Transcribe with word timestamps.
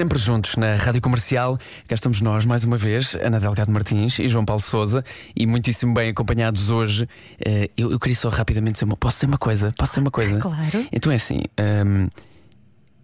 sempre 0.00 0.18
juntos, 0.18 0.56
na 0.56 0.76
Rádio 0.76 1.02
Comercial. 1.02 1.58
Cá 1.86 1.94
estamos 1.94 2.22
nós, 2.22 2.46
mais 2.46 2.64
uma 2.64 2.78
vez, 2.78 3.14
Ana 3.16 3.38
Delgado 3.38 3.70
Martins 3.70 4.18
e 4.18 4.30
João 4.30 4.46
Paulo 4.46 4.62
Souza, 4.62 5.04
e 5.36 5.46
muitíssimo 5.46 5.92
bem 5.92 6.08
acompanhados 6.08 6.70
hoje. 6.70 7.06
Eh, 7.38 7.68
eu, 7.76 7.92
eu 7.92 7.98
queria 8.00 8.16
só 8.16 8.30
rapidamente 8.30 8.72
dizer 8.76 8.86
uma. 8.86 8.96
Posso 8.96 9.16
dizer 9.18 9.26
uma 9.26 9.36
coisa? 9.36 9.74
Posso 9.76 9.90
dizer 9.92 10.00
uma 10.00 10.10
coisa? 10.10 10.38
Claro. 10.40 10.86
Então 10.90 11.12
é 11.12 11.16
assim. 11.16 11.42
ehm, 11.58 12.08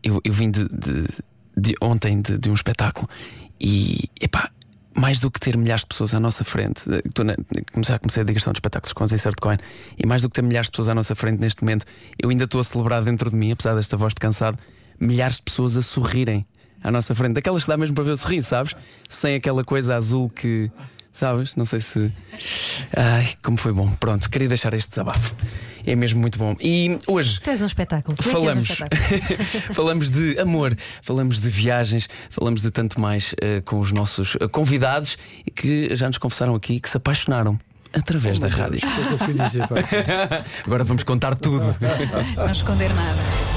eu, 0.02 0.22
eu 0.24 0.32
vim 0.32 0.50
de, 0.50 0.66
de- 0.70 1.06
de 1.54 1.74
ontem 1.82 2.22
de, 2.22 2.38
de 2.38 2.48
um 2.48 2.54
espetáculo 2.54 3.06
e, 3.60 4.08
epá, 4.18 4.50
mais 4.94 5.20
do 5.20 5.30
que 5.30 5.38
ter 5.38 5.54
milhares 5.54 5.82
de 5.82 5.88
pessoas 5.88 6.14
à 6.14 6.20
nossa 6.20 6.44
frente, 6.44 6.82
eh, 6.90 7.02
já 7.84 7.98
comecei 7.98 8.22
a 8.22 8.24
digressão 8.24 8.54
de 8.54 8.56
espetáculos 8.58 8.94
com 8.94 9.04
a 9.04 9.06
Zé 9.06 9.18
Coin, 9.38 9.58
e 10.02 10.06
mais 10.06 10.22
do 10.22 10.30
que 10.30 10.34
ter 10.36 10.42
milhares 10.42 10.68
de 10.68 10.70
pessoas 10.70 10.88
à 10.88 10.94
nossa 10.94 11.14
frente 11.14 11.38
neste 11.42 11.62
momento, 11.62 11.84
eu 12.18 12.30
ainda 12.30 12.44
estou 12.44 12.58
a 12.58 12.64
celebrar 12.64 13.02
dentro 13.04 13.28
de 13.28 13.36
mim, 13.36 13.52
apesar 13.52 13.74
desta 13.74 13.98
voz 13.98 14.14
de 14.14 14.20
cansado, 14.20 14.58
milhares 14.98 15.36
de 15.36 15.42
pessoas 15.42 15.76
a 15.76 15.82
sorrirem 15.82 16.46
à 16.86 16.90
nossa 16.92 17.16
frente, 17.16 17.32
daquelas 17.34 17.64
que 17.64 17.68
dá 17.68 17.76
mesmo 17.76 17.96
para 17.96 18.04
ver 18.04 18.12
o 18.12 18.16
sorriso, 18.16 18.46
sabes? 18.48 18.72
Sem 19.08 19.34
aquela 19.34 19.64
coisa 19.64 19.96
azul 19.96 20.30
que. 20.30 20.70
Sabes? 21.12 21.56
Não 21.56 21.64
sei 21.64 21.80
se. 21.80 22.12
Ai, 22.96 23.30
como 23.42 23.56
foi 23.56 23.72
bom. 23.72 23.90
Pronto, 23.98 24.30
queria 24.30 24.46
deixar 24.46 24.72
este 24.72 24.90
desabafo. 24.90 25.34
É 25.84 25.96
mesmo 25.96 26.20
muito 26.20 26.38
bom. 26.38 26.54
E 26.60 26.96
hoje. 27.06 27.40
Tu 27.40 27.50
és 27.50 27.62
um 27.62 27.66
espetáculo. 27.66 28.16
Tu 28.16 28.28
é 28.28 28.32
que 28.32 28.36
és 28.36 28.36
um 28.36 28.40
Falamos, 28.40 28.70
espetáculo. 28.70 29.74
falamos 29.74 30.10
de 30.10 30.38
amor, 30.38 30.76
falamos 31.02 31.40
de 31.40 31.48
viagens, 31.48 32.08
falamos 32.30 32.62
de 32.62 32.70
tanto 32.70 33.00
mais 33.00 33.34
eh, 33.40 33.62
com 33.62 33.80
os 33.80 33.90
nossos 33.90 34.36
eh, 34.38 34.46
convidados 34.46 35.18
e 35.44 35.50
que 35.50 35.96
já 35.96 36.06
nos 36.06 36.18
confessaram 36.18 36.54
aqui 36.54 36.78
que 36.78 36.88
se 36.88 36.98
apaixonaram 36.98 37.58
através 37.92 38.38
da 38.38 38.48
rádio. 38.48 38.76
O 38.76 38.80
que 38.80 39.00
é 39.00 39.06
que 39.06 39.12
eu 39.12 39.18
fui 39.18 39.34
dizer? 39.34 39.62
Agora 40.66 40.84
vamos 40.84 41.02
contar 41.02 41.34
tudo. 41.34 41.74
Não 42.36 42.52
esconder 42.52 42.94
nada. 42.94 43.55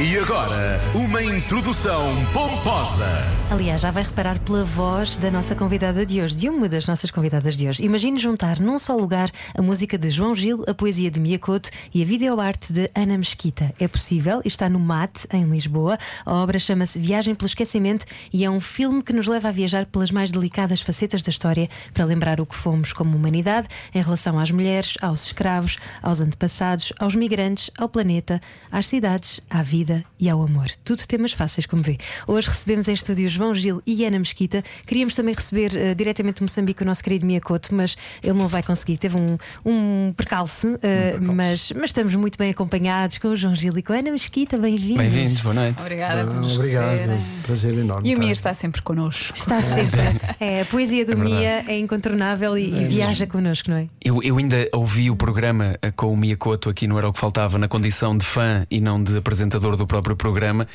E 0.00 0.16
agora, 0.16 0.80
uma 0.94 1.20
introdução 1.20 2.14
pomposa. 2.32 3.26
Aliás, 3.50 3.80
já 3.80 3.90
vai 3.90 4.04
reparar 4.04 4.38
pela 4.38 4.62
voz 4.62 5.16
da 5.16 5.28
nossa 5.28 5.56
convidada 5.56 6.06
de 6.06 6.22
hoje, 6.22 6.36
de 6.36 6.48
uma 6.48 6.68
das 6.68 6.86
nossas 6.86 7.10
convidadas 7.10 7.56
de 7.56 7.66
hoje. 7.66 7.82
Imagine 7.82 8.16
juntar 8.16 8.60
num 8.60 8.78
só 8.78 8.94
lugar 8.94 9.28
a 9.56 9.60
música 9.60 9.98
de 9.98 10.08
João 10.08 10.36
Gil, 10.36 10.62
a 10.68 10.74
poesia 10.74 11.10
de 11.10 11.18
Mia 11.18 11.36
Couto 11.36 11.68
e 11.92 12.00
a 12.00 12.04
videoarte 12.04 12.72
de 12.72 12.88
Ana 12.94 13.18
Mesquita. 13.18 13.74
É 13.80 13.88
possível 13.88 14.40
está 14.44 14.68
no 14.68 14.78
MAT, 14.78 15.26
em 15.32 15.44
Lisboa. 15.46 15.98
A 16.24 16.32
obra 16.32 16.60
chama-se 16.60 16.96
Viagem 16.96 17.34
pelo 17.34 17.48
Esquecimento 17.48 18.06
e 18.32 18.44
é 18.44 18.50
um 18.50 18.60
filme 18.60 19.02
que 19.02 19.12
nos 19.12 19.26
leva 19.26 19.48
a 19.48 19.52
viajar 19.52 19.84
pelas 19.86 20.12
mais 20.12 20.30
delicadas 20.30 20.80
facetas 20.80 21.22
da 21.22 21.30
história 21.30 21.68
para 21.92 22.04
lembrar 22.04 22.40
o 22.40 22.46
que 22.46 22.54
fomos 22.54 22.92
como 22.92 23.16
humanidade 23.16 23.66
em 23.92 24.00
relação 24.00 24.38
às 24.38 24.52
mulheres, 24.52 24.94
aos 25.02 25.24
escravos, 25.24 25.76
aos 26.00 26.20
antepassados, 26.20 26.92
aos 27.00 27.16
migrantes, 27.16 27.68
ao 27.76 27.88
planeta, 27.88 28.40
às 28.70 28.86
cidades, 28.86 29.40
à 29.50 29.60
vida 29.60 29.87
e 30.20 30.28
ao 30.28 30.42
amor. 30.42 30.66
Tudo 30.84 31.06
temas 31.06 31.32
fáceis, 31.32 31.66
como 31.66 31.82
vê. 31.82 31.98
Hoje 32.26 32.48
recebemos 32.48 32.88
em 32.88 32.92
estúdio 32.92 33.28
João 33.28 33.54
Gil 33.54 33.82
e 33.86 34.04
Ana 34.04 34.18
Mesquita. 34.18 34.62
Queríamos 34.86 35.14
também 35.14 35.34
receber 35.34 35.76
eh, 35.76 35.94
diretamente 35.94 36.36
de 36.36 36.42
Moçambique 36.42 36.82
o 36.82 36.86
nosso 36.86 37.02
querido 37.02 37.24
Miyakoto, 37.26 37.74
mas 37.74 37.96
ele 38.22 38.38
não 38.38 38.48
vai 38.48 38.62
conseguir. 38.62 38.98
Teve 38.98 39.16
um, 39.20 39.38
um 39.64 40.12
percalço, 40.16 40.78
eh, 40.82 41.16
Mas, 41.20 41.72
mas 41.72 41.86
estamos 41.86 42.14
muito 42.14 42.36
bem 42.38 42.50
acompanhados 42.50 43.18
com 43.18 43.28
o 43.28 43.36
João 43.36 43.54
Gil 43.54 43.76
e 43.78 43.82
com 43.82 43.92
a 43.92 43.96
Ana 43.96 44.10
Mesquita. 44.10 44.56
Bem-vindos. 44.56 44.96
Bem-vindos, 44.98 45.40
boa 45.40 45.54
noite. 45.54 45.80
Obrigada 45.80 46.24
por 46.24 46.34
nos 46.34 46.56
Obrigado, 46.56 46.90
receberem. 46.90 47.26
prazer 47.42 47.74
enorme. 47.78 48.08
E 48.08 48.14
o 48.14 48.18
Mia 48.18 48.28
tá? 48.28 48.32
está 48.32 48.54
sempre 48.54 48.82
connosco. 48.82 49.36
Está 49.36 49.60
sempre. 49.62 49.98
É, 50.40 50.62
a 50.62 50.64
poesia 50.66 51.04
do 51.04 51.16
Mia 51.16 51.64
é 51.66 51.78
incontornável 51.78 52.56
e, 52.56 52.82
e 52.82 52.84
viaja 52.84 53.26
connosco, 53.26 53.70
não 53.70 53.78
é? 53.78 53.88
Eu, 54.04 54.22
eu 54.22 54.36
ainda 54.38 54.68
ouvi 54.72 55.10
o 55.10 55.16
programa 55.16 55.76
eh, 55.82 55.90
com 55.90 56.12
o 56.12 56.16
Miyakoto 56.16 56.68
aqui 56.68 56.86
no 56.86 56.98
Era 56.98 57.08
o 57.08 57.12
que 57.12 57.18
Faltava, 57.18 57.58
na 57.58 57.68
condição 57.68 58.16
de 58.16 58.24
fã 58.24 58.66
e 58.70 58.80
não 58.80 59.02
de 59.02 59.16
apresentador 59.16 59.76
do 59.78 59.86
próprio 59.86 60.16
programa, 60.16 60.66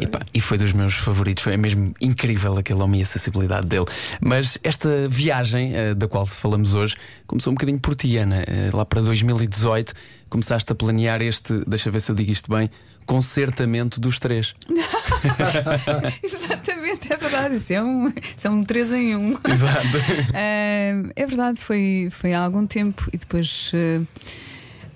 e, 0.00 0.06
pá, 0.06 0.20
e 0.32 0.40
foi 0.40 0.56
dos 0.56 0.72
meus 0.72 0.94
favoritos. 0.94 1.46
É 1.46 1.56
mesmo 1.56 1.94
incrível 2.00 2.56
aquela 2.56 2.84
homem 2.84 3.00
e 3.00 3.02
a 3.02 3.06
acessibilidade 3.06 3.66
dele. 3.66 3.86
Mas 4.20 4.58
esta 4.62 5.08
viagem 5.08 5.74
eh, 5.74 5.94
da 5.94 6.08
qual 6.08 6.24
se 6.24 6.38
falamos 6.38 6.74
hoje 6.74 6.96
começou 7.26 7.50
um 7.50 7.54
bocadinho 7.54 7.78
por 7.78 7.94
ti, 7.94 8.16
Ana. 8.16 8.42
Eh, 8.46 8.70
lá 8.72 8.84
para 8.84 9.00
2018 9.02 9.92
começaste 10.28 10.72
a 10.72 10.74
planear 10.74 11.22
este, 11.22 11.62
deixa 11.66 11.90
ver 11.90 12.00
se 12.00 12.10
eu 12.10 12.16
digo 12.16 12.32
isto 12.32 12.50
bem, 12.50 12.70
concertamento 13.06 14.00
dos 14.00 14.18
três. 14.18 14.54
Exatamente, 16.22 17.12
é 17.12 17.16
verdade. 17.16 17.56
Isso 17.56 17.72
é 17.72 17.82
um, 17.82 18.06
isso 18.06 18.46
é 18.46 18.50
um 18.50 18.64
3 18.64 18.92
em 18.92 19.16
1. 19.16 19.30
Exato. 19.48 19.96
Ah, 20.32 21.10
é 21.16 21.26
verdade, 21.26 21.58
foi, 21.58 22.08
foi 22.10 22.32
há 22.32 22.40
algum 22.40 22.66
tempo 22.66 23.08
e 23.12 23.18
depois 23.18 23.72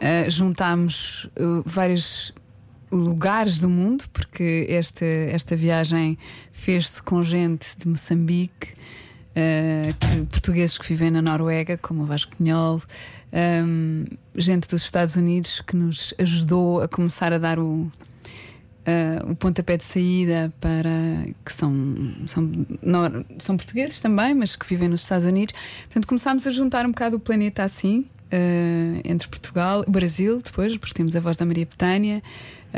ah, 0.01 0.29
juntámos 0.29 1.29
ah, 1.39 1.63
vários 1.65 2.33
lugares 2.91 3.59
do 3.61 3.69
mundo, 3.69 4.05
porque 4.13 4.67
esta, 4.69 5.05
esta 5.05 5.57
viagem 5.57 6.17
fez-se 6.53 7.03
com 7.03 7.23
gente 7.23 7.77
de 7.79 7.89
Moçambique, 7.89 8.69
ah, 9.37 9.93
que- 9.99 10.23
portugueses 10.27 10.77
que 10.79 10.87
vivem 10.89 11.11
na 11.11 11.23
Noruega, 11.23 11.77
como 11.79 12.03
o 12.03 12.07
Vasco 12.07 12.35
Cunhol, 12.37 12.83
ahm, 13.33 14.05
gente 14.37 14.69
dos 14.69 14.83
Estados 14.83 15.17
Unidos 15.17 15.61
que 15.61 15.77
nos 15.77 16.15
ajudou 16.19 16.81
a 16.83 16.89
começar 16.89 17.33
a 17.33 17.39
dar 17.39 17.59
o, 17.59 17.83
uh, 18.87 19.31
o 19.31 19.37
pontapé 19.37 19.77
de 19.77 19.85
saída 19.85 20.53
para 20.61 20.91
que 21.45 21.53
são, 21.53 21.73
são, 22.27 22.51
não- 22.83 23.25
são 23.39 23.57
portugueses 23.57 24.01
também, 24.01 24.35
mas 24.35 24.57
que 24.57 24.67
vivem 24.67 24.89
nos 24.89 25.01
Estados 25.03 25.27
Unidos. 25.27 25.55
Portanto, 25.85 26.07
começámos 26.09 26.47
a 26.47 26.51
juntar 26.51 26.87
um 26.87 26.91
bocado 26.91 27.17
o 27.17 27.21
planeta 27.21 27.63
assim, 27.63 28.07
uh, 28.33 29.01
entre 29.05 29.29
Portugal, 29.29 29.85
Brasil, 29.87 30.41
depois, 30.43 30.77
porque 30.77 30.95
temos 30.95 31.15
a 31.15 31.21
voz 31.21 31.37
da 31.37 31.45
Maria 31.45 31.67
Betânia, 31.67 32.23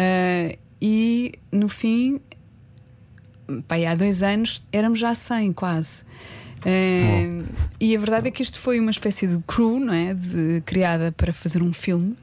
uh, 0.01 0.59
e 0.81 1.33
no 1.53 1.69
fim, 1.69 2.21
pá, 3.69 3.75
aí 3.77 3.87
há 3.87 3.95
dois 3.95 4.23
anos, 4.23 4.63
éramos 4.73 4.99
já 4.99 5.15
100 5.15 5.53
quase. 5.53 6.03
Uh, 6.61 7.45
e 7.81 7.97
a 7.97 7.99
verdade 7.99 8.29
é 8.29 8.31
que 8.31 8.43
isto 8.43 8.59
foi 8.59 8.79
uma 8.79 8.91
espécie 8.91 9.27
de 9.27 9.43
crew, 9.47 9.81
não 9.81 9.95
é? 9.95 10.13
De- 10.15 10.63
criada 10.67 11.11
para 11.13 11.33
fazer 11.33 11.63
um 11.63 11.73
filme 11.73 12.17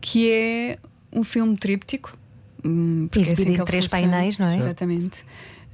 que 0.00 0.30
é 0.30 0.78
um 1.12 1.22
filme 1.24 1.56
tríptico. 1.56 2.16
hum, 2.64 3.06
porque 3.10 3.28
é 3.28 3.32
assim 3.32 3.52
em 3.54 3.64
três 3.64 3.84
funciona. 3.86 4.08
painéis, 4.12 4.38
não 4.38 4.46
é? 4.48 4.56
Exatamente. 4.58 5.22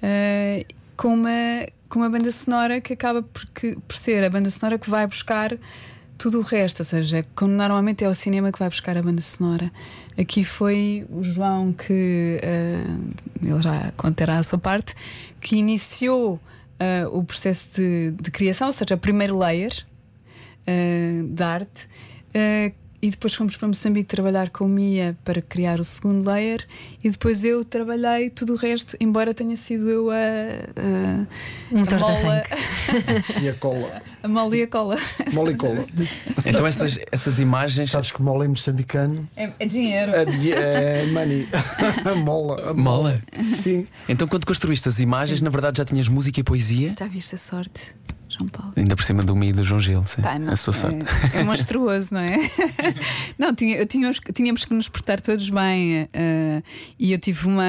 Uh, 0.02 0.64
com, 0.96 1.14
uma, 1.14 1.30
com 1.88 1.98
uma 2.00 2.10
banda 2.10 2.30
sonora 2.30 2.80
que 2.80 2.92
acaba 2.92 3.22
por, 3.22 3.46
que- 3.54 3.76
por 3.88 3.96
ser 3.96 4.22
a 4.24 4.30
banda 4.30 4.50
sonora 4.50 4.78
que 4.78 4.88
vai 4.90 5.06
buscar 5.06 5.56
tudo 6.22 6.38
o 6.38 6.42
resto, 6.42 6.78
ou 6.78 6.84
seja, 6.84 7.26
normalmente 7.40 8.04
é 8.04 8.08
o 8.08 8.14
cinema 8.14 8.52
que 8.52 8.58
vai 8.60 8.68
buscar 8.68 8.96
a 8.96 9.02
banda 9.02 9.20
sonora. 9.20 9.72
Aqui 10.16 10.44
foi 10.44 11.04
o 11.10 11.24
João 11.24 11.72
que 11.72 12.38
uh, 12.40 13.44
ele 13.44 13.60
já 13.60 13.90
contará 13.96 14.38
a 14.38 14.42
sua 14.44 14.56
parte, 14.56 14.94
que 15.40 15.56
iniciou 15.56 16.34
uh, 16.34 17.18
o 17.18 17.24
processo 17.24 17.70
de, 17.74 18.12
de 18.12 18.30
criação, 18.30 18.68
ou 18.68 18.72
seja, 18.72 18.94
o 18.94 18.98
primeiro 18.98 19.36
layer 19.36 19.84
uh, 20.60 21.26
de 21.26 21.42
arte. 21.42 21.88
Uh, 22.28 22.72
e 23.02 23.10
depois 23.10 23.34
fomos 23.34 23.56
para 23.56 23.66
Moçambique 23.66 24.08
trabalhar 24.08 24.48
com 24.50 24.64
o 24.64 24.68
Mia 24.68 25.16
para 25.24 25.42
criar 25.42 25.80
o 25.80 25.84
segundo 25.84 26.24
layer 26.24 26.64
e 27.02 27.10
depois 27.10 27.42
eu 27.44 27.64
trabalhei 27.64 28.30
tudo 28.30 28.52
o 28.52 28.56
resto, 28.56 28.96
embora 29.00 29.34
tenha 29.34 29.56
sido 29.56 29.90
eu 29.90 30.08
a, 30.08 30.14
a, 30.14 31.26
a 31.76 32.06
arranque. 32.06 32.50
E 33.42 33.48
a 33.48 33.54
cola. 33.54 34.02
a 34.22 34.28
mola 34.28 34.56
e 34.56 34.62
a 34.62 34.68
cola. 34.68 34.96
Mola 35.32 35.50
e 35.50 35.56
cola. 35.56 35.84
Então 36.46 36.66
essas, 36.66 36.98
essas 37.10 37.38
imagens. 37.40 37.90
Sabes 37.90 38.12
que 38.12 38.22
mola 38.22 38.44
em 38.44 38.48
moçambicano 38.48 39.28
É, 39.36 39.50
é 39.58 39.66
dinheiro. 39.66 40.12
é, 40.12 41.02
é 41.02 41.06
money. 41.06 41.48
mola. 42.24 42.70
a 42.70 42.74
Mola? 42.74 43.20
Sim. 43.56 43.86
Então, 44.08 44.28
quando 44.28 44.46
construíste 44.46 44.88
as 44.88 45.00
imagens, 45.00 45.42
na 45.42 45.50
verdade 45.50 45.78
já 45.78 45.84
tinhas 45.84 46.08
música 46.08 46.38
e 46.38 46.42
poesia? 46.44 46.94
Já 46.98 47.06
viste 47.06 47.34
a 47.34 47.38
sorte, 47.38 47.94
João 48.32 48.48
Paulo? 48.48 48.72
Ainda 48.76 48.96
por 48.96 49.04
cima 49.04 49.22
do 49.22 49.36
Mi 49.36 49.48
e 49.48 49.52
do 49.52 49.64
João 49.64 49.80
Gil, 49.80 50.02
sim. 50.04 50.22
Pá, 50.22 50.38
não, 50.38 50.52
a 50.52 50.56
sua 50.56 50.72
sorte. 50.72 50.98
é, 51.34 51.40
é 51.40 51.44
monstruoso, 51.44 52.14
não 52.14 52.20
é? 52.20 52.36
não, 53.38 53.54
tinha, 53.54 53.84
tínhamos, 53.86 54.20
tínhamos 54.34 54.64
que 54.64 54.74
nos 54.74 54.88
portar 54.88 55.20
todos 55.20 55.48
bem. 55.50 56.08
eh, 56.12 56.62
e 56.98 57.12
eu 57.12 57.18
tive 57.18 57.46
uma. 57.46 57.64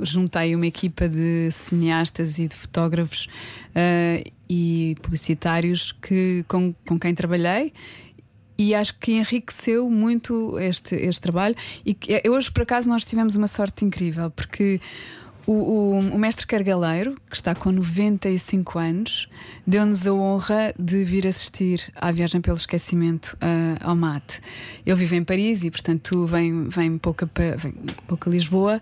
Juntei 0.00 0.54
uma 0.54 0.66
equipa 0.66 1.08
de 1.08 1.50
cineastas 1.50 2.38
e 2.38 2.48
de 2.48 2.54
fotógrafos 2.54 3.28
eh, 3.74 4.24
e 4.48 4.96
publicitários 5.02 5.92
que, 5.92 6.44
com, 6.46 6.74
com 6.86 6.98
quem 6.98 7.14
trabalhei. 7.14 7.72
E 8.58 8.74
acho 8.74 8.96
que 8.98 9.12
enriqueceu 9.12 9.90
muito 9.90 10.58
este, 10.58 10.94
este 10.94 11.20
trabalho. 11.20 11.56
E 11.84 11.96
hoje, 12.28 12.50
por 12.52 12.62
acaso, 12.62 12.88
nós 12.88 13.04
tivemos 13.04 13.34
uma 13.34 13.46
sorte 13.48 13.84
incrível, 13.84 14.30
porque 14.30 14.80
O, 15.46 15.52
o, 15.52 15.98
o 15.98 16.18
mestre 16.18 16.46
Cargaleiro, 16.46 17.16
que 17.28 17.34
está 17.34 17.52
com 17.54 17.72
95 17.72 18.78
anos, 18.78 19.28
deu-nos 19.66 20.06
a 20.06 20.12
honra 20.12 20.72
de 20.78 21.04
vir 21.04 21.26
assistir 21.26 21.92
à 21.96 22.12
viagem 22.12 22.40
pelo 22.40 22.56
esquecimento 22.56 23.36
ah, 23.40 23.76
ao 23.88 23.96
mate. 23.96 24.40
Ele 24.86 24.94
vive 24.96 25.16
em 25.16 25.24
Paris 25.24 25.64
e, 25.64 25.70
portanto, 25.70 26.26
vem, 26.26 26.68
vem, 26.68 26.96
pouco, 26.96 27.24
a, 27.24 27.26
Pa- 27.26 27.56
vem 27.56 27.72
pouco 28.06 28.28
a 28.28 28.32
Lisboa 28.32 28.80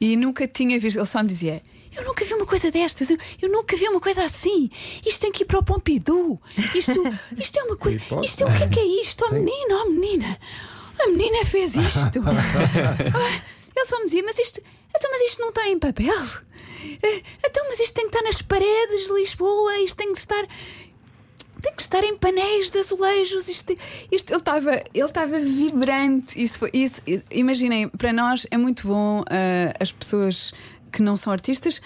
e 0.00 0.16
nunca 0.16 0.48
tinha 0.48 0.78
visto. 0.80 0.96
Ele 0.98 1.06
só 1.06 1.20
me 1.22 1.28
dizia. 1.28 1.62
Eu 1.94 2.04
nunca 2.04 2.24
vi 2.24 2.32
uma 2.34 2.46
coisa 2.46 2.70
destas, 2.70 3.10
eu, 3.10 3.18
eu 3.42 3.50
nunca 3.50 3.76
vi 3.76 3.86
uma 3.88 4.00
coisa 4.00 4.24
assim. 4.24 4.70
Isto 5.04 5.20
tem 5.22 5.32
que 5.32 5.42
ir 5.42 5.46
para 5.46 5.58
o 5.58 5.62
Pompidou. 5.62 6.40
Isto, 6.74 7.02
isto 7.36 7.58
é 7.58 7.62
uma 7.64 7.76
coisa. 7.76 8.00
Isto 8.22 8.44
é 8.44 8.46
o 8.46 8.56
que 8.56 8.62
é 8.62 8.68
que 8.68 8.78
é 8.80 9.00
isto? 9.02 9.24
Oh 9.28 9.34
menina, 9.34 9.74
oh 9.84 9.90
menina. 9.90 10.38
A 10.98 11.06
menina 11.08 11.44
fez 11.44 11.74
isto. 11.76 12.20
Ah, 12.24 13.40
Ele 13.76 13.86
só 13.86 13.98
me 13.98 14.04
dizia, 14.04 14.22
mas 14.22 14.38
isto, 14.38 14.60
então, 15.00 15.10
mas 15.10 15.22
isto 15.22 15.40
não 15.40 15.48
está 15.48 15.66
em 15.66 15.78
papel? 15.78 16.14
Eh, 17.02 17.22
Então, 17.42 17.64
mas 17.68 17.80
isto 17.80 17.94
tem 17.94 18.08
que 18.08 18.14
estar 18.14 18.22
nas 18.26 18.42
paredes 18.42 19.06
de 19.06 19.12
Lisboa, 19.14 19.78
isto 19.78 19.96
tem 19.96 20.12
que 20.12 20.18
estar. 20.18 20.46
Tem 21.62 21.74
que 21.74 21.82
estar 21.82 22.04
em 22.04 22.16
painéis 22.16 22.70
de 22.70 22.78
azulejos. 22.78 23.48
Isto, 23.48 23.76
isto, 24.10 24.30
ele 24.30 24.38
estava 24.38 24.72
ele 24.94 25.04
estava 25.04 25.38
vibrante. 25.40 26.42
Isso 26.42 26.58
foi, 26.58 26.70
isso, 26.72 27.02
imaginem, 27.30 27.88
para 27.88 28.12
nós 28.12 28.46
é 28.50 28.56
muito 28.56 28.86
bom 28.86 29.22
ah, 29.28 29.74
as 29.80 29.90
pessoas 29.92 30.52
que 30.92 31.02
não 31.02 31.16
são 31.16 31.32
artistas 31.32 31.80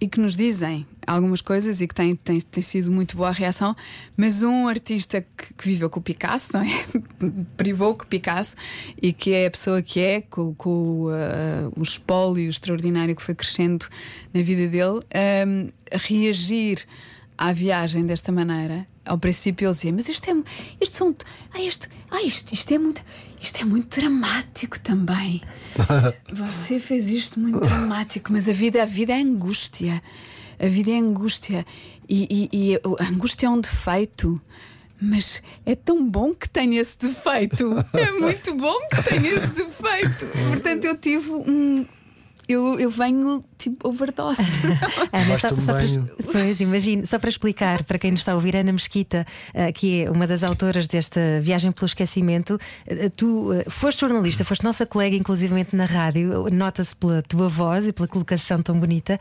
e 0.00 0.08
que 0.08 0.18
nos 0.18 0.34
dizem 0.36 0.86
algumas 1.14 1.40
coisas 1.40 1.80
e 1.80 1.88
que 1.88 1.94
tem, 1.94 2.14
tem, 2.14 2.40
tem 2.40 2.62
sido 2.62 2.90
muito 2.90 3.16
boa 3.16 3.28
a 3.28 3.32
reação, 3.32 3.74
mas 4.16 4.42
um 4.42 4.68
artista 4.68 5.20
que, 5.20 5.54
que 5.54 5.64
viveu 5.64 5.90
com 5.90 6.00
o 6.00 6.02
Picasso, 6.02 6.52
não 6.52 6.62
é? 6.62 6.84
Privou 7.56 7.94
com 7.94 8.04
o 8.04 8.06
Picasso 8.06 8.54
e 9.00 9.12
que 9.12 9.32
é 9.32 9.46
a 9.46 9.50
pessoa 9.50 9.82
que 9.82 10.00
é, 10.00 10.20
com, 10.20 10.54
com 10.54 11.08
ah, 11.08 11.70
o 11.76 11.82
espólio 11.82 12.48
extraordinário 12.48 13.16
que 13.16 13.22
foi 13.22 13.34
crescendo 13.34 13.86
na 14.32 14.42
vida 14.42 14.68
dele, 14.68 15.00
a 15.90 15.96
reagir 15.96 16.86
à 17.36 17.52
viagem 17.52 18.06
desta 18.06 18.30
maneira. 18.30 18.86
Ao 19.04 19.18
princípio 19.18 19.66
ele 19.66 19.72
dizia, 19.72 19.92
mas 19.92 20.08
isto 20.08 20.30
é 20.30 20.34
isto 20.80 20.96
são 20.96 21.16
ah, 21.52 21.60
isto, 21.60 21.88
ah, 22.10 22.22
isto, 22.22 22.52
isto 22.52 22.72
é 22.72 22.78
muito 22.78 23.02
isto 23.40 23.60
é 23.60 23.64
muito 23.64 23.98
dramático 23.98 24.78
também. 24.78 25.40
Você 26.30 26.78
fez 26.78 27.10
isto 27.10 27.40
muito 27.40 27.58
dramático, 27.58 28.30
mas 28.32 28.48
a 28.48 28.52
vida, 28.52 28.82
a 28.82 28.86
vida 28.86 29.12
é 29.12 29.16
angústia. 29.16 30.02
A 30.60 30.66
vida 30.68 30.90
é 30.90 30.98
angústia. 30.98 31.64
E, 32.08 32.48
e- 32.52 32.72
e 32.72 32.80
a 32.98 33.08
angústia 33.08 33.46
é 33.46 33.50
um 33.50 33.60
defeito. 33.60 34.40
Mas 35.02 35.42
é 35.64 35.74
tão 35.74 36.06
bom 36.06 36.34
que 36.34 36.48
tenha 36.48 36.80
esse 36.80 36.98
defeito. 36.98 37.74
É 37.94 38.12
muito 38.12 38.54
bom 38.54 38.76
que 38.88 39.02
tenha 39.02 39.28
esse 39.30 39.46
defeito. 39.48 40.26
Portanto, 40.48 40.84
eu 40.84 40.96
tive 40.96 41.30
um. 41.30 41.86
Eu, 42.50 42.80
eu 42.80 42.90
venho 42.90 43.44
tipo 43.56 43.88
overdose. 43.88 44.42
Ana, 45.12 45.38
só, 45.38 45.50
só 45.50 45.72
para, 45.72 45.86
banho. 45.86 46.10
pois, 46.32 46.60
imagino, 46.60 47.06
só 47.06 47.16
para 47.16 47.30
explicar 47.30 47.84
para 47.84 47.96
quem 47.96 48.10
nos 48.10 48.22
está 48.22 48.32
a 48.32 48.34
ouvir, 48.34 48.56
Ana 48.56 48.72
Mesquita, 48.72 49.24
eh, 49.54 49.70
que 49.70 50.02
é 50.02 50.10
uma 50.10 50.26
das 50.26 50.42
autoras 50.42 50.88
desta 50.88 51.20
viagem 51.40 51.70
pelo 51.70 51.86
esquecimento, 51.86 52.58
eh, 52.88 53.08
tu 53.10 53.52
eh, 53.52 53.64
foste 53.68 54.00
jornalista, 54.00 54.44
foste 54.44 54.64
nossa 54.64 54.84
colega, 54.84 55.14
inclusivamente 55.14 55.76
na 55.76 55.84
rádio, 55.84 56.48
nota-se 56.50 56.96
pela 56.96 57.22
tua 57.22 57.48
voz 57.48 57.86
e 57.86 57.92
pela 57.92 58.08
colocação 58.08 58.60
tão 58.60 58.78
bonita. 58.78 59.18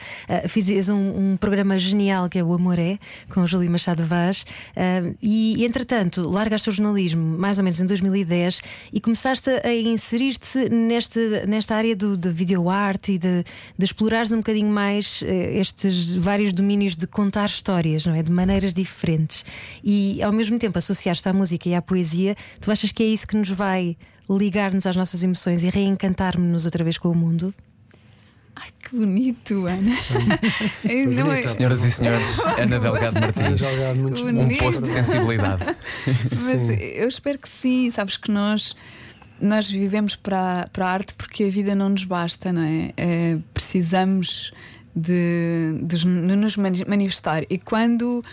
Fizes 0.48 0.90
um, 0.90 1.34
um 1.34 1.38
programa 1.38 1.78
genial 1.78 2.28
que 2.30 2.40
é 2.40 2.44
o 2.44 2.52
Amoré, 2.54 2.98
com 3.32 3.42
o 3.42 3.48
Júlio 3.48 3.70
Machado 3.70 4.04
Vaz, 4.04 4.44
e 5.22 5.64
entretanto 5.64 6.28
largaste 6.28 6.70
o 6.70 6.72
jornalismo 6.72 7.38
mais 7.38 7.58
ou 7.60 7.64
menos 7.64 7.80
em 7.80 7.86
2010 7.86 8.62
e 8.92 9.00
começaste 9.00 9.50
a 9.50 9.74
inserir-te 9.74 10.70
neste, 10.70 11.20
nesta 11.48 11.76
área 11.76 11.96
do, 11.96 12.18
de 12.18 12.30
videoarte 12.30 13.12
e 13.14 13.19
de, 13.20 13.44
de 13.78 13.86
explorares 13.86 14.32
um 14.32 14.38
bocadinho 14.38 14.72
mais 14.72 15.22
eh, 15.26 15.60
estes 15.60 16.16
vários 16.16 16.54
domínios 16.54 16.96
de 16.96 17.06
contar 17.06 17.46
histórias, 17.46 18.06
não 18.06 18.16
é? 18.16 18.24
De 18.24 18.32
maneiras 18.32 18.74
diferentes. 18.74 19.46
E 19.84 20.22
ao 20.24 20.32
mesmo 20.32 20.58
tempo 20.58 20.78
associaste 20.78 21.28
à 21.30 21.34
música 21.34 21.70
e 21.70 21.76
à 21.76 21.82
poesia, 21.82 22.36
tu 22.60 22.72
achas 22.72 22.92
que 22.92 23.04
é 23.04 23.06
isso 23.06 23.28
que 23.28 23.36
nos 23.38 23.50
vai 23.50 23.96
ligar-nos 24.30 24.86
às 24.86 24.96
nossas 24.96 25.24
emoções 25.24 25.64
e 25.64 25.70
reencantar-nos 25.70 26.66
outra 26.66 26.84
vez 26.84 26.98
com 26.98 27.10
o 27.10 27.16
mundo? 27.16 27.54
Ai, 28.56 28.68
que 28.84 28.96
bonito, 28.96 29.66
Ana. 29.68 29.96
Não 31.16 31.32
é- 31.32 31.48
Senhoras 31.48 31.86
e 31.86 31.92
senhores, 31.92 32.28
Ana 32.58 32.78
Delgado 32.80 33.20
Martins. 33.20 33.62
Um 34.22 34.58
poço 34.58 34.82
de 34.82 34.90
sensibilidade. 34.90 35.64
Mas 36.06 36.70
eu 36.98 37.08
espero 37.08 37.38
que 37.40 37.48
sim, 37.48 37.90
sabes 37.90 38.18
que 38.18 38.30
nós 38.30 38.76
nós 39.42 39.70
vivemos 39.70 40.16
para, 40.16 40.68
para 40.72 40.86
a 40.86 40.92
arte 40.92 41.14
porque 41.14 41.46
a 41.46 41.50
vida 41.50 41.74
não 41.76 41.90
nos 41.90 42.04
basta, 42.04 42.52
não 42.52 42.62
é? 42.62 42.94
Eh, 42.98 43.38
precisamos 43.54 44.54
de, 44.96 45.74
de 45.84 46.06
nos 46.08 46.58
mani- 46.58 46.86
manifestar 46.86 47.44
e 47.50 47.58
quando 47.58 48.24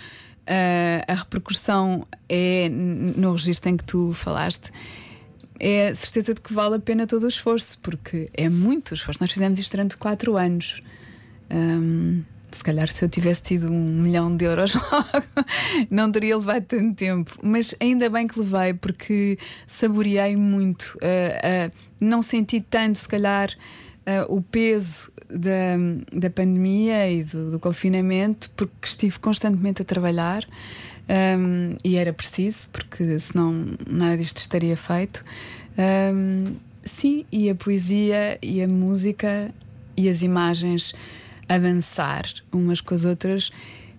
eh, 0.46 1.04
a 1.06 1.14
repercussão 1.14 2.06
é 2.28 2.68
no 2.70 3.32
registro 3.32 3.70
em 3.70 3.76
que 3.76 3.84
tu 3.84 4.12
falaste. 4.12 4.70
É 5.58 5.94
certeza 5.94 6.34
de 6.34 6.40
que 6.42 6.52
vale 6.52 6.74
a 6.74 6.78
pena 6.78 7.06
todo 7.06 7.22
o 7.22 7.28
esforço, 7.28 7.78
porque 7.80 8.28
é 8.34 8.46
muito 8.48 8.92
esforço. 8.92 9.20
Nós 9.22 9.32
fizemos 9.32 9.58
isto 9.58 9.70
durante 9.72 9.96
quatro 9.96 10.36
anos. 10.36 10.82
Hum, 11.50 12.22
se 12.56 12.64
calhar 12.64 12.90
se 12.90 13.04
eu 13.04 13.08
tivesse 13.08 13.42
tido 13.42 13.70
um 13.70 14.02
milhão 14.02 14.36
de 14.36 14.44
euros 14.44 14.74
logo, 14.90 15.26
não 15.90 16.10
teria 16.10 16.36
levado 16.36 16.64
tanto 16.64 16.94
tempo. 16.94 17.32
Mas 17.42 17.74
ainda 17.80 18.08
bem 18.08 18.26
que 18.26 18.38
levei, 18.38 18.74
porque 18.74 19.38
saboreei 19.66 20.36
muito. 20.36 20.96
Uh, 20.96 21.68
uh, 21.68 21.72
não 22.00 22.22
senti 22.22 22.60
tanto, 22.60 22.98
se 22.98 23.08
calhar, 23.08 23.50
uh, 24.06 24.34
o 24.34 24.42
peso 24.42 25.12
da, 25.28 25.76
da 26.12 26.30
pandemia 26.30 27.10
e 27.10 27.24
do, 27.24 27.52
do 27.52 27.60
confinamento, 27.60 28.50
porque 28.56 28.74
estive 28.84 29.18
constantemente 29.18 29.82
a 29.82 29.84
trabalhar. 29.84 30.46
Um, 31.08 31.76
e 31.84 31.96
era 31.96 32.12
preciso, 32.12 32.68
porque 32.72 33.18
senão 33.20 33.76
nada 33.86 34.16
disto 34.16 34.38
estaria 34.38 34.76
feito. 34.76 35.24
Um, 35.78 36.56
sim, 36.82 37.24
e 37.30 37.48
a 37.48 37.54
poesia 37.54 38.38
e 38.42 38.62
a 38.62 38.66
música 38.66 39.52
e 39.96 40.08
as 40.08 40.22
imagens 40.22 40.94
a 41.48 41.58
dançar 41.58 42.24
umas 42.52 42.80
com 42.80 42.94
as 42.94 43.04
outras 43.04 43.50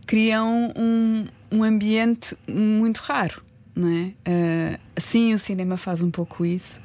criam 0.06 0.74
um, 0.78 1.26
um 1.52 1.64
ambiente 1.64 2.36
muito 2.48 2.98
raro. 2.98 3.42
Não 3.76 3.90
é? 3.90 4.06
Uh, 4.06 4.80
sim, 5.00 5.34
o 5.36 5.38
cinema 5.38 5.78
faz 5.78 6.02
um 6.02 6.10
pouco 6.10 6.44
isso, 6.44 6.82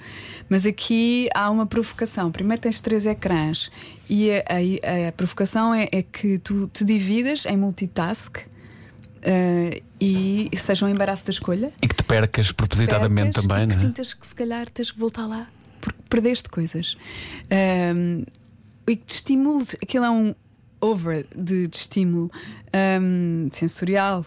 mas 0.47 0.67
aqui 0.67 1.27
há 1.35 1.49
uma 1.51 1.65
provocação. 1.65 2.31
Primeiro 2.31 2.61
tens 2.61 2.81
três 2.81 3.07
ecrãs 3.07 3.71
e 4.11 4.31
a, 4.31 4.37
a- 4.47 5.09
a 5.09 5.13
provocação 5.13 5.73
é, 5.75 5.89
é 5.91 6.03
que 6.03 6.37
tu 6.39 6.67
te 6.67 6.85
dividas 6.85 7.47
em 7.47 7.57
multitask 7.57 8.37
uh, 8.41 9.83
e 9.99 10.51
seja 10.55 10.85
um 10.85 10.89
embaraço 10.91 11.25
da 11.25 11.31
escolha 11.31 11.73
E 11.81 11.89
que 11.89 11.95
te 11.95 12.05
percas 12.05 12.53
propositadamente 12.53 13.41
percas 13.41 13.43
também, 13.47 13.65
e 13.65 13.69
que 13.69 13.75
não 13.75 13.83
é? 13.83 13.87
sintas 13.87 14.13
que 14.15 14.27
se 14.27 14.35
calhar 14.35 14.69
tens 14.69 14.91
que 14.91 14.99
voltar 14.99 15.27
lá 15.27 15.49
porque 15.81 15.99
perdeste 16.11 16.49
coisas 16.51 16.97
Ahm, 17.51 18.25
e 18.87 18.97
que 18.97 19.05
te 19.07 19.15
estimules 19.15 19.77
aquilo 19.83 20.05
é 20.05 20.11
um 20.11 20.35
over 20.83 21.25
de, 21.35 21.69
de 21.69 21.77
estímulo 21.77 22.31
ahm, 22.73 23.49
sensorial. 23.51 24.27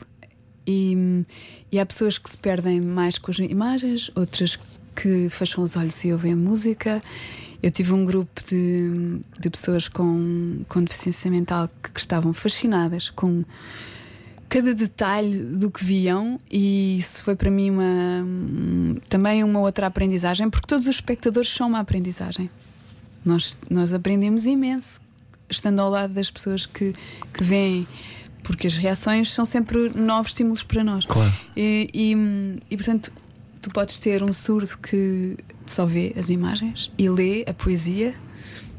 E, 0.65 1.23
e 1.71 1.79
há 1.79 1.85
pessoas 1.85 2.17
que 2.17 2.27
se 2.27 2.37
perdem 2.37 2.81
mais 2.81 3.19
com 3.19 3.29
as 3.29 3.37
imagens 3.37 4.09
outras 4.15 4.57
que 4.95 5.29
fecham 5.29 5.63
os 5.63 5.75
olhos 5.75 6.03
e 6.03 6.11
ouvem 6.11 6.33
a 6.33 6.35
música. 6.35 7.01
Eu 7.61 7.69
tive 7.69 7.93
um 7.93 8.05
grupo 8.05 8.41
de, 8.47 9.19
de 9.39 9.49
pessoas 9.49 9.87
com, 9.87 10.61
com 10.67 10.83
deficiência 10.83 11.29
mental 11.29 11.69
que, 11.83 11.91
que 11.91 11.99
estavam 11.99 12.33
fascinadas 12.33 13.09
com 13.09 13.43
cada 14.47 14.73
detalhe 14.73 15.37
do 15.37 15.69
que 15.69 15.83
viam 15.83 16.39
e 16.49 16.97
isso 16.97 17.23
foi 17.23 17.35
para 17.35 17.49
mim 17.49 17.71
uma 17.71 18.25
também 19.09 19.43
uma 19.43 19.59
outra 19.59 19.87
aprendizagem 19.87 20.49
porque 20.49 20.67
todos 20.67 20.85
os 20.85 20.95
espectadores 20.95 21.49
são 21.49 21.67
uma 21.67 21.79
aprendizagem. 21.79 22.49
Nós 23.23 23.57
nós 23.69 23.93
aprendemos 23.93 24.45
imenso 24.45 25.01
estando 25.49 25.79
ao 25.79 25.89
lado 25.89 26.13
das 26.13 26.29
pessoas 26.31 26.65
que 26.65 26.93
que 27.33 27.43
veem 27.43 27.87
porque 28.43 28.67
as 28.67 28.77
reações 28.77 29.31
são 29.31 29.43
sempre 29.43 29.89
novos 29.95 30.31
estímulos 30.31 30.61
para 30.63 30.83
nós 30.83 31.05
Claro. 31.05 31.33
e, 31.55 31.89
e, 31.93 32.15
e, 32.69 32.77
portanto 32.77 33.11
tu 33.61 33.71
podes 33.71 33.97
ter 33.97 34.21
um 34.23 34.31
surdo 34.31 34.77
que 34.77 35.35
só 35.65 35.85
vê 35.85 36.13
as 36.17 36.29
imagens 36.29 36.91
e 36.97 37.09
lê 37.09 37.43
a 37.47 37.53
poesia 37.53 38.13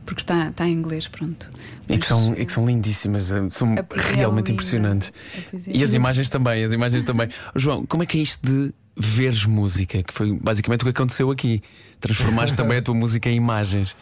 porque 0.06 0.22
está, 0.22 0.48
está 0.48 0.68
em 0.68 0.72
inglês 0.72 1.08
pronto 1.08 1.50
E 1.88 1.98
que, 1.98 2.06
são, 2.06 2.32
e 2.34 2.46
que 2.46 2.52
são 2.52 2.64
lindíssimas, 2.64 3.32
eh, 3.32 3.42
são 3.50 3.74
é 3.74 3.84
realmente 4.14 4.52
impressionantes. 4.52 5.12
Poesia 5.50 5.76
E 5.76 5.80
é 5.80 5.84
as 5.84 5.92
imagens 5.92 6.30
também, 6.30 6.62
as 6.62 6.72
imagens 6.72 7.02
também. 7.04 7.28
João, 7.56 7.84
como 7.84 8.04
é 8.04 8.06
que 8.06 8.16
é 8.16 8.22
isto 8.22 8.46
de 8.46 8.72
veres 8.96 9.44
música? 9.44 10.02
Que 10.04 10.14
foi 10.14 10.32
basicamente 10.32 10.82
o 10.82 10.84
que 10.84 10.90
aconteceu 10.90 11.28
aqui. 11.30 11.60
Transformaste 12.00 12.54
também 12.56 12.78
a 12.78 12.82
tua 12.82 12.94
música 12.94 13.28
em 13.28 13.36
imagens. 13.36 13.96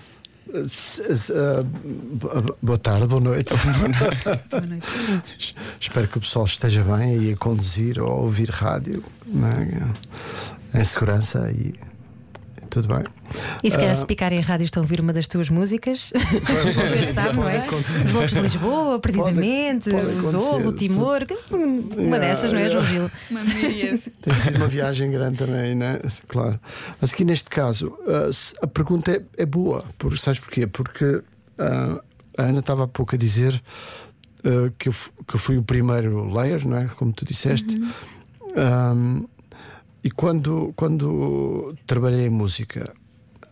Ah, 0.52 1.62
bo- 1.64 2.56
boa 2.62 2.78
tarde, 2.78 3.06
boa 3.06 3.20
noite. 3.20 3.52
Boa 4.50 4.60
noite. 4.60 5.54
Espero 5.80 6.06
que 6.08 6.18
o 6.18 6.20
pessoal 6.20 6.44
esteja 6.44 6.82
bem 6.84 7.18
aí 7.18 7.32
a 7.32 7.36
conduzir 7.36 8.00
ou 8.00 8.10
a 8.10 8.14
ouvir 8.14 8.50
rádio 8.50 9.02
né? 9.26 9.92
em 10.74 10.84
segurança 10.84 11.50
e 11.50 11.74
tudo 12.74 12.88
bem. 12.88 13.04
E 13.62 13.70
se 13.70 13.76
calhar 13.76 13.94
se 13.94 14.04
picarem 14.04 14.38
em 14.38 14.42
rádio 14.42 14.64
estão 14.64 14.82
a 14.82 14.84
ouvir 14.84 15.00
uma 15.00 15.12
das 15.12 15.28
tuas 15.28 15.48
músicas, 15.48 16.10
sabe, 17.14 17.36
não 17.36 17.48
é? 17.48 17.60
de 17.60 18.40
Lisboa, 18.40 18.98
Perdidamente, 18.98 19.90
pode 19.90 20.06
o 20.06 20.10
acontecer. 20.10 20.30
Zorro, 20.30 20.68
o 20.68 20.72
Timor, 20.72 21.26
uma 21.96 22.18
dessas, 22.18 22.52
não 22.52 22.58
é, 22.58 22.70
João 22.70 22.84
Gil? 22.84 23.10
Uma 23.30 23.44
míriade. 23.44 24.12
Tem 24.20 24.34
sido 24.34 24.56
uma 24.56 24.66
viagem 24.66 25.10
grande 25.10 25.38
também, 25.38 25.74
né? 25.74 26.00
Claro. 26.26 26.58
Mas 27.00 27.12
aqui 27.12 27.24
neste 27.24 27.48
caso, 27.48 27.96
ah, 28.08 28.30
a 28.62 28.66
pergunta 28.66 29.12
é, 29.12 29.22
é 29.42 29.46
boa. 29.46 29.84
Por, 29.96 30.18
sabes 30.18 30.40
porquê? 30.40 30.66
Porque 30.66 31.22
ah, 31.58 32.02
a 32.36 32.42
Ana 32.42 32.58
estava 32.58 32.84
há 32.84 32.88
pouco 32.88 33.14
a 33.14 33.18
dizer 33.18 33.62
ah, 34.44 34.72
que, 34.76 34.88
eu, 34.88 34.92
que 35.28 35.36
eu 35.36 35.38
fui 35.38 35.56
o 35.56 35.62
primeiro 35.62 36.28
layer, 36.34 36.66
não 36.66 36.78
é? 36.78 36.86
Como 36.86 37.12
tu 37.12 37.24
disseste. 37.24 37.80
Ahm, 38.56 39.26
e 40.04 40.10
quando, 40.10 40.72
quando 40.76 41.74
trabalhei 41.86 42.26
em 42.26 42.30
música 42.30 42.92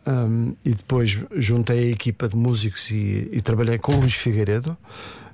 ahm, 0.06 0.52
e 0.64 0.74
depois 0.74 1.18
juntei 1.36 1.78
a 1.88 1.92
equipa 1.92 2.28
de 2.28 2.36
músicos 2.36 2.90
e, 2.90 3.28
e 3.32 3.40
trabalhei 3.40 3.78
com 3.78 3.94
o 3.94 4.00
Luís 4.00 4.14
Figueiredo, 4.14 4.76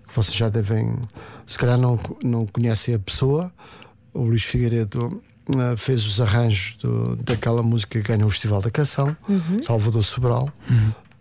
que 0.06 0.14
vocês 0.14 0.34
já 0.36 0.48
devem, 0.48 0.96
se 1.46 1.58
calhar 1.58 1.76
não, 1.78 1.98
não 2.22 2.46
conhecem 2.46 2.94
a 2.94 2.98
pessoa, 2.98 3.52
o 4.14 4.22
Luís 4.22 4.42
Figueiredo 4.44 5.22
ah, 5.56 5.76
fez 5.76 6.04
os 6.06 6.20
arranjos 6.20 6.76
do- 6.76 7.16
daquela 7.16 7.62
música 7.62 8.00
que 8.00 8.06
ganhou 8.08 8.28
o 8.28 8.30
Festival 8.30 8.62
da 8.62 8.70
Canção, 8.70 9.16
Salvador 9.64 10.04
Sobral. 10.04 10.48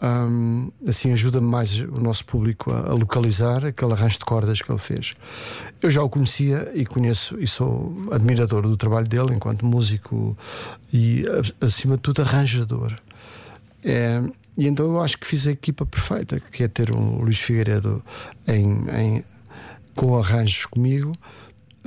Um, 0.02 0.72
assim 0.88 1.12
ajuda-me 1.12 1.48
mais 1.48 1.74
o 1.80 2.00
nosso 2.00 2.24
público 2.24 2.72
a, 2.72 2.92
a 2.92 2.94
localizar 2.94 3.66
aquele 3.66 3.94
arranjo 3.94 4.20
de 4.20 4.26
cordas 4.26 4.62
que 4.62 4.72
ele 4.72 4.78
fez. 4.80 5.16
Eu 5.82 5.90
já 5.90 6.04
o 6.04 6.10
conhecia 6.10 6.72
e 6.76 6.86
conheço 6.86 7.40
e 7.40 7.48
sou 7.48 7.96
admirador 8.12 8.62
do 8.62 8.78
trabalho 8.78 9.08
dele 9.08 9.34
enquanto 9.34 9.66
músico 9.66 10.38
e, 10.94 11.26
acima 11.60 11.96
de 11.96 12.04
tudo, 12.04 12.22
arranjador. 12.22 12.94
É, 13.84 14.22
e 14.56 14.68
então 14.68 14.86
eu 14.86 15.02
acho 15.02 15.18
que 15.18 15.26
fiz 15.26 15.48
a 15.48 15.52
equipa 15.52 15.84
perfeita, 15.86 16.40
que 16.40 16.64
é 16.64 16.68
ter 16.68 16.96
um 16.96 17.20
Luís 17.22 17.40
Figueiredo 17.40 18.04
em, 18.48 18.88
em- 18.90 19.24
com 19.96 20.16
arranjos 20.16 20.68
comigo, 20.68 21.12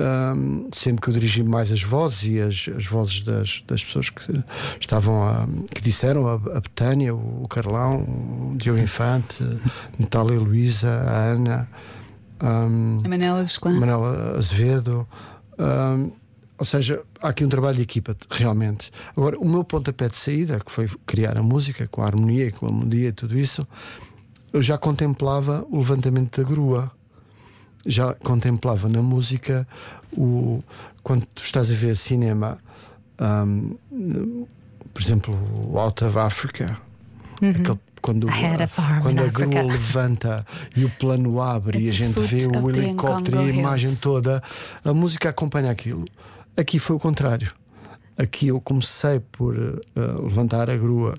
hum, 0.00 0.68
sendo 0.72 1.00
que 1.00 1.08
eu 1.08 1.14
dirigi 1.14 1.42
mais 1.42 1.70
as 1.70 1.82
vozes 1.82 2.24
e 2.24 2.40
as, 2.40 2.68
as 2.76 2.86
vozes 2.86 3.22
das, 3.22 3.62
das 3.66 3.84
pessoas 3.84 4.10
que 4.10 4.42
estavam 4.80 5.22
a, 5.22 5.46
que 5.74 5.80
disseram, 5.82 6.26
a, 6.26 6.34
a 6.34 6.60
Betânia, 6.60 7.14
o 7.14 7.46
Carlão, 7.48 8.02
o 8.52 8.56
Diogo 8.56 8.80
Infante, 8.80 9.44
Natália 9.98 10.38
Luísa, 10.38 10.90
a 10.90 11.16
Ana. 11.32 11.68
hum, 12.42 13.00
A 13.04 13.08
Manela 13.08 13.42
dos 13.42 13.58
Clã. 13.58 13.78
Manela 13.78 14.36
Azevedo. 14.36 15.06
Ahm, 15.58 16.10
ou 16.58 16.64
seja, 16.64 17.02
há 17.22 17.28
aqui 17.28 17.42
um 17.42 17.48
trabalho 17.48 17.76
de 17.76 17.82
equipa, 17.82 18.14
realmente. 18.30 18.90
Agora, 19.16 19.38
o 19.38 19.48
meu 19.48 19.64
pontapé 19.64 20.08
de 20.10 20.16
saída, 20.16 20.60
que 20.60 20.70
foi 20.70 20.86
criar 21.06 21.38
a 21.38 21.42
música, 21.42 21.86
com 21.88 22.02
a 22.02 22.06
harmonia 22.06 22.46
e 22.46 22.52
com 22.52 22.66
a 22.66 22.70
melodia 22.72 23.08
e 23.08 23.12
tudo 23.12 23.38
isso, 23.38 23.66
eu 24.52 24.60
já 24.60 24.76
contemplava 24.76 25.64
o 25.70 25.78
levantamento 25.78 26.42
da 26.42 26.46
grua. 26.46 26.90
Já 27.86 28.12
contemplava 28.14 28.88
na 28.88 29.00
música 29.02 29.66
o 30.16 30.62
quando 31.02 31.24
tu 31.26 31.42
estás 31.42 31.70
a 31.70 31.74
ver 31.74 31.96
cinema, 31.96 32.58
ahm, 33.18 33.72
por 34.92 35.02
exemplo, 35.02 35.34
o 35.72 35.78
Out 35.78 36.04
of 36.04 36.18
Africa, 36.18 36.76
aquele- 37.36 37.78
quando, 38.02 38.28
had 38.30 38.60
a 38.62 39.00
quando 39.02 39.20
a 39.20 39.26
grua 39.28 39.62
levanta 39.62 40.46
e 40.74 40.84
o 40.84 40.90
plano 40.90 41.40
abre 41.40 41.80
e 41.80 41.88
a 41.88 41.90
gente 41.92 42.18
vê 42.20 42.46
o 42.46 42.70
helicóptero 42.70 43.36
e 43.42 43.50
a 43.50 43.52
imagem 43.52 43.88
Hills. 43.90 44.00
toda, 44.02 44.42
a 44.84 44.94
música 44.94 45.28
acompanha 45.28 45.70
aquilo. 45.70 46.04
Aqui 46.56 46.78
foi 46.78 46.96
o 46.96 46.98
contrário. 46.98 47.52
Aqui 48.18 48.48
eu 48.48 48.60
comecei 48.60 49.20
por 49.32 49.54
eh, 49.56 50.00
levantar 50.22 50.68
a 50.70 50.76
grua. 50.76 51.16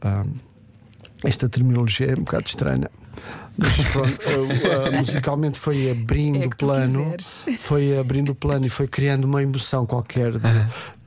Ah, 0.00 0.24
esta 1.24 1.48
terminologia 1.48 2.06
é 2.08 2.14
um 2.14 2.22
bocado 2.24 2.46
estranha. 2.46 2.88
Mas 3.60 3.76
pronto, 3.88 4.18
eh, 4.22 4.96
musicalmente 4.98 5.58
foi 5.58 5.90
abrindo 5.90 6.44
É 6.44 6.46
o 6.46 6.50
tu 6.50 6.56
plano, 6.58 7.04
quiseres. 7.16 7.36
foi 7.58 7.98
abrindo 7.98 8.28
o 8.30 8.34
plano 8.34 8.64
e 8.64 8.68
foi 8.68 8.86
criando 8.86 9.24
uma 9.24 9.42
emoção 9.42 9.84
qualquer 9.84 10.32
de, 10.32 10.38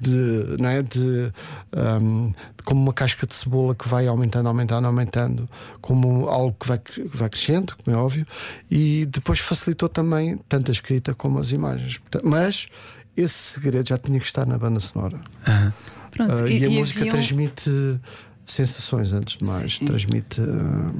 de, 0.01 0.61
não 0.61 0.69
é? 0.69 0.83
de, 0.83 1.31
ahm, 1.73 2.25
de 2.57 2.63
como 2.65 2.81
uma 2.81 2.91
casca 2.93 3.25
de 3.25 3.33
cebola 3.35 3.73
que 3.73 3.87
vai 3.87 4.05
aumentando, 4.05 4.47
aumentando, 4.49 4.85
aumentando, 4.85 5.49
como 5.79 6.27
algo 6.27 6.53
que 6.59 6.67
vai, 6.67 6.77
que 6.77 7.07
vai 7.15 7.29
crescendo, 7.29 7.73
como 7.83 7.95
é 7.95 7.99
óbvio, 7.99 8.27
e 8.69 9.05
depois 9.09 9.39
facilitou 9.39 9.87
também 9.87 10.37
tanto 10.49 10.69
a 10.69 10.73
escrita 10.73 11.13
como 11.15 11.39
as 11.39 11.51
imagens. 11.53 11.99
Portanto, 11.99 12.27
Mas 12.27 12.67
esse 13.15 13.33
segredo 13.33 13.87
já 13.87 13.97
tinha 13.97 14.19
que 14.19 14.25
estar 14.25 14.45
na 14.45 14.57
banda 14.57 14.79
sonora. 14.81 15.19
Pronto, 16.11 16.33
Ah, 16.43 16.49
e, 16.49 16.65
a 16.65 16.69
música 16.69 16.99
haviam- 16.99 17.13
transmite 17.13 17.71
sensações 18.45 19.13
antes 19.13 19.37
de 19.37 19.45
mais, 19.45 19.77
Sim. 19.77 19.85
transmite 19.85 20.41
ah, 20.41 20.93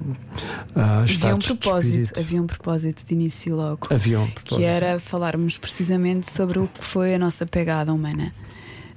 ah, 0.76 1.02
Havia 1.02 1.36
um 1.36 1.40
propósito, 1.40 2.20
havia 2.20 2.42
um 2.42 2.48
propósito 2.48 3.06
de 3.06 3.14
início 3.14 3.56
logo. 3.56 3.88
Havia 3.94 4.20
um 4.20 4.28
que 4.28 4.34
propósito. 4.34 4.66
era 4.66 5.00
falarmos 5.00 5.58
precisamente 5.58 6.32
sobre 6.32 6.60
o 6.60 6.68
que 6.68 6.84
foi 6.84 7.14
a 7.16 7.20
nossa 7.20 7.46
pegada 7.46 7.94
humana. 7.94 8.34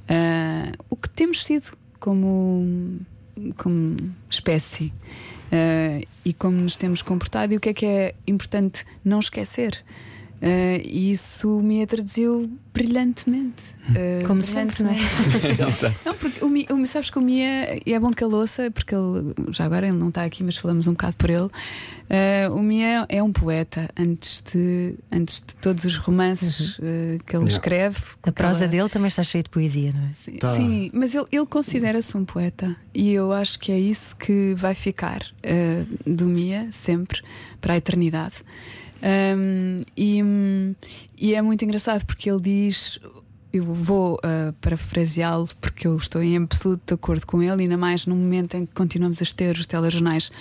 Ah, 0.09 0.73
o 0.89 0.97
que 0.97 1.09
temos 1.09 1.45
sido 1.45 1.73
como, 1.99 3.01
como 3.57 3.97
espécie 4.31 4.93
ah, 5.51 6.01
e 6.25 6.33
como 6.33 6.57
nos 6.59 6.77
temos 6.77 7.03
comportado 7.03 7.55
e 7.55 7.57
o 7.57 7.61
que 7.61 7.71
é 7.71 7.75
que 7.75 7.87
é 7.87 8.15
importante 8.27 8.85
não 9.05 9.21
esquecer. 9.21 9.85
Ah, 10.47 10.79
e 10.85 11.11
isso 11.13 11.49
me 11.63 11.87
traduziu 11.87 12.51
brilhantemente. 12.75 13.63
Ah, 13.89 14.27
Como 14.27 14.43
sempre, 14.43 14.83
não 14.83 14.91
é? 14.91 14.95
brilhantemente. 15.41 15.97
Não, 16.05 16.15
porque 16.15 16.45
o 16.45 16.49
Mia, 16.51 16.67
o 16.71 16.77
Mia- 16.77 16.87
sabes 16.87 17.09
que 17.09 17.19
o 17.19 17.23
Mia, 17.23 17.81
e 17.87 17.95
é 17.95 17.99
bom 17.99 18.11
que 18.11 18.23
ele 18.23 18.35
ouça, 18.35 18.71
porque 18.71 18.95
ele, 18.95 19.33
já 19.53 19.65
agora 19.65 19.89
ele 19.89 19.97
não 19.97 20.09
está 20.09 20.23
aqui, 20.25 20.43
mas 20.45 20.57
falamos 20.59 20.87
um 20.87 20.91
bocado 20.93 21.17
por 21.17 21.31
ele. 21.31 21.49
Ah, 22.11 22.51
o 22.53 22.63
Mia 22.63 23.07
é 23.09 23.23
um 23.23 23.33
poeta 23.33 23.89
antes 23.97 24.43
de, 24.53 24.97
antes 25.11 25.37
de 25.47 25.57
todos 25.57 25.83
os 25.87 25.97
romances 25.97 26.79
ah, 26.79 27.19
que 27.25 27.37
ele 27.37 27.45
Yeah. 27.45 27.49
escreve. 27.49 27.99
A 28.23 28.33
prosa 28.33 28.69
dele 28.69 28.89
também 28.91 29.09
está 29.09 29.23
cheia 29.23 29.43
de 29.43 29.49
poesia, 29.49 29.93
não 29.95 30.09
é? 30.09 30.13
Sim, 30.13 30.33
Tá. 30.33 30.55
sim, 30.55 30.91
mas 30.93 31.15
ele, 31.15 31.27
ele 31.33 31.47
considera-se 31.47 32.15
um 32.19 32.25
poeta 32.25 32.77
e 32.93 33.11
eu 33.13 33.33
acho 33.33 33.59
que 33.59 33.73
é 33.73 33.79
isso 33.79 34.15
que 34.17 34.53
vai 34.57 34.75
ficar 34.75 35.23
do 36.07 36.27
Mia 36.27 36.69
sempre 36.71 37.23
para 37.63 37.73
a 37.75 37.77
eternidade. 37.79 38.35
Ahm, 39.03 39.83
e, 39.97 40.23
e 41.19 41.35
é 41.35 41.43
muito 41.43 41.65
engraçado 41.65 42.05
porque 42.05 42.31
ele 42.31 42.41
diz. 42.41 42.99
Eu 43.53 43.63
vou 43.63 44.19
ah, 44.25 44.53
parafraseá-lo 44.61 45.49
porque 45.61 45.87
eu 45.87 45.97
estou 45.97 46.21
em 46.21 46.37
absoluto 46.37 46.83
de 46.89 46.95
acordo 46.95 47.25
com 47.25 47.41
ele, 47.41 47.63
ainda 47.63 47.77
mais 47.77 48.05
no 48.05 48.17
momento 48.17 48.57
em 48.57 48.67
que 48.67 48.75
continuamos 48.75 49.23
a 49.23 49.25
ter 49.27 49.57
os 49.57 49.67
telejornais 49.67 50.33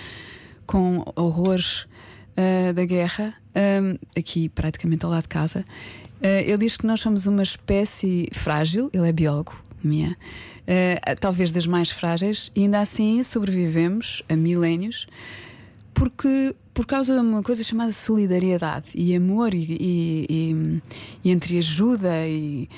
com 0.66 1.04
horrores 1.14 1.86
ah, 2.36 2.72
da 2.72 2.84
guerra, 2.84 3.34
ahm, 3.54 3.94
aqui 4.18 4.48
praticamente 4.48 5.04
ao 5.04 5.10
lado 5.12 5.22
de 5.22 5.28
casa. 5.28 5.64
Ah, 6.20 6.40
ele 6.40 6.58
diz 6.58 6.76
que 6.76 6.86
nós 6.86 7.00
somos 7.00 7.26
uma 7.26 7.42
espécie 7.42 8.28
frágil, 8.32 8.90
ele 8.92 9.08
é 9.08 9.12
biólogo, 9.12 9.54
minha, 9.82 10.16
ah, 10.66 11.14
talvez 11.20 11.52
das 11.52 11.66
mais 11.66 11.90
frágeis, 11.90 12.50
e 12.54 12.62
ainda 12.62 12.80
assim 12.80 13.22
sobrevivemos 13.22 14.22
a 14.28 14.34
milénios 14.34 15.06
porque 15.94 16.54
por 16.74 16.86
causa 16.86 17.14
de 17.14 17.20
uma 17.20 17.42
coisa 17.42 17.62
chamada 17.62 17.92
solidariedade 17.92 18.88
e 18.94 19.14
amor 19.14 19.54
e, 19.54 19.62
e- 19.62 20.26
e- 20.28 20.82
e 21.24 21.30
entre 21.30 21.56
ajuda 21.58 22.26
e, 22.26 22.68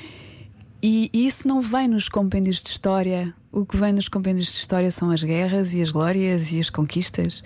e 0.82 1.10
isso 1.14 1.48
não 1.48 1.60
vem 1.62 1.88
nos 1.88 2.08
compêndios 2.08 2.62
de 2.62 2.68
história. 2.68 3.32
O 3.50 3.64
que 3.64 3.76
vem 3.76 3.92
nos 3.92 4.06
compêndios 4.08 4.46
de 4.48 4.52
história 4.58 4.90
são 4.90 5.10
as 5.10 5.22
guerras 5.22 5.72
e 5.72 5.80
as 5.80 5.90
glórias 5.90 6.52
e 6.52 6.60
as 6.60 6.68
conquistas. 6.68 7.42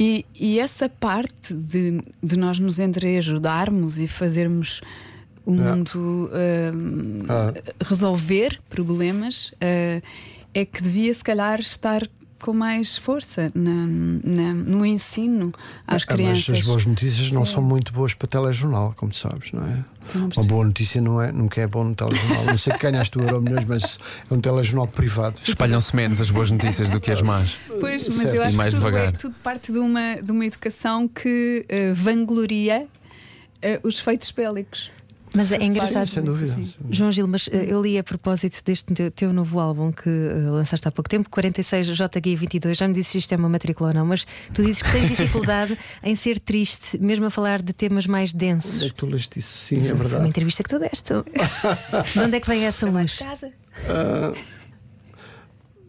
E, 0.00 0.24
e 0.38 0.58
essa 0.58 0.88
parte 0.88 1.54
de, 1.54 2.00
de 2.22 2.36
nós 2.36 2.58
nos 2.58 2.78
entreajudarmos 2.78 3.98
e 3.98 4.06
fazermos 4.08 4.80
o 5.46 5.52
mundo 5.52 6.30
hum, 6.74 7.20
Ah. 7.28 7.52
resolver 7.84 8.60
problemas 8.68 9.52
ah, 9.60 10.00
é 10.54 10.64
que 10.64 10.82
devia, 10.82 11.12
se 11.14 11.22
calhar, 11.22 11.60
estar 11.60 12.02
com 12.40 12.52
mais 12.52 12.96
força 12.96 13.50
na- 13.54 13.86
na- 14.24 14.54
no 14.54 14.86
ensino 14.86 15.50
às 15.54 15.58
Ah, 15.86 15.92
mas 15.94 16.04
crianças. 16.04 16.58
as 16.60 16.62
boas 16.66 16.86
notícias 16.86 17.32
não 17.32 17.44
Sim. 17.44 17.54
são 17.54 17.62
muito 17.62 17.92
boas 17.92 18.14
para 18.14 18.28
telejornal, 18.28 18.94
como 18.96 19.12
sabes, 19.12 19.50
não 19.52 19.64
é? 19.66 19.84
Não 20.14 20.28
Uma 20.36 20.44
boa 20.44 20.64
notícia 20.64 21.00
não 21.02 21.20
é, 21.20 21.30
nunca 21.32 21.60
é 21.60 21.66
bom 21.66 21.84
no 21.84 21.94
telejornal. 21.94 22.44
Não 22.46 22.56
sei 22.56 22.72
que 22.72 22.78
ganhaste 22.78 23.18
o 23.18 23.22
euro 23.22 23.42
milhões, 23.42 23.64
mas 23.66 23.98
é 24.30 24.34
um 24.34 24.40
telejornal 24.40 24.86
privado. 24.88 25.38
Espalham-se 25.46 25.94
menos 25.94 26.20
as 26.20 26.30
boas 26.30 26.50
notícias 26.50 26.90
do 26.90 26.98
que 27.00 27.10
as 27.10 27.20
más. 27.20 27.58
Pois, 27.80 28.06
mas 28.08 28.14
Certo. 28.16 28.34
eu 28.36 28.42
acho 28.42 28.56
mais 28.56 28.72
que 28.74 28.80
tudo, 28.80 28.88
é, 28.88 28.90
devagar. 28.92 29.16
tudo 29.20 29.34
parte 29.42 29.70
de 29.72 29.78
uma, 29.78 30.14
de 30.22 30.32
uma 30.32 30.46
educação 30.46 31.06
que 31.08 31.66
eh, 31.68 31.92
vangloria 31.92 32.86
eh, 33.60 33.80
os 33.82 33.98
feitos 33.98 34.30
bélicos. 34.30 34.90
Mas 35.34 35.52
é 35.52 35.62
engraçado. 35.62 36.06
Sem 36.06 36.22
dúvida. 36.22 36.52
Sim. 36.52 36.68
João 36.90 37.12
Gil, 37.12 37.26
mas 37.28 37.48
eh, 37.52 37.66
eu 37.68 37.82
li 37.82 37.98
a 37.98 38.04
propósito 38.04 38.62
deste 38.64 38.92
teu, 39.10 39.32
novo 39.32 39.58
álbum 39.60 39.92
que 39.92 40.08
eh, 40.08 40.50
lançaste 40.50 40.86
há 40.88 40.92
pouco 40.92 41.08
tempo, 41.08 41.28
46 41.30 41.88
JG22. 41.88 42.74
Já 42.74 42.88
me 42.88 42.94
disse 42.94 43.10
se 43.12 43.18
isto 43.18 43.32
é 43.32 43.36
uma 43.36 43.48
matrícula 43.48 43.90
ou 43.90 43.94
não, 43.94 44.06
mas 44.06 44.26
tu 44.52 44.62
dizes 44.62 44.82
que 44.82 44.90
tens 44.92 45.08
dificuldade 45.10 45.76
em 46.02 46.14
ser 46.14 46.38
triste, 46.40 46.98
mesmo 46.98 47.26
a 47.26 47.30
falar 47.30 47.62
de 47.62 47.72
temas 47.72 48.06
mais 48.06 48.34
Onde 48.34 48.44
é 48.44 48.48
densos. 48.48 48.82
que 48.90 48.94
tu 48.94 49.06
leste 49.06 49.38
isso? 49.38 49.58
Sim, 49.58 49.76
é 49.76 49.80
Foi 49.80 49.92
uma 49.92 50.04
verdade. 50.04 50.28
entrevista 50.28 50.62
que 50.62 50.68
tu 50.70 50.78
deste. 50.78 51.12
de 52.14 52.18
onde 52.20 52.36
é 52.36 52.40
que 52.40 52.48
vem 52.48 52.64
essa 52.64 52.86
luz? 52.88 53.18
Casa. 53.18 53.52
Ah, 53.88 54.32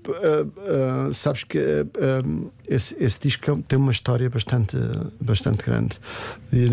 ah, 0.07 1.07
ah, 1.09 1.13
sabes 1.13 1.43
que 1.43 1.57
ah, 1.59 2.49
esse, 2.67 2.95
esse 2.99 3.19
disco 3.21 3.51
é 3.51 3.55
tem 3.67 3.77
uma 3.79 3.91
história 3.91 4.29
bastante, 4.29 4.77
bastante 5.19 5.63
grande. 5.65 5.97
E, 6.53 6.67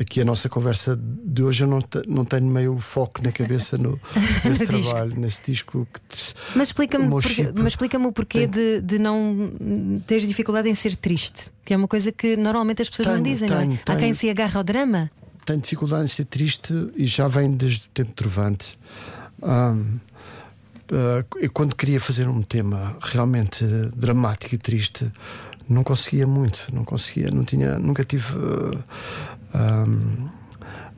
aqui 0.00 0.20
a 0.20 0.24
nossa 0.24 0.48
conversa 0.48 0.98
de 1.00 1.42
hoje 1.42 1.64
eu 1.64 1.68
não, 1.68 1.80
te- 1.80 2.02
não 2.08 2.24
tenho 2.24 2.46
meio 2.46 2.78
foco 2.78 3.22
na 3.22 3.30
cabeça 3.32 3.78
no, 3.78 3.98
nesse 4.44 4.64
No 4.64 4.78
disco. 4.78 4.82
trabalho, 4.90 5.20
nesse 5.20 5.40
disco 5.44 5.86
te- 6.08 6.34
Mas 6.54 6.68
explica-me 6.68 7.06
mas 7.06 7.24
explica-me 7.66 8.06
o 8.06 8.12
porquê 8.12 8.46
tem- 8.46 8.48
de, 8.48 8.80
de 8.80 8.98
não 8.98 9.52
teres 10.06 10.26
dificuldade 10.26 10.68
em 10.68 10.74
ser 10.74 10.96
triste, 10.96 11.50
que 11.64 11.72
é 11.72 11.76
uma 11.76 11.88
coisa 11.88 12.10
que 12.12 12.36
normalmente 12.36 12.82
as 12.82 12.90
pessoas 12.90 13.08
não 13.08 13.22
Tenho, 13.22 13.34
dizem, 13.34 13.48
não 13.48 13.56
é? 13.56 13.60
tenho, 13.60 13.74
Há 13.82 13.92
quem 13.92 13.98
tenho. 13.98 14.14
se 14.14 14.28
agarra 14.30 14.58
ao 14.58 14.64
drama. 14.64 15.10
tenho 15.46 15.60
dificuldade 15.60 16.04
em 16.04 16.08
ser 16.08 16.24
triste 16.24 16.72
e 16.96 17.06
já 17.06 17.26
vem 17.28 17.50
desde 17.52 17.86
o 17.86 17.88
tempo 17.94 18.12
Trovante. 18.14 18.78
Ah, 19.42 19.74
eu 21.40 21.50
quando 21.52 21.74
queria 21.76 22.00
fazer 22.00 22.28
um 22.28 22.42
tema 22.42 22.96
realmente 23.00 23.64
dramático 23.96 24.54
e 24.54 24.58
triste, 24.58 25.10
não 25.68 25.82
conseguia 25.84 26.26
muito, 26.26 26.66
não 26.72 26.84
conseguia, 26.84 27.30
não 27.30 27.44
tinha, 27.44 27.78
nunca 27.78 28.04
tive. 28.04 28.34
ah, 29.54 29.58
ahm, 29.84 30.28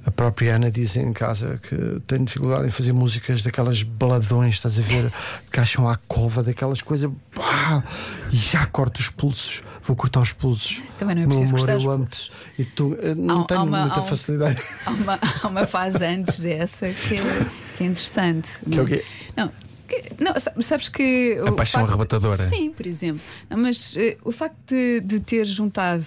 a 0.04 0.11
própria 0.11 0.56
Ana 0.56 0.68
diz 0.68 0.96
em 0.96 1.12
casa 1.12 1.61
que 1.62 1.76
tem 2.08 2.25
dificuldade 2.25 2.66
em 2.66 2.70
fazer 2.72 2.92
músicas 2.92 3.40
daquelas 3.44 3.84
baladões, 3.84 4.54
estás 4.54 4.76
a 4.76 4.82
ver? 4.82 5.12
Que 5.49 5.61
acham 5.61 5.88
à 5.88 5.94
cova, 6.08 6.42
daquelas 6.42 6.82
coisas. 6.82 7.08
Pá, 7.32 7.84
e 8.32 8.37
já 8.37 8.66
corto 8.66 9.00
os 9.00 9.08
pulsos, 9.11 9.62
vou 9.84 9.94
cortar 9.94 10.18
os 10.20 10.32
pulsos. 10.32 10.80
Também 10.99 11.14
não 11.14 11.22
é 11.22 11.26
Meu 11.26 11.37
preciso 11.37 11.54
amor, 11.54 11.66
cortar 11.66 11.78
os 11.78 11.84
eu 11.84 11.90
amo-te. 11.92 12.32
E 12.58 12.64
tu, 12.64 12.96
eh, 13.00 13.14
não 13.14 13.40
Há- 13.40 13.42
há 13.42 13.46
tenho 13.46 13.62
uma- 13.62 13.80
muita 13.82 14.00
há 14.00 14.02
um- 14.02 14.06
facilidade. 14.08 14.61
Há 14.84 14.90
uma, 14.90 15.18
há 15.44 15.46
uma 15.46 15.66
fase 15.68 16.04
antes 16.04 16.40
dessa 16.40 16.88
que 16.88 17.14
é, 17.14 17.46
que 17.78 17.84
é 17.84 17.87
interessante. 17.87 18.58
Que 18.68 18.78
é 18.80 18.82
o 18.82 18.87
quê? 18.87 19.04
Não, 19.37 19.52
que- 20.00 20.25
não, 20.25 20.32
sa- 20.38 20.52
sabes 20.61 20.88
que. 20.88 21.37
A 21.46 21.50
o 21.50 21.54
paixão 21.56 21.80
facto- 21.80 21.90
arrebatadora. 21.90 22.49
Sim, 22.49 22.70
por 22.70 22.87
exemplo. 22.87 23.20
Não, 23.50 23.58
mas 23.58 23.94
eh, 23.96 24.16
o 24.25 24.32
facto 24.32 24.56
de, 24.68 25.00
de 25.00 25.20
ter 25.20 25.44
juntado 25.44 26.04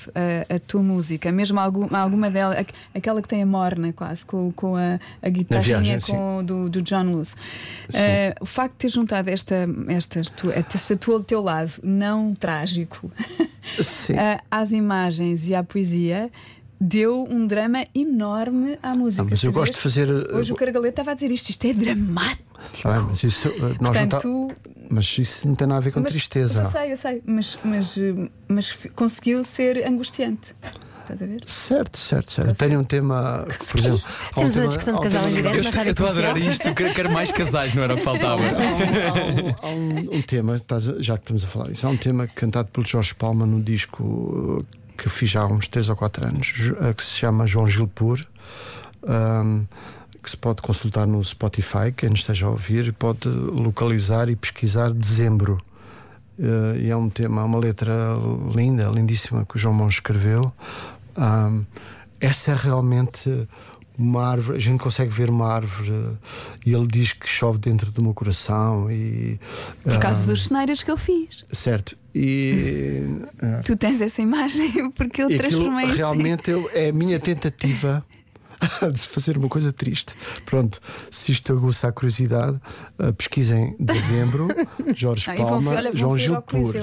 a, 0.49 0.55
a 0.55 0.59
tua 0.59 0.81
música, 0.81 1.31
mesmo 1.31 1.59
alguma, 1.59 1.97
alguma 1.99 2.29
dela, 2.29 2.55
aqu- 2.55 2.73
aquela 2.93 3.21
que 3.21 3.27
tem 3.27 3.41
a 3.43 3.45
morna 3.45 3.93
quase, 3.93 4.25
com, 4.25 4.51
com 4.51 4.75
a, 4.75 4.99
a 5.21 5.29
guitarrinha 5.29 5.99
com, 6.01 6.43
do, 6.43 6.69
do 6.69 6.81
John 6.81 7.03
Lewis. 7.03 7.35
Eh, 7.93 8.33
o 8.41 8.45
facto 8.45 8.73
de 8.73 8.77
ter 8.79 8.89
juntado 8.89 9.29
esta, 9.29 9.67
estas, 9.87 10.29
tu, 10.29 10.51
esta 10.51 10.95
tua 10.97 11.19
do 11.19 11.23
teu 11.25 11.41
lado, 11.41 11.71
não 11.83 12.33
trágico, 12.33 13.11
Sim. 13.77 14.13
eh, 14.17 14.39
às 14.49 14.71
imagens 14.71 15.47
e 15.47 15.55
à 15.55 15.63
poesia. 15.63 16.29
Deu 16.79 17.23
um 17.29 17.47
drama 17.47 17.85
enorme 17.95 18.77
à 18.83 18.93
música. 18.93 19.23
Ah, 19.23 19.27
mas 19.31 19.43
eu 19.43 19.51
gosto 19.51 19.73
de 19.73 19.79
fazer. 19.79 20.09
eh, 20.09 20.35
Hoje 20.35 20.51
o 20.51 20.55
Cargalete 20.55 20.89
estava 20.91 21.11
a 21.11 21.13
dizer 21.13 21.31
isto, 21.31 21.49
isto 21.49 21.65
é 21.65 21.73
dramático. 21.73 22.43
Ah, 22.83 22.99
mas 23.09 23.23
isso, 23.23 23.47
eh, 23.47 23.53
não 23.79 23.91
tá- 23.93 24.19
Portanto, 24.19 24.51
mas 24.89 25.17
isso 25.17 25.47
não 25.47 25.55
tem 25.55 25.67
nada 25.67 25.77
a 25.77 25.81
ver 25.81 25.91
com 25.91 26.01
mas- 26.01 26.11
tristeza. 26.11 26.63
Mas 26.63 26.73
eu 26.75 26.79
sei, 26.81 26.91
eu 26.91 26.97
sei, 26.97 27.23
mas, 27.25 27.59
mas, 27.63 27.97
eh, 27.97 28.29
mas 28.49 28.77
conseguiu 28.93 29.43
ser 29.43 29.87
angustiante. 29.87 30.53
Estás 31.01 31.21
a 31.21 31.25
ver? 31.27 31.43
Certo, 31.45 31.97
certo, 31.99 32.31
certo. 32.31 32.49
Eu 32.49 32.55
tenho 32.55 32.79
um 32.79 32.83
tema, 32.83 33.45
por 33.69 33.79
exemplo. 33.79 33.99
um 33.99 34.33
Temos 34.33 34.43
uma 34.43 34.51
tema- 34.53 34.67
discussão 34.67 34.93
de 34.95 34.99
um 34.99 35.03
casal 35.03 35.29
em 35.29 35.33
direto. 35.35 35.53
Eu 35.55 35.59
estou 35.61 35.71
rádio 35.71 35.87
eu 35.87 35.91
estou 35.91 36.07
a 36.07 36.09
adorar 36.09 36.37
isto, 36.37 36.67
eu 36.67 36.73
quero, 36.75 37.11
mais 37.11 37.31
casais, 37.31 37.73
não 37.75 37.83
era 37.83 37.93
o 37.93 37.97
que 37.97 38.03
faltava. 38.03 38.41
Há 38.43 38.49
um, 38.49 38.49
há 38.49 39.13
um- 39.31 39.55
há 39.61 39.69
um- 39.69 40.17
um 40.17 40.21
tema, 40.23 40.59
já 40.99 41.15
que 41.15 41.23
estamos 41.23 41.43
a 41.43 41.47
falar 41.47 41.67
disso, 41.69 41.85
há 41.87 41.89
um 41.91 41.97
tema 41.97 42.27
cantado 42.27 42.67
pelo 42.69 42.85
Jorge 42.85 43.13
Palma 43.15 43.45
no 43.45 43.61
disco 43.61 44.65
que 44.97 45.09
fiz 45.09 45.35
há 45.35 45.45
uns 45.45 45.67
3 45.67 45.89
ou 45.89 45.95
4 45.95 46.27
anos, 46.27 46.71
uh, 46.71 46.93
que 46.93 47.03
se 47.03 47.11
chama 47.11 47.45
João 47.45 47.67
Gil 47.67 47.87
Pur, 47.87 48.25
um, 49.03 49.65
que 50.21 50.29
se 50.29 50.37
pode 50.37 50.61
consultar 50.61 51.05
no 51.05 51.23
Spotify, 51.23 51.91
quem 51.95 52.13
esteja 52.13 52.47
a 52.47 52.49
ouvir, 52.49 52.91
pode 52.93 53.27
localizar 53.27 54.29
e 54.29 54.35
pesquisar 54.35 54.91
dezembro. 54.91 55.57
Uh, 56.37 56.77
e 56.77 56.89
é 56.89 56.95
um 56.95 57.09
tema, 57.09 57.43
uma 57.43 57.59
letra 57.59 57.93
linda, 58.53 58.89
lindíssima 58.89 59.45
que 59.45 59.55
o 59.55 59.59
João 59.59 59.73
Mons 59.73 59.95
escreveu. 59.95 60.51
Um, 61.17 61.65
essa 62.19 62.51
é 62.51 62.55
realmente 62.55 63.47
uma 63.97 64.25
árvore, 64.27 64.57
a 64.57 64.61
gente 64.61 64.79
consegue 64.79 65.11
ver 65.11 65.29
uma 65.29 65.47
árvore 65.51 65.89
uh, 65.91 66.17
e 66.65 66.73
ele 66.73 66.87
diz 66.87 67.13
que 67.13 67.27
chove 67.27 67.59
dentro 67.59 67.91
do 67.91 68.01
meu 68.01 68.13
coração 68.13 68.91
e 68.91 69.39
Por 69.83 69.99
causa 69.99 70.23
ah, 70.23 70.25
dos 70.27 70.45
cenários 70.45 70.83
que 70.83 70.91
ele 70.91 70.99
fez. 70.99 71.43
certo 71.51 71.97
e, 72.13 73.03
ah, 73.41 73.61
Tu 73.63 73.75
tens 73.75 74.01
essa 74.01 74.21
imagem 74.21 74.89
porque 74.95 75.21
ele 75.21 75.35
e 75.35 75.39
aquilo 75.39 75.79
em- 75.79 75.95
realmente 75.95 76.49
eu- 76.51 76.69
é 76.73 76.89
a 76.89 76.93
minha 76.93 77.19
tentativa 77.19 78.05
de 78.93 78.99
fazer 78.99 79.37
uma 79.37 79.49
coisa 79.49 79.71
triste. 79.73 80.15
Pronto, 80.45 80.79
se 81.11 81.31
isto 81.31 81.51
aguça 81.51 81.87
a 81.87 81.91
curiosidade, 81.91 82.59
ah, 82.97 83.11
pesquisem 83.13 83.75
dezembro, 83.79 84.47
Jorge 84.95 85.29
Ah, 85.29 85.35
e 85.35 85.37
vão, 85.39 85.47
Palma, 85.49 85.71
ver- 85.71 85.77
olha, 85.77 85.91
vão 85.91 85.97
João 85.99 86.17
Gil 86.17 86.41
Pur. 86.41 86.73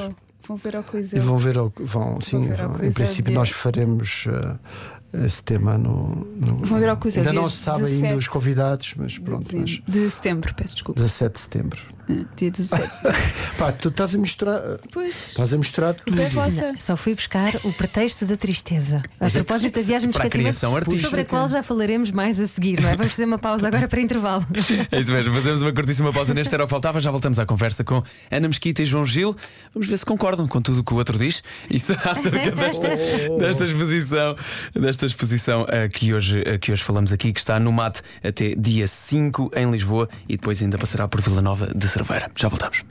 Vão 0.47 0.57
ver 0.57 0.75
ao 0.75 0.83
E 0.83 0.85
Coliseu. 0.85 1.23
vão 1.23 1.39
ver, 1.39 1.57
ao- 1.57 1.73
vão, 1.81 2.21
sim, 2.21 2.49
ver 2.49 2.63
ao 2.63 2.71
vão- 2.71 2.85
em 2.85 2.91
princípio 2.93 3.33
nós 3.33 3.51
faremos 3.51 4.27
ah, 4.29 4.59
esse 5.25 5.43
tema 5.43 5.77
no, 5.77 6.09
no- 6.37 6.63
Ainda 7.17 7.33
não 7.33 7.49
se 7.49 7.59
sabe 7.59 7.85
ainda 7.85 7.91
17 7.91 8.17
os 8.19 8.29
convidados, 8.29 8.95
mas 8.97 9.19
pronto, 9.19 9.49
mas 9.57 9.81
De 9.87 10.09
setembro, 10.11 10.55
peço 10.55 10.75
desculpa. 10.75 11.01
17 11.01 11.33
de 11.35 11.41
setembro. 11.41 11.83
Ah, 12.11 12.25
Dia 12.37 12.51
17 12.51 12.89
de 12.89 12.95
setembro. 12.97 13.21
Pá, 13.57 13.73
tu 13.73 13.89
estás 13.89 14.15
a 14.15 14.19
misturar, 14.19 14.61
Pois. 14.93 15.29
estás 15.29 15.53
a 15.55 15.57
misturar 15.59 15.95
tudo. 15.95 16.21
É 16.21 16.29
vossa. 16.31 16.73
Não, 16.73 16.81
só 16.81 16.97
fui 16.97 17.15
buscar 17.15 17.55
o 17.65 17.73
pretexto 17.73 18.27
da 18.27 18.37
tristeza. 18.37 18.97
A 18.97 19.01
Mas 19.21 19.37
é 19.37 19.39
propósito 19.43 19.75
da 19.79 19.87
viagem 19.87 20.11
de 20.11 20.17
esquecimento, 20.17 20.67
artística. 20.77 21.07
sobre 21.09 21.21
a 21.21 21.25
qual 21.25 21.47
já 21.47 21.63
falaremos 21.63 22.11
mais 22.11 22.41
a 22.41 22.47
seguir, 22.47 22.81
não 22.81 22.89
é? 22.89 22.97
Vamos 22.97 23.13
fazer 23.13 23.25
uma 23.25 23.39
pausa 23.39 23.69
agora 23.69 23.87
para 23.87 24.01
intervalo. 24.01 24.45
É 24.91 25.01
isso 25.01 25.13
mesmo, 25.13 25.33
fazemos 25.35 25.63
uma 25.63 25.73
curtíssima 25.73 26.13
pausa 26.13 26.35
neste 26.35 26.53
Era 26.55 26.65
o 26.65 26.67
que 26.67 26.71
Faltava. 26.71 27.01
Já 27.01 27.11
voltamos 27.11 27.39
à 27.39 27.47
conversa 27.47 27.85
com 27.85 28.03
Ana 28.31 28.49
Mesquita 28.49 28.83
e 28.83 28.85
João 28.85 29.07
Gil. 29.07 29.37
Vamos 29.75 29.89
ver 29.89 29.97
se 29.97 30.05
concordam 30.05 30.49
com 30.49 30.61
tudo 30.61 30.81
o 30.81 30.85
que 30.85 30.93
o 30.93 30.97
outro 30.97 31.17
diz. 31.19 31.43
Isso 31.71 31.93
acerca 32.05 32.51
desta, 32.51 32.89
desta 33.39 33.65
exposição, 33.65 34.37
desta 34.75 35.02
exposição 35.07 35.67
eh, 35.69 35.89
que, 35.89 36.13
hoje, 36.15 36.43
eh, 36.47 36.59
que 36.59 36.73
hoje 36.73 36.83
falamos 36.83 37.13
aqui, 37.13 37.33
que 37.33 37.41
está 37.41 37.59
no 37.59 37.73
MAT 37.73 38.01
até 38.23 38.55
dia 38.57 38.87
5 38.87 39.51
em 39.55 39.71
Lisboa 39.71 40.09
e 40.29 40.37
depois 40.37 40.63
ainda 40.63 40.79
passará 40.79 41.07
por 41.09 41.21
Vila 41.21 41.43
Nova 41.43 41.73
de 41.75 41.89
Cerveira. 41.89 42.31
Já 42.37 42.49
voltamos. 42.49 42.85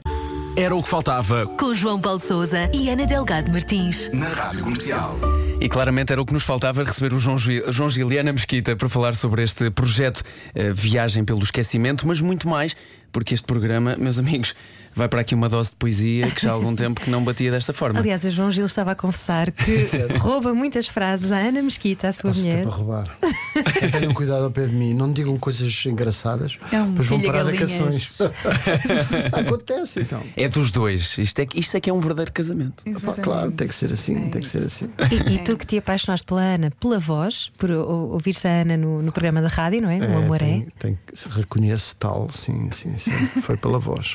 Era 0.56 0.74
o 0.74 0.82
que 0.82 0.88
faltava 0.88 1.46
Com 1.46 1.74
João 1.74 1.98
Paulo 1.98 2.20
Souza 2.20 2.70
e 2.74 2.90
Ana 2.90 3.06
Delgado 3.06 3.50
Martins. 3.50 4.10
na 4.12 4.28
Rádio 4.28 4.62
Comercial. 4.62 5.18
E 5.60 5.68
claramente 5.68 6.12
era 6.12 6.20
o 6.20 6.26
que 6.26 6.32
nos 6.32 6.42
faltava 6.42 6.82
receber 6.84 7.14
o 7.14 7.18
João, 7.18 7.38
João 7.38 7.88
Gil 7.88 8.12
e 8.12 8.18
Ana 8.18 8.32
Mesquita 8.32 8.74
para 8.76 8.88
falar 8.88 9.14
sobre 9.14 9.42
este 9.44 9.70
projeto 9.70 10.22
eh, 10.54 10.72
Viagem 10.72 11.24
pelo 11.24 11.42
Esquecimento, 11.42 12.06
mas 12.06 12.20
muito 12.20 12.48
mais, 12.48 12.74
porque 13.12 13.32
este 13.32 13.46
programa, 13.46 13.96
meus 13.96 14.18
amigos, 14.18 14.54
vai 14.94 15.08
para 15.08 15.20
aqui 15.20 15.34
uma 15.34 15.48
dose 15.48 15.70
de 15.70 15.76
poesia 15.76 16.30
que 16.30 16.42
já 16.42 16.50
há 16.50 16.52
algum 16.52 16.74
tempo 16.74 17.00
que 17.00 17.10
não 17.10 17.22
batia 17.24 17.50
desta 17.50 17.72
forma. 17.72 17.98
Aliás, 18.00 18.24
a 18.26 18.30
João 18.30 18.50
Gil 18.52 18.66
estava 18.66 18.92
a 18.92 18.94
confessar 18.94 19.50
que 19.50 19.84
rouba 20.18 20.52
muitas 20.54 20.88
frases 20.88 21.32
à 21.32 21.36
Ana 21.38 21.62
Mesquita, 21.62 22.08
a 22.08 22.12
sua 22.12 22.30
Posso 22.30 22.40
mulher. 22.44 22.62
para 22.62 22.70
roubar. 22.70 23.04
Tenham 23.92 24.14
cuidado 24.14 24.44
ao 24.44 24.50
pé 24.50 24.66
de 24.66 24.72
mim. 24.74 24.94
Não 24.94 25.12
digam 25.12 25.36
coisas 25.38 25.84
engraçadas. 25.86 26.58
É 26.72 26.80
um 26.80 26.90
Depois 26.90 27.08
vão 27.08 27.20
parar 27.22 27.42
a 27.42 27.44
pilha-galinhas. 27.50 28.16
canções. 28.18 28.18
Acontece 29.32 30.00
então. 30.00 30.22
É 30.36 30.48
dos 30.48 30.70
dois. 30.70 31.16
Isto 31.18 31.40
é, 31.40 31.46
que- 31.46 31.58
isto 31.60 31.76
é 31.76 31.80
que 31.80 31.90
é 31.90 31.92
um 31.92 32.00
verdadeiro 32.00 32.32
casamento. 32.32 32.82
Pá, 33.00 33.14
claro, 33.14 33.50
tem 33.52 33.66
que 33.68 33.74
ser 33.74 33.92
assim, 33.92 34.16
É 34.26 34.28
tem 34.28 34.42
que 34.42 34.48
ser 34.48 34.58
assim. 34.64 34.88
E, 35.10 35.34
e 35.34 35.38
tu 35.38 35.56
que 35.56 35.66
te 35.66 35.78
apaixonaste 35.78 36.26
pela 36.26 36.40
Ana, 36.42 36.70
pela 36.80 36.98
voz, 36.98 37.50
por 37.58 37.70
ou- 37.70 38.12
ouvir-se 38.12 38.46
a 38.46 38.62
Ana 38.62 38.76
no, 38.76 39.02
no 39.02 39.12
programa 39.12 39.40
da 39.42 39.48
rádio, 39.48 39.82
não 39.82 39.90
é? 39.90 39.98
O 39.98 40.18
Amor 40.18 40.36
é. 40.36 40.38
tem, 40.46 40.66
tem 40.78 40.98
que- 41.06 41.28
reconheço 41.30 41.96
tal, 41.96 42.28
sim, 42.30 42.70
sim, 42.72 42.96
sim. 42.98 43.10
Foi 43.42 43.56
pela 43.56 43.78
voz. 43.78 44.14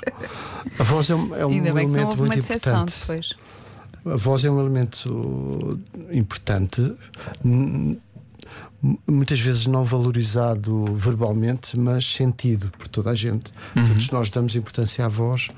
A 0.79 0.83
voz 0.83 1.09
é 1.09 1.15
um, 1.15 1.35
é 1.35 1.45
um 1.45 1.49
Ainda 1.49 1.73
bem 1.73 1.87
que 1.87 1.93
não 1.93 1.99
elemento 2.11 2.17
muito 2.17 2.39
importante. 2.39 2.99
depois. 2.99 3.35
A 4.05 4.15
voz 4.15 4.45
é 4.45 4.51
um 4.51 4.59
elemento 4.59 5.79
importante, 6.11 6.95
muitas 9.05 9.39
vezes 9.39 9.65
não 9.65 9.83
valorizado 9.83 10.85
verbalmente, 10.95 11.77
mas 11.77 12.05
sentido 12.05 12.71
por 12.77 12.87
toda 12.87 13.09
a 13.09 13.15
gente. 13.15 13.51
Todos 13.73 14.09
nós 14.11 14.29
damos 14.29 14.55
importância 14.55 15.05
à 15.05 15.09
voz. 15.09 15.49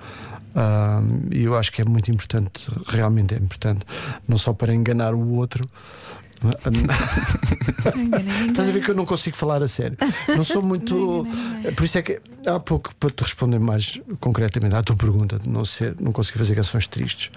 E 1.32 1.44
eu 1.44 1.56
acho 1.56 1.72
que 1.72 1.82
é 1.82 1.86
muito 1.86 2.10
importante, 2.10 2.72
realmente 2.88 3.36
é 3.36 3.38
importante, 3.38 3.86
não 4.28 4.38
só 4.38 4.52
para 4.52 4.74
enganar 4.74 5.14
o 5.14 5.34
outro. 5.34 5.70
Estás 8.50 8.70
a 8.70 8.72
ver 8.72 8.84
que 8.84 8.92
eu 8.92 8.96
não 8.96 9.06
consigo 9.06 9.36
falar 9.36 9.62
a 9.62 9.68
sério. 9.68 9.98
Não 10.36 10.44
sou 10.44 10.62
muito. 10.62 11.28
Por 11.76 11.84
isso 11.84 11.98
é 11.98 12.02
que 12.02 12.22
há 12.46 12.60
pouco 12.60 12.96
para 12.96 13.10
te 13.10 13.24
responder 13.24 13.60
mais 13.60 14.00
concretamente 14.20 14.76
à 14.76 14.82
tua 14.82 14.96
pergunta 14.96 15.38
de 15.38 15.50
não 15.50 15.66
ser, 15.66 15.96
não 16.00 16.12
conseguir 16.12 16.38
fazer 16.38 16.56
canções 16.56 16.88
tristes. 16.88 17.32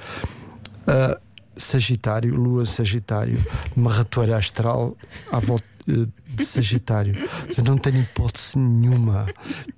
Ah, 0.87 1.19
Sagitário, 1.55 2.35
Lua 2.35 2.65
Sagitário, 2.65 3.39
uma 3.77 3.93
ratoeira 3.93 4.37
astral 4.37 4.97
à 5.31 5.39
volta 5.39 5.65
eh, 5.89 6.07
de 6.27 6.45
Sagitário. 6.45 7.15
Eu 7.57 7.65
não 7.65 7.77
tenho 7.77 8.01
hipótese 8.01 8.59
nenhuma. 8.59 9.27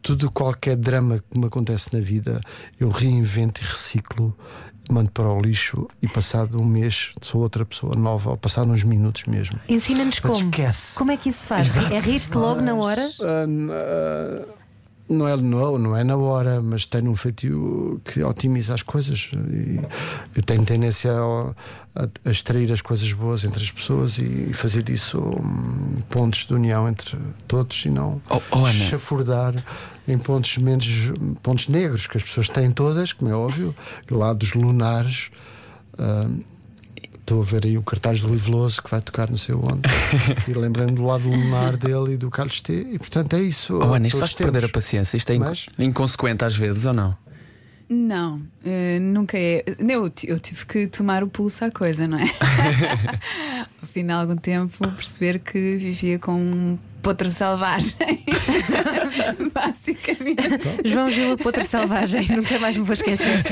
Tudo, 0.00 0.30
qualquer 0.30 0.76
drama 0.76 1.18
que 1.18 1.38
me 1.38 1.46
acontece 1.46 1.92
na 1.92 2.00
vida, 2.00 2.40
eu 2.78 2.90
reinvento 2.90 3.60
e 3.60 3.64
reciclo, 3.64 4.36
mando 4.90 5.10
para 5.10 5.28
o 5.30 5.40
lixo 5.40 5.88
e 6.02 6.06
passado 6.08 6.60
um 6.60 6.64
mês 6.66 7.12
sou 7.22 7.40
outra 7.40 7.64
pessoa 7.64 7.94
nova, 7.96 8.30
ou 8.30 8.36
passado 8.36 8.70
uns 8.70 8.82
minutos 8.82 9.24
mesmo. 9.24 9.58
Ensina-nos 9.68 10.18
como. 10.20 10.34
esquece. 10.34 10.96
Como 10.96 11.10
é 11.10 11.16
que 11.16 11.30
isso 11.30 11.40
se 11.40 11.48
faz? 11.48 11.76
É 11.76 11.98
rir-te 12.00 12.36
logo 12.36 12.60
na 12.60 12.74
hora? 12.74 13.02
N- 13.46 13.70
ah, 13.72 14.46
não 15.06 15.28
é, 15.28 15.36
não, 15.36 15.76
não 15.78 15.94
é 15.96 16.02
na 16.02 16.16
hora, 16.16 16.62
mas 16.62 16.86
tenho 16.86 17.10
um 17.10 17.16
feitio 17.16 18.00
que 18.04 18.22
otimiza 18.22 18.72
as 18.74 18.82
coisas. 18.82 19.30
E 19.34 19.78
eu 20.34 20.42
tenho 20.42 20.64
tendência 20.64 21.12
a, 21.12 22.02
a, 22.02 22.08
a 22.26 22.30
extrair 22.30 22.72
as 22.72 22.80
coisas 22.80 23.12
boas 23.12 23.44
entre 23.44 23.62
as 23.62 23.70
pessoas 23.70 24.16
e 24.18 24.50
fazer 24.54 24.82
disso 24.82 25.18
hum, 25.20 26.00
pontos 26.08 26.46
de 26.46 26.54
união 26.54 26.88
entre 26.88 27.18
todos 27.46 27.84
e 27.84 27.90
não 27.90 28.20
Oh, 28.30 28.40
oh, 28.52 28.58
Ana. 28.64 28.72
chafurdar 28.72 29.54
em 30.06 30.18
pontos 30.18 30.56
menos 30.58 30.86
pontos 31.42 31.68
negros 31.68 32.06
que 32.06 32.16
as 32.16 32.22
pessoas 32.22 32.48
têm 32.48 32.70
todas, 32.70 33.12
como 33.12 33.30
é 33.30 33.34
óbvio, 33.34 33.74
lá 34.10 34.32
dos 34.32 34.54
lunares. 34.54 35.30
hum, 35.98 36.42
Estou 37.20 37.40
a 37.40 37.44
ver 37.46 37.64
aí 37.64 37.78
o 37.78 37.82
cartaz 37.82 38.20
do 38.20 38.28
Rui 38.28 38.36
Veloso 38.36 38.82
que 38.82 38.90
vai 38.90 39.00
tocar 39.00 39.30
não 39.30 39.38
sei 39.38 39.54
onde. 39.54 39.80
e 40.46 40.52
lembrando 40.52 40.96
do 40.96 41.04
lado 41.06 41.26
lunar 41.26 41.74
dele 41.74 42.12
e 42.12 42.16
do 42.18 42.30
Carlos 42.30 42.60
T. 42.60 42.74
E 42.92 42.98
portanto 42.98 43.34
é 43.34 43.40
isso. 43.40 43.78
Oh, 43.78 43.94
Ana, 43.94 44.06
isto 44.06 44.18
faz 44.18 44.34
perder 44.34 44.66
a 44.66 44.68
paciência. 44.68 45.16
Isto 45.16 45.30
é 45.32 45.36
inco- 45.36 45.46
Mas- 45.46 45.66
inconsequente 45.78 46.44
às 46.44 46.54
vezes, 46.54 46.84
ou 46.84 46.92
não? 46.92 47.16
Não, 47.88 48.42
eh, 48.62 48.98
nunca 48.98 49.38
é. 49.38 49.64
Eu, 49.78 50.10
eu 50.24 50.38
tive 50.38 50.66
que 50.66 50.86
tomar 50.86 51.22
o 51.24 51.28
pulso 51.28 51.64
à 51.64 51.70
coisa, 51.70 52.06
não 52.06 52.18
é? 52.18 52.24
Ao 53.80 53.88
fim 53.88 54.04
de 54.04 54.12
algum 54.12 54.36
tempo, 54.36 54.86
perceber 54.92 55.38
que 55.38 55.76
vivia 55.76 56.18
com 56.18 56.32
um 56.34 56.78
potro 57.02 57.28
selvagem. 57.30 57.94
Basicamente. 59.52 60.42
João 60.84 61.10
Gil, 61.10 61.36
Potro 61.36 61.64
Selvagem, 61.64 62.26
nunca 62.28 62.58
mais 62.58 62.76
me 62.76 62.84
vou 62.84 62.92
esquecer. 62.94 63.42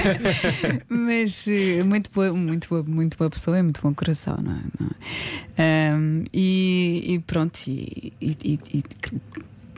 Mas 0.89 1.47
eh, 1.49 1.83
muito 1.85 2.11
boa, 2.13 2.33
muito 2.33 2.69
boa, 2.69 2.83
muito 2.83 3.17
boa 3.17 3.31
pessoa 3.31 3.59
e 3.59 3.63
muito 3.63 3.81
bom 3.83 3.93
coração, 3.95 4.37
não 4.43 4.53
é? 4.53 4.61
Não 4.81 4.87
é? 4.89 5.91
Ahm, 5.93 6.25
e, 6.33 7.05
e 7.15 7.19
pronto, 7.21 7.59
e, 7.69 8.13
e- 8.21 8.37
e- 8.45 8.61
e 8.79 8.85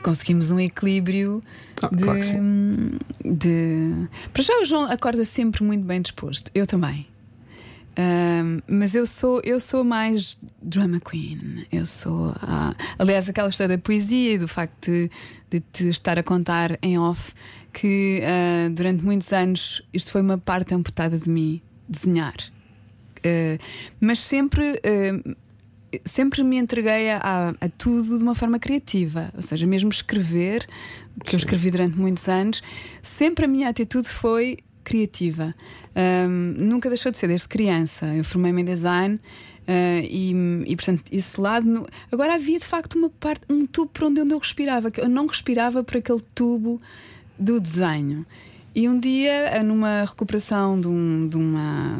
conseguimos 0.01 0.51
um 0.51 0.59
equilíbrio 0.59 1.41
Ah, 1.81 1.89
de, 1.93 2.03
claro 2.03 2.19
de. 3.23 4.07
Para 4.31 4.41
já 4.43 4.53
o 4.61 4.65
João 4.65 4.83
acorda 4.89 5.25
sempre 5.25 5.63
muito 5.63 5.83
bem 5.85 6.01
disposto, 6.01 6.51
eu 6.53 6.65
também. 6.67 7.05
Ahm, 7.97 8.59
mas 8.67 8.93
eu 8.93 9.05
sou 9.05 9.41
eu 9.43 9.59
sou 9.59 9.83
mais 9.83 10.37
drama 10.61 10.99
queen. 10.99 11.65
Eu 11.71 11.85
sou, 11.85 12.33
ah, 12.41 12.73
aliás, 12.99 13.29
aquela 13.29 13.49
história 13.49 13.77
da 13.77 13.81
poesia 13.81 14.33
e 14.33 14.37
do 14.37 14.47
facto 14.47 14.91
de, 14.91 15.09
de 15.49 15.59
te 15.59 15.87
estar 15.87 16.19
a 16.19 16.23
contar 16.23 16.77
em 16.81 16.99
off 16.99 17.33
que 17.71 18.21
ah, 18.23 18.69
durante 18.69 19.03
muitos 19.03 19.31
anos 19.31 19.81
isto 19.93 20.11
foi 20.11 20.21
uma 20.21 20.37
parte 20.37 20.73
amputada 20.73 21.17
de 21.17 21.29
mim, 21.29 21.61
desenhar. 21.87 22.35
Ah, 23.23 23.57
mas 23.99 24.19
sempre 24.19 24.81
ah, 24.83 25.35
sempre 26.03 26.43
me 26.43 26.57
entreguei 26.57 27.11
a, 27.11 27.53
a 27.61 27.69
tudo 27.69 28.17
de 28.17 28.23
uma 28.23 28.35
forma 28.35 28.59
criativa, 28.59 29.31
ou 29.33 29.41
seja, 29.41 29.65
mesmo 29.65 29.89
escrever, 29.89 30.67
que 31.23 31.35
eu 31.35 31.37
escrevi 31.37 31.71
durante 31.71 31.97
muitos 31.97 32.27
anos, 32.27 32.61
sempre 33.01 33.45
a 33.45 33.47
minha 33.47 33.69
atitude 33.69 34.09
foi 34.09 34.57
criativa. 34.85 35.53
Ahm, 35.93 36.53
nunca 36.57 36.87
deixou 36.89 37.11
de 37.11 37.17
ser 37.17 37.27
desde 37.27 37.47
criança. 37.49 38.05
Eu 38.15 38.23
formei-me 38.23 38.61
em 38.61 38.65
design. 38.65 39.19
ah, 39.67 39.99
e, 40.03 40.31
e, 40.67 40.75
portanto, 40.75 41.03
esse 41.11 41.41
lado. 41.41 41.65
no- 41.67 41.87
Agora 42.11 42.35
havia 42.35 42.59
de 42.59 42.65
facto 42.67 42.95
uma 42.97 43.09
parte, 43.09 43.41
um 43.49 43.65
tubo 43.65 43.89
por 43.91 44.03
onde 44.05 44.19
eu 44.21 44.37
respirava, 44.37 44.89
que 44.91 45.01
eu 45.01 45.09
não 45.09 45.25
respirava 45.25 45.83
por 45.83 45.97
aquele 45.97 46.21
tubo 46.33 46.79
do 47.37 47.59
desenho. 47.59 48.25
E 48.73 48.87
um 48.89 48.99
dia, 48.99 49.63
numa 49.63 50.03
recuperação 50.05 50.79
de, 50.79 50.87
um- 50.87 51.27
de 51.29 51.37
uma, 51.37 51.97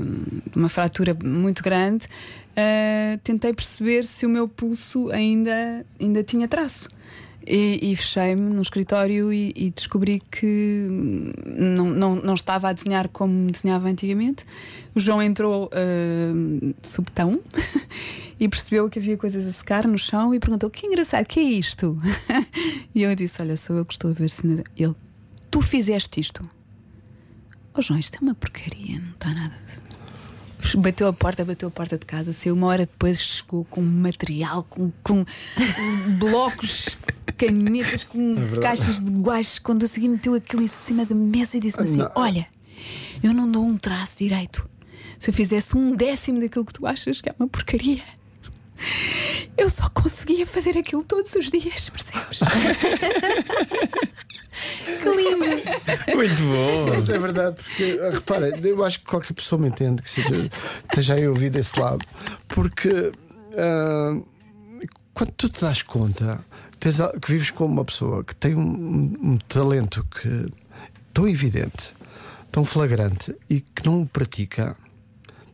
de 0.52 0.58
uma 0.58 0.70
fratura 0.70 1.18
muito 1.24 1.64
grande, 1.64 2.08
ah, 2.56 3.18
tentei 3.24 3.52
perceber 3.54 4.04
se 4.06 4.26
o 4.26 4.30
meu 4.30 4.48
pulso 4.48 5.10
ainda, 5.12 5.86
ainda 6.00 6.22
tinha 6.24 6.48
traço. 6.48 6.90
E, 7.48 7.92
e 7.92 7.96
fechei-me 7.96 8.42
no 8.42 8.62
escritório 8.62 9.32
e, 9.32 9.54
e 9.56 9.70
descobri 9.70 10.22
que 10.32 10.88
não, 11.46 11.86
não, 11.86 12.16
não 12.16 12.34
estava 12.34 12.70
a 12.70 12.74
desenhar 12.74 13.08
como 13.10 13.52
desenhava 13.52 13.88
antigamente. 13.88 14.46
O 14.96 15.00
João 15.00 15.22
entrou 15.22 15.70
de 16.82 16.88
subtão 16.88 17.40
e 18.40 18.50
percebeu 18.50 18.90
que 18.90 19.00
havia 19.00 19.18
coisas 19.18 19.48
a 19.48 19.52
secar 19.52 19.88
no 19.88 19.98
chão 19.98 20.34
e 20.34 20.40
perguntou: 20.40 20.70
Que 20.70 20.88
engraçado, 20.88 21.26
que 21.26 21.40
é 21.40 21.44
isto? 21.44 22.00
e 22.96 23.04
eu 23.04 23.16
disse: 23.16 23.42
Olha, 23.42 23.56
sou 23.56 23.78
eu 23.78 23.86
que 23.86 23.94
estou 23.94 24.10
a 24.10 24.14
ver 24.14 24.30
se. 24.30 24.48
Ele, 24.76 24.96
tu 25.52 25.62
fizeste 25.62 26.20
isto. 26.20 26.50
Oh 27.78 27.82
João, 27.82 28.00
isto 28.00 28.18
é 28.18 28.22
uma 28.22 28.36
porcaria, 28.36 29.00
não 29.00 29.12
está 29.12 29.34
nada. 29.34 29.56
Bateu 30.78 31.08
a 31.08 31.14
porta, 31.14 31.46
bateu 31.46 31.68
a 31.68 31.72
porta 31.72 31.98
de 31.98 32.06
casa, 32.06 32.34
saiu 32.34 32.56
uma 32.56 32.68
hora 32.68 32.86
depois, 32.86 33.22
chegou 33.22 33.66
com 33.66 33.82
material, 33.82 34.64
com, 34.64 34.92
com 35.04 35.26
blocos, 36.20 36.98
canetas, 37.38 38.04
com 38.04 38.36
caixas 38.62 39.00
de 39.00 39.12
guaches. 39.12 39.60
Quando 39.60 39.84
a 39.84 39.88
seguir 39.88 40.08
meteu 40.08 40.34
aquilo 40.34 40.62
em 40.62 40.68
cima 40.68 41.06
da 41.06 41.16
mesa 41.16 41.58
e 41.58 41.60
disse-me 41.60 41.84
assim: 41.84 42.00
Não. 42.00 42.12
Olha, 42.16 42.48
eu 43.24 43.34
não 43.34 43.50
dou 43.50 43.66
um 43.66 43.78
traço 43.78 44.18
direito. 44.18 44.68
Se 45.20 45.30
eu 45.30 45.34
fizesse 45.34 45.78
um 45.78 45.96
décimo 45.96 46.40
daquilo 46.40 46.66
que 46.66 46.74
tu 46.74 46.86
achas 46.86 47.22
que 47.22 47.30
é 47.30 47.36
uma 47.40 47.48
porcaria, 47.48 48.04
eu 49.58 49.70
só 49.70 49.90
conseguia 49.90 50.46
fazer 50.46 50.78
aquilo 50.78 51.04
todos 51.04 51.34
os 51.36 51.50
dias, 51.50 51.90
percebes? 51.90 52.42
Muito 56.16 56.42
bom. 56.42 56.96
Mas 56.96 57.10
é 57.10 57.18
verdade, 57.18 57.62
porque 57.62 58.00
ah, 58.02 58.10
repara, 58.12 58.50
eu 58.50 58.84
acho 58.84 59.00
que 59.00 59.06
qualquer 59.06 59.34
pessoa 59.34 59.62
me 59.62 59.68
entende 59.68 60.02
que 60.02 60.10
seja, 60.10 60.50
esteja 60.90 61.14
aí 61.16 61.26
a 61.26 61.30
ouvir 61.30 61.50
desse 61.50 61.80
lado, 61.80 62.06
porque 62.48 63.12
ah, 63.58 64.22
quando 65.14 65.32
tu 65.32 65.50
te 65.50 65.62
das 65.62 65.82
conta 65.82 66.40
tens 66.80 66.98
que 67.22 67.32
vives 67.32 67.52
com 67.52 67.66
uma 67.66 67.84
pessoa 67.84 68.24
que 68.24 68.36
tem 68.36 68.54
um, 68.54 69.18
um 69.22 69.38
talento 69.48 70.06
que 70.06 70.48
tão 71.14 71.28
evidente, 71.28 71.94
tão 72.52 72.64
flagrante 72.64 73.36
e 73.50 73.62
que 73.62 73.86
não 73.86 74.04
o 74.04 74.08
pratica, 74.08 74.76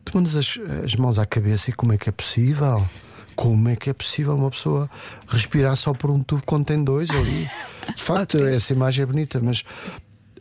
tu 0.04 0.16
mandas 0.16 0.36
as, 0.36 0.58
as 0.84 0.94
mãos 0.96 1.18
à 1.18 1.24
cabeça 1.24 1.70
e 1.70 1.72
como 1.72 1.92
é 1.92 1.96
que 1.96 2.08
é 2.08 2.12
possível? 2.12 2.84
Como 3.34 3.68
é 3.68 3.76
que 3.76 3.90
é 3.90 3.92
possível 3.92 4.34
uma 4.34 4.50
pessoa 4.50 4.90
respirar 5.28 5.76
só 5.76 5.92
por 5.92 6.10
um 6.10 6.22
tubo 6.22 6.42
quando 6.44 6.66
tem 6.66 6.82
dois 6.82 7.10
ali? 7.10 7.48
De 7.94 8.02
facto, 8.02 8.38
essa 8.38 8.72
imagem 8.72 9.02
é 9.02 9.06
bonita, 9.06 9.40
mas 9.42 9.64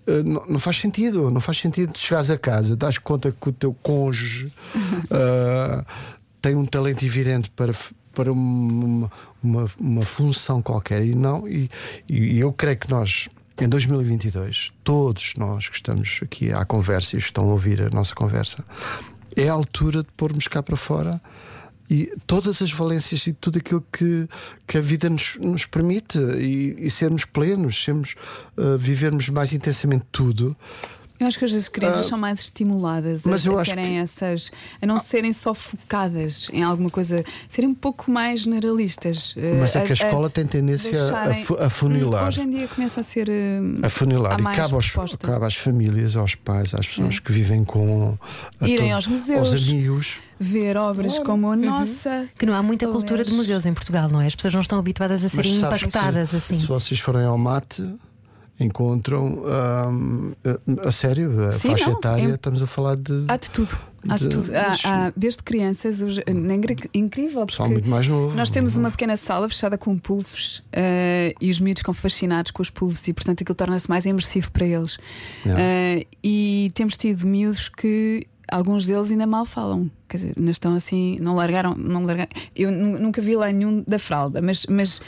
Uh, 0.08 0.24
não, 0.24 0.44
não 0.48 0.60
faz 0.60 0.80
sentido, 0.80 1.30
não 1.30 1.40
faz 1.40 1.60
sentido 1.60 1.96
chegares 1.96 2.32
a 2.32 2.38
casa, 2.38 2.76
dás 2.76 2.98
conta 2.98 3.32
que 3.32 3.50
o 3.50 3.54
teu 3.54 3.72
cônjuge 3.72 4.52
uh, 4.76 5.86
tem 6.42 6.56
um 6.56 6.66
talento 6.66 7.06
evidente 7.06 7.52
para, 7.52 7.72
para 8.12 8.32
uma, 8.32 9.12
uma, 9.44 9.72
uma 9.80 10.04
função 10.04 10.60
qualquer 10.60 11.04
e 11.06 11.14
não, 11.14 11.48
e, 11.48 11.70
e 12.10 12.40
eu 12.40 12.52
creio 12.52 12.78
que 12.78 12.90
nós. 12.90 13.30
Em 13.60 13.70
2022, 13.70 14.72
todos 14.84 15.36
nós 15.38 15.70
que 15.70 15.76
estamos 15.76 16.20
aqui 16.24 16.52
à 16.52 16.66
conversa 16.66 17.16
e 17.16 17.20
estão 17.20 17.44
a 17.44 17.54
ouvir 17.54 17.80
a 17.80 17.90
nossa 17.92 18.16
conversa, 18.16 18.66
é 19.36 19.50
a 19.50 19.54
altura 19.54 20.02
de 20.02 20.10
pormos 20.18 20.48
cá 20.48 20.64
para 20.64 20.76
fora 20.76 21.22
e 21.92 22.10
todas 22.26 22.62
as 22.62 22.72
valências 22.72 23.28
e 23.28 23.34
tudo 23.34 23.60
aquilo 23.60 23.84
que, 23.92 24.26
que 24.66 24.78
a 24.78 24.82
vida 24.82 25.10
nos, 25.10 25.38
nos 25.42 25.66
permite 25.66 26.18
e, 26.18 26.86
e 26.86 26.90
sermos 26.90 27.26
plenos, 27.26 27.84
sermos, 27.84 28.16
uh, 28.58 28.78
vivermos 28.78 29.28
mais 29.28 29.52
intensamente 29.52 30.06
tudo. 30.10 30.56
Eu 31.22 31.28
acho 31.28 31.38
que 31.38 31.46
hoje 31.46 31.56
as 31.56 31.70
crianças 31.70 32.08
são 32.08 32.18
mais 32.18 32.40
estimuladas 32.40 33.22
mas 33.26 33.46
a, 33.46 33.50
eu 33.50 33.58
a 33.58 33.62
acho 33.62 33.72
terem 33.76 33.92
que- 33.92 33.98
essas, 34.00 34.52
a 34.82 34.86
não 34.88 34.98
serem 34.98 35.32
só 35.32 35.54
focadas 35.54 36.48
em 36.52 36.64
alguma 36.64 36.90
coisa, 36.90 37.24
serem 37.48 37.70
um 37.70 37.76
pouco 37.76 38.10
mais 38.10 38.42
generalistas. 38.42 39.34
eh, 39.38 39.58
Mas 39.60 39.76
é 39.76 39.82
que 39.86 39.92
a 39.92 39.94
escola 39.94 40.30
tem 40.32 40.46
tendência 40.48 40.90
a 41.00 41.04
deixarem- 41.30 41.46
a 41.60 41.70
funilar. 41.70 42.24
Hum, 42.24 42.28
Hoje 42.28 42.42
em 42.42 42.50
dia 42.50 42.68
começa 42.68 43.02
a 43.02 43.04
ser 43.04 43.30
eh, 43.30 43.60
A 43.84 43.90
funilar 43.90 44.40
e 44.40 44.44
cabe, 44.44 44.74
aos, 44.74 44.92
cabe 45.18 45.46
às 45.46 45.56
famílias, 45.56 46.16
aos 46.16 46.34
pais, 46.36 46.74
às 46.74 46.88
pessoas 46.88 47.20
que 47.20 47.32
vivem 47.32 47.64
com 47.64 48.18
a 48.60 48.68
Irem 48.68 48.90
to- 48.90 48.96
aos 48.96 49.06
museus. 49.08 49.50
aos 49.52 49.68
amigos. 49.70 50.20
ver 50.40 50.76
obras 50.76 51.20
como 51.20 51.52
a 51.52 51.56
nossa. 51.56 52.28
Que 52.36 52.48
não 52.48 52.56
há 52.56 52.64
muita 52.64 52.88
cultura 52.88 53.24
de 53.24 53.32
museus 53.34 53.66
em 53.68 53.74
Portugal, 53.76 54.10
não 54.10 54.20
é? 54.20 54.26
As 54.26 54.36
pessoas 54.36 54.56
não 54.56 54.62
estão 54.62 54.80
habituadas 54.80 55.24
a 55.24 55.30
serem 55.30 55.56
impactadas 55.58 56.30
se, 56.30 56.36
assim. 56.38 56.60
Se 56.60 56.66
vocês 56.66 57.00
forem 57.00 57.26
ao 57.26 57.38
mate, 57.38 57.84
encontram 58.64 59.44
hum, 59.92 60.32
a, 60.86 60.92
sério, 60.92 61.48
a 61.50 61.54
Sim, 61.54 61.70
faixa 61.70 61.90
não, 61.90 61.98
etária, 61.98 62.24
é- 62.32 62.36
estamos 62.36 62.62
a 62.62 62.68
falar 62.68 62.96
de 62.96 63.26
Há 63.28 63.38
de 63.38 63.50
tudo. 63.50 63.78
Há 64.10 64.18
de 64.18 64.30
tudo. 64.30 64.56
Há- 64.56 64.70
mas- 64.70 64.86
há- 64.86 65.14
desde 65.16 65.44
crianças, 65.44 66.02
hoje, 66.02 66.24
é 66.26 66.32
incri- 66.32 66.90
incrível. 66.94 67.46
pessoal 67.46 67.68
porque 67.70 67.82
muito 67.82 67.90
mais 67.90 68.08
novo. 68.08 68.36
Nós 68.36 68.50
temos 68.50 68.76
uma 68.76 68.90
pequena 68.90 69.16
sala 69.16 69.48
fechada 69.48 69.78
com 69.78 69.98
puffs 69.98 70.64
eh, 70.72 71.36
e 71.40 71.52
os 71.52 71.60
miúdos 71.60 71.82
ficam 71.82 71.94
fascinados 71.94 72.52
com 72.52 72.62
os 72.64 72.70
puffs 72.72 73.08
e, 73.08 73.14
portanto, 73.14 73.42
aquilo 73.44 73.56
torna-se 73.56 73.88
mais 73.90 74.06
imersivo 74.06 74.52
para 74.52 74.66
eles. 74.66 74.98
Eh, 75.46 76.06
e 76.24 76.72
temos 76.74 76.98
tido 76.98 77.28
miúdos 77.28 77.70
que 77.70 78.26
alguns 78.52 78.86
deles 78.86 79.12
ainda 79.12 79.28
mal 79.28 79.46
falam. 79.46 79.90
Quer 80.10 80.18
dizer, 80.18 80.34
ainda 80.36 80.52
estão 80.52 80.76
assim, 80.76 81.18
não 81.22 81.36
largaram. 81.36 81.76
Não 81.78 82.04
largaram. 82.04 82.30
Eu 82.56 82.72
nu- 82.72 82.98
nunca 83.00 83.22
vi 83.22 83.36
lá 83.36 83.52
nenhum 83.52 83.84
da 83.88 84.00
fralda, 84.00 84.42
mas, 84.42 84.66
mas 84.68 85.00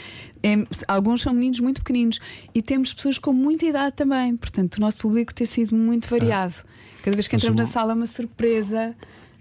em- 0.44 0.66
alguns 0.86 1.22
são 1.22 1.32
meninos 1.32 1.58
muito 1.60 1.80
pequeninos 1.82 2.20
e 2.54 2.60
temos 2.62 2.92
pessoas 2.94 3.18
com 3.18 3.32
muita 3.32 3.64
idade 3.64 3.96
também. 3.96 4.36
Portanto, 4.36 4.76
o 4.76 4.80
nosso 4.80 4.98
público 4.98 5.34
tem 5.34 5.46
sido 5.46 5.74
muito 5.74 6.08
variado. 6.08 6.54
Cada 7.02 7.16
vez 7.16 7.26
que 7.26 7.34
entramos 7.36 7.56
na 7.56 7.64
sala 7.72 7.92
é 7.92 7.96
uma 7.96 8.06
surpresa. 8.06 8.94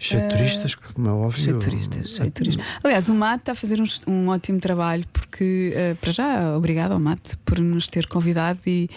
Cheio 0.04 0.22
de 0.24 0.36
turistas, 0.36 0.76
como 0.76 1.08
é 1.08 1.12
óbvio. 1.12 1.40
Cheio 1.44 1.58
de 1.60 1.66
turistas, 1.70 2.10
cheio 2.10 2.26
de 2.26 2.32
turistas. 2.32 2.66
Aliás, 2.84 3.08
o 3.08 3.14
Mate 3.16 3.42
está 3.44 3.52
a 3.54 3.56
fazer 3.56 3.80
um, 3.82 3.86
um 4.12 4.28
ótimo 4.30 4.60
trabalho, 4.60 5.06
porque, 5.14 5.72
eh, 5.74 5.96
para 6.02 6.12
já, 6.12 6.58
obrigado 6.58 6.92
ao 6.92 7.00
Mate 7.00 7.38
por 7.46 7.58
nos 7.60 7.88
ter 7.88 8.06
convidado 8.08 8.60
e, 8.68 8.90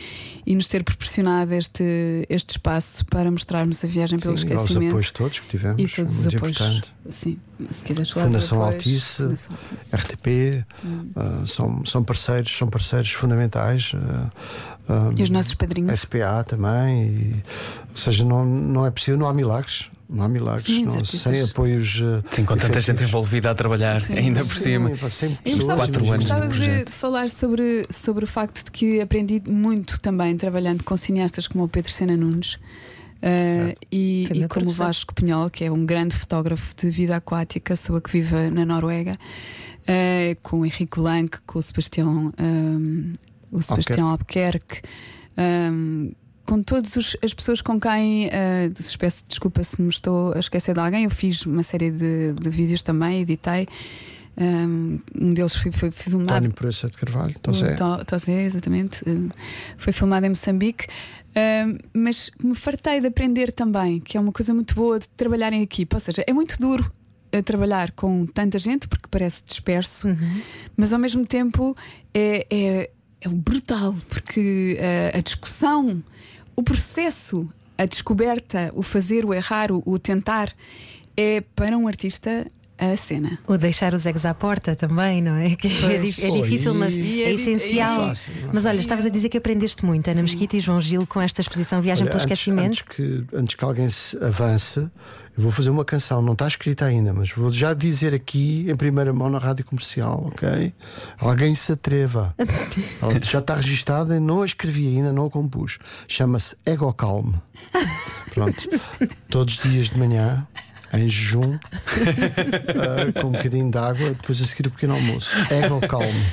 e 0.45 0.55
nos 0.57 0.66
ter 0.66 0.83
proporcionado 0.83 1.55
este, 1.55 1.85
este 2.29 2.51
espaço 2.51 3.07
para 3.07 3.31
mostrarmos 3.31 3.85
a 3.85 3.87
viagem 3.87 4.19
pelo 4.19 4.37
Sim, 4.37 4.49
aos 4.53 4.61
esquecimento. 4.62 4.90
apoios 4.90 5.11
todos 5.12 5.38
que 5.38 5.49
tivemos. 5.49 5.81
E 5.81 5.87
todos 5.88 6.12
os 6.12 6.23
muito 6.25 6.37
apoios. 6.38 6.57
importante. 6.57 6.92
Sim, 7.09 7.38
se 7.71 7.85
quiseres 7.85 8.11
falar 8.11 8.27
Fundação 8.27 8.59
apoios, 8.64 8.75
Altice, 8.75 9.16
Fundação 9.23 9.57
Altice. 9.73 9.97
RTP, 9.97 10.66
ah, 11.14 11.45
são, 11.47 11.87
são 11.87 12.03
parceiros, 12.03 12.51
são 12.57 12.69
parceiros 12.69 13.12
fundamentais. 13.12 13.92
ah, 13.95 14.31
ah, 14.88 15.11
E 15.16 15.23
os 15.23 15.31
nossos 15.31 15.55
padrinhos. 15.55 16.01
SPA 16.01 16.42
também. 16.45 17.07
e- 17.07 17.42
ou 17.90 17.97
seja, 17.97 18.25
não, 18.25 18.45
não 18.45 18.85
é 18.85 18.90
possível, 18.90 19.19
não 19.19 19.29
há 19.29 19.33
milagres. 19.33 19.88
Não 20.09 20.25
há 20.25 20.29
milagres. 20.29 20.64
Sim, 20.66 20.85
não- 20.85 21.05
sem 21.05 21.42
apoios. 21.42 22.01
ah, 22.05 22.23
Sim, 22.31 22.45
com 22.45 22.57
tanta 22.57 22.81
gente 22.81 23.03
envolvida 23.03 23.51
a 23.51 23.55
trabalhar, 23.55 24.01
Sim. 24.01 24.14
ainda 24.14 24.45
por 24.45 24.55
Sim, 24.55 24.61
cima. 24.61 24.90
pessoas, 24.90 25.33
gostava, 25.45 25.77
quatro 25.77 26.12
anos 26.12 26.27
de 26.27 26.31
gostava 26.33 26.49
de, 26.53 26.57
projeto. 26.59 26.87
de 26.87 26.92
falar 26.92 27.29
sobre, 27.29 27.87
sobre 27.90 28.25
o 28.25 28.27
facto 28.29 28.64
de 28.64 28.71
que 28.71 29.01
aprendi 29.01 29.42
muito 29.49 29.99
também 30.01 30.37
trabalhando 30.37 30.85
com 30.85 30.97
cineastas 30.97 31.49
como 31.49 31.64
o 31.64 31.69
Pedro 31.69 31.90
Sena 31.90 32.16
Nunes 32.16 32.55
uh, 32.55 33.77
e, 33.90 34.27
Foi 34.29 34.37
e 34.38 34.49
como 34.49 34.69
o. 34.69 34.73
Vasco 34.73 35.12
Pinhol, 35.14 35.51
que 35.51 35.64
é 35.64 35.73
um 35.73 35.85
grande 35.85 36.14
fotógrafo 36.14 36.75
de 36.77 36.88
vida 36.88 37.16
aquática, 37.16 37.75
pessoa 37.75 38.01
que 38.01 38.11
vive 38.12 38.49
na 38.51 38.64
Noruega, 38.64 39.19
uh, 39.83 40.37
com 40.42 40.61
o 40.61 40.66
Henrique 40.66 41.01
Blanc, 41.01 41.38
com 41.47 41.59
o 41.59 41.62
Sebastião, 41.62 42.33
um, 42.40 43.12
o 43.51 43.61
Sebastião 43.61 44.09
Albuquerque. 44.09 44.83
um, 45.37 46.12
com 46.47 46.63
todas 46.63 46.97
os- 46.97 47.17
as 47.23 47.35
pessoas 47.35 47.61
com 47.61 47.79
quem, 47.81 48.27
uh, 48.29 48.99
peço 48.99 49.25
desculpa 49.29 49.63
se 49.63 49.81
me 49.83 49.89
estou 49.91 50.33
a 50.35 50.39
esquecer 50.39 50.73
de 50.75 50.81
alguém, 50.81 51.05
eu 51.05 51.11
fiz 51.11 51.45
uma 51.45 51.63
série 51.63 51.91
de, 51.91 52.33
de 52.33 52.51
vídeos 52.51 52.83
também, 52.83 53.21
editei. 53.23 53.67
Um, 54.39 54.99
um 55.19 55.33
deles 55.33 55.57
foi, 55.57 55.73
foi 55.73 55.91
filmado 55.91 56.31
António 56.33 56.53
Proença 56.53 56.89
de 56.91 56.99
Carvalho, 56.99 57.35
então 57.39 57.53
o 57.53 57.57
Zé. 57.57 57.75
To- 57.75 58.05
Tosé, 58.05 58.43
exatamente. 58.45 59.03
Um, 59.09 59.31
Foi 59.79 59.93
filmado 59.95 60.27
em 60.27 60.29
Moçambique. 60.29 60.87
Um, 61.35 61.79
mas 61.95 62.31
me 62.43 62.55
fartei 62.55 63.01
de 63.01 63.07
aprender 63.07 63.51
também, 63.53 63.99
que 63.99 64.17
é 64.17 64.21
uma 64.21 64.33
coisa 64.33 64.53
muito 64.55 64.75
boa 64.75 64.99
de 64.99 65.09
trabalhar 65.11 65.53
em 65.55 65.63
equipa. 65.63 65.97
Ou 65.97 66.01
seja, 66.01 66.23
é 66.27 66.33
muito 66.35 66.59
duro 66.59 66.91
trabalhar 67.45 67.93
com 67.93 68.25
tanta 68.27 68.59
gente, 68.59 68.89
porque 68.89 69.09
parece 69.11 69.43
disperso, 69.45 70.09
mas 70.77 70.93
ao 70.93 70.99
mesmo 70.99 71.27
tempo 71.27 71.75
é, 72.15 72.47
é, 72.51 72.91
é 73.21 73.29
brutal, 73.29 73.95
porque 74.09 74.79
uh, 75.15 75.19
a 75.19 75.21
discussão, 75.21 76.03
o 76.57 76.62
processo, 76.62 77.49
a 77.77 77.85
descoberta, 77.85 78.73
o 78.75 78.83
fazer, 78.83 79.25
o 79.25 79.35
errar, 79.35 79.71
o, 79.71 79.83
o 79.85 79.99
tentar, 79.99 80.53
é 81.16 81.42
para 81.55 81.77
um 81.77 81.87
artista 81.87 82.51
a 82.79 82.97
cena. 82.97 83.39
O 83.47 83.57
deixar 83.57 83.95
os 83.95 84.05
egos 84.07 84.25
à 84.25 84.35
porta 84.35 84.75
também, 84.77 85.21
não 85.23 85.37
é? 85.37 85.51
Que 85.57 85.69
é, 85.69 85.97
é 85.97 85.99
difícil, 85.99 86.75
mas 86.75 86.97
E 86.97 87.23
é, 87.23 87.33
é 87.33 87.35
di- 87.35 87.41
essencial. 87.43 88.03
é 88.05 88.09
fácil, 88.09 88.33
é 88.45 88.49
mas 88.53 88.67
olha, 88.67 88.79
estavas 88.81 89.07
a 89.07 89.09
dizer 89.09 89.29
que 89.29 89.39
aprendeste 89.39 89.85
muito, 89.85 90.09
Ana 90.11 90.23
Mesquita 90.23 90.57
e 90.57 90.61
João 90.61 90.81
Gil, 90.81 91.07
com 91.07 91.21
esta 91.21 91.41
exposição 91.41 91.81
Viagem 91.81 92.05
Olha, 92.05 92.11
pelo 92.12 92.23
antes, 92.23 92.33
Esquecimento. 92.39 92.67
Antes 92.69 92.83
que, 92.83 93.25
antes 93.35 93.55
que 93.57 93.65
alguém 93.65 93.89
se 93.89 94.17
avance, 94.23 94.79
eu 94.81 95.43
vou 95.43 95.51
fazer 95.51 95.71
uma 95.71 95.85
canção, 95.85 96.21
não 96.23 96.33
está 96.35 96.47
escrita 96.49 96.85
ainda, 96.85 97.12
mas 97.15 97.31
vou 97.31 97.53
já 97.53 97.73
dizer 97.75 98.15
aqui 98.15 98.67
em 98.69 98.77
primeira 98.77 99.12
mão 99.12 99.29
na 99.31 99.39
rádio 99.39 99.65
comercial, 99.65 100.31
ok? 100.33 100.73
Alguém 101.19 101.55
se 101.55 101.73
atreva. 101.73 102.35
Ela 103.01 103.21
já 103.23 103.39
está 103.39 103.55
registada, 103.55 104.19
não 104.21 104.43
a 104.43 104.47
escrevi 104.47 104.87
ainda, 104.89 105.12
não 105.12 105.27
a 105.27 105.31
compus. 105.31 105.79
Chama-se 106.09 106.57
Ego 106.65 106.93
Calm. 106.93 107.33
Pronto. 108.35 108.69
Todos 109.31 109.57
os 109.59 109.62
dias 109.71 109.89
de 109.91 109.99
manhã. 109.99 110.47
Em 110.92 111.09
jejum, 111.09 111.59
ah, 111.66 113.20
com 113.20 113.29
um 113.29 113.33
bocadinho 113.33 113.70
de 113.70 113.79
água, 113.79 114.11
depois 114.11 114.40
a 114.40 114.44
seguir 114.44 114.68
o 114.68 114.70
pequeno 114.70 114.94
almoço. 114.94 115.37
Ego 115.51 115.81
calmo. 115.87 116.25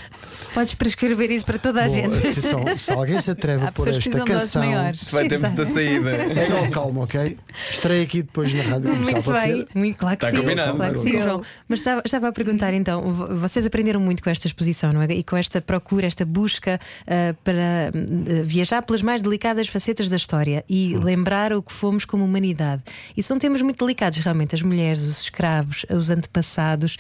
Podes 0.54 0.74
prescrever 0.76 1.32
isso 1.32 1.46
para 1.46 1.58
toda 1.58 1.84
a 1.84 1.88
Bom, 1.88 1.94
gente. 1.94 2.18
atenção, 2.18 2.78
se 2.78 2.92
alguém 2.92 3.20
se 3.20 3.32
atreve 3.32 3.66
a 3.66 3.72
pôr 3.72 3.88
esta 3.90 4.24
canção. 4.24 4.64
Isso 4.92 5.12
vai 5.12 5.28
termos 5.28 5.52
da 5.52 5.66
saída. 5.66 6.12
Ego 6.12 6.70
calmo, 6.72 7.04
ok? 7.04 7.38
Estreia 7.72 8.04
aqui 8.04 8.22
depois 8.22 8.54
na 8.54 8.62
rádio 8.64 8.90
comercial. 8.92 9.14
Muito 9.14 9.26
pode 9.32 9.48
bem, 9.48 9.58
ser? 9.58 9.68
muito, 9.80 9.98
claro 9.98 10.18
que 10.18 10.26
Está 10.26 10.38
sim. 10.38 10.44
combinado. 10.44 10.78
Claro 10.78 10.94
que 10.94 11.00
sim, 11.00 11.06
Combinado. 11.12 11.30
João. 11.32 11.44
Mas 11.68 11.80
estava, 11.80 12.02
estava 12.06 12.28
a 12.28 12.32
perguntar 12.32 12.74
então: 12.74 13.02
vo- 13.12 13.36
vocês 13.36 13.66
aprenderam 13.66 14.00
muito 14.00 14.22
com 14.22 14.30
esta 14.30 14.46
exposição, 14.48 14.94
não 14.94 15.02
é? 15.02 15.06
E 15.14 15.24
com 15.24 15.36
esta 15.36 15.60
procura, 15.62 16.06
esta 16.06 16.24
busca 16.26 16.80
ah, 17.08 17.36
para 17.44 17.90
ah, 17.90 18.44
viajar 18.44 18.82
pelas 18.84 19.02
mais 19.02 19.22
delicadas 19.22 19.68
facetas 19.68 20.08
da 20.08 20.16
história 20.16 20.64
e 20.70 20.96
lembrar 20.98 21.52
o 21.54 21.64
que 21.64 21.74
fomos 21.74 22.06
como 22.06 22.24
humanidade. 22.24 22.84
E 23.18 23.24
são 23.24 23.40
temas 23.40 23.62
muito 23.62 23.84
delicados, 23.84 24.20
realmente: 24.20 24.54
as 24.54 24.62
mulheres, 24.62 25.04
os 25.04 25.22
escravos, 25.24 25.86
os 25.90 26.10
antepassados. 26.10 26.98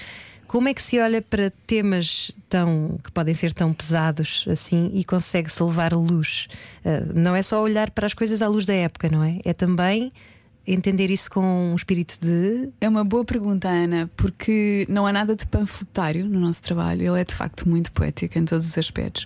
Como 0.53 0.69
é 0.69 0.73
que 0.75 0.83
se 0.83 0.99
olha 0.99 1.19
para 1.19 1.49
temas 1.65 2.31
tão 2.47 2.99
que 3.03 3.11
podem 3.11 3.33
ser 3.33 3.51
tão 3.53 3.73
pesados 3.73 4.45
assim 4.47 4.91
e 4.93 5.03
consegue-se 5.03 5.63
levar 5.63 5.93
luz? 5.93 6.47
Ah, 6.85 7.11
não 7.15 7.35
é 7.35 7.41
só 7.41 7.59
olhar 7.59 7.89
para 7.89 8.05
as 8.05 8.13
coisas 8.13 8.39
à 8.39 8.47
luz 8.47 8.63
da 8.63 8.73
época, 8.75 9.09
não 9.09 9.23
é? 9.23 9.39
É 9.43 9.51
também 9.51 10.13
entender 10.67 11.09
isso 11.09 11.31
com 11.31 11.71
um 11.71 11.75
espírito 11.75 12.19
de 12.21 12.69
É 12.79 12.87
uma 12.87 13.03
boa 13.03 13.25
pergunta, 13.25 13.67
Ana, 13.67 14.11
porque 14.15 14.85
não 14.87 15.07
há 15.07 15.11
nada 15.11 15.35
de 15.35 15.43
panfletário 15.47 16.23
no 16.27 16.39
nosso 16.39 16.61
trabalho. 16.61 17.01
Ele 17.01 17.19
é 17.19 17.25
de 17.25 17.33
facto 17.33 17.67
muito 17.67 17.91
poético 17.91 18.37
em 18.37 18.45
todos 18.45 18.67
os 18.67 18.77
aspectos. 18.77 19.25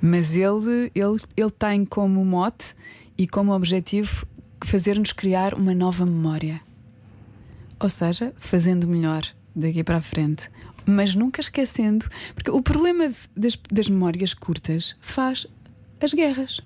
Mas 0.00 0.34
ele, 0.34 0.90
ele, 0.94 1.20
ele 1.36 1.50
tem 1.50 1.84
como 1.84 2.24
mote 2.24 2.74
e 3.18 3.28
como 3.28 3.52
objetivo 3.52 4.26
fazer-nos 4.64 5.12
criar 5.12 5.52
uma 5.52 5.74
nova 5.74 6.06
memória. 6.06 6.58
Ou 7.78 7.90
seja, 7.90 8.32
fazendo 8.38 8.88
melhor 8.88 9.24
daqui 9.54 9.84
para 9.84 9.98
a 9.98 10.00
frente. 10.00 10.50
Mas 10.86 11.14
nunca 11.14 11.40
esquecendo. 11.40 12.06
Porque 12.34 12.50
o 12.50 12.60
problema 12.62 13.08
de- 13.08 13.16
das, 13.36 13.58
das 13.70 13.88
memórias 13.88 14.34
curtas 14.34 14.94
faz 15.00 15.46
as 16.00 16.12
guerras. 16.12 16.60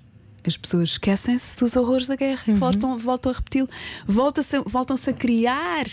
As 0.45 0.55
pessoas 0.57 0.89
esquecem-se 0.91 1.57
dos 1.59 1.75
horrores 1.75 2.07
da 2.07 2.15
guerra 2.15 2.43
e 2.47 2.53
voltam, 2.53 2.97
voltam 2.97 3.31
a 3.31 3.35
repeti-lo. 3.35 3.69
Voltam-se 4.07 4.55
a- 4.55 4.61
Voltam-se 4.65 5.09
a 5.09 5.13
criar 5.13 5.85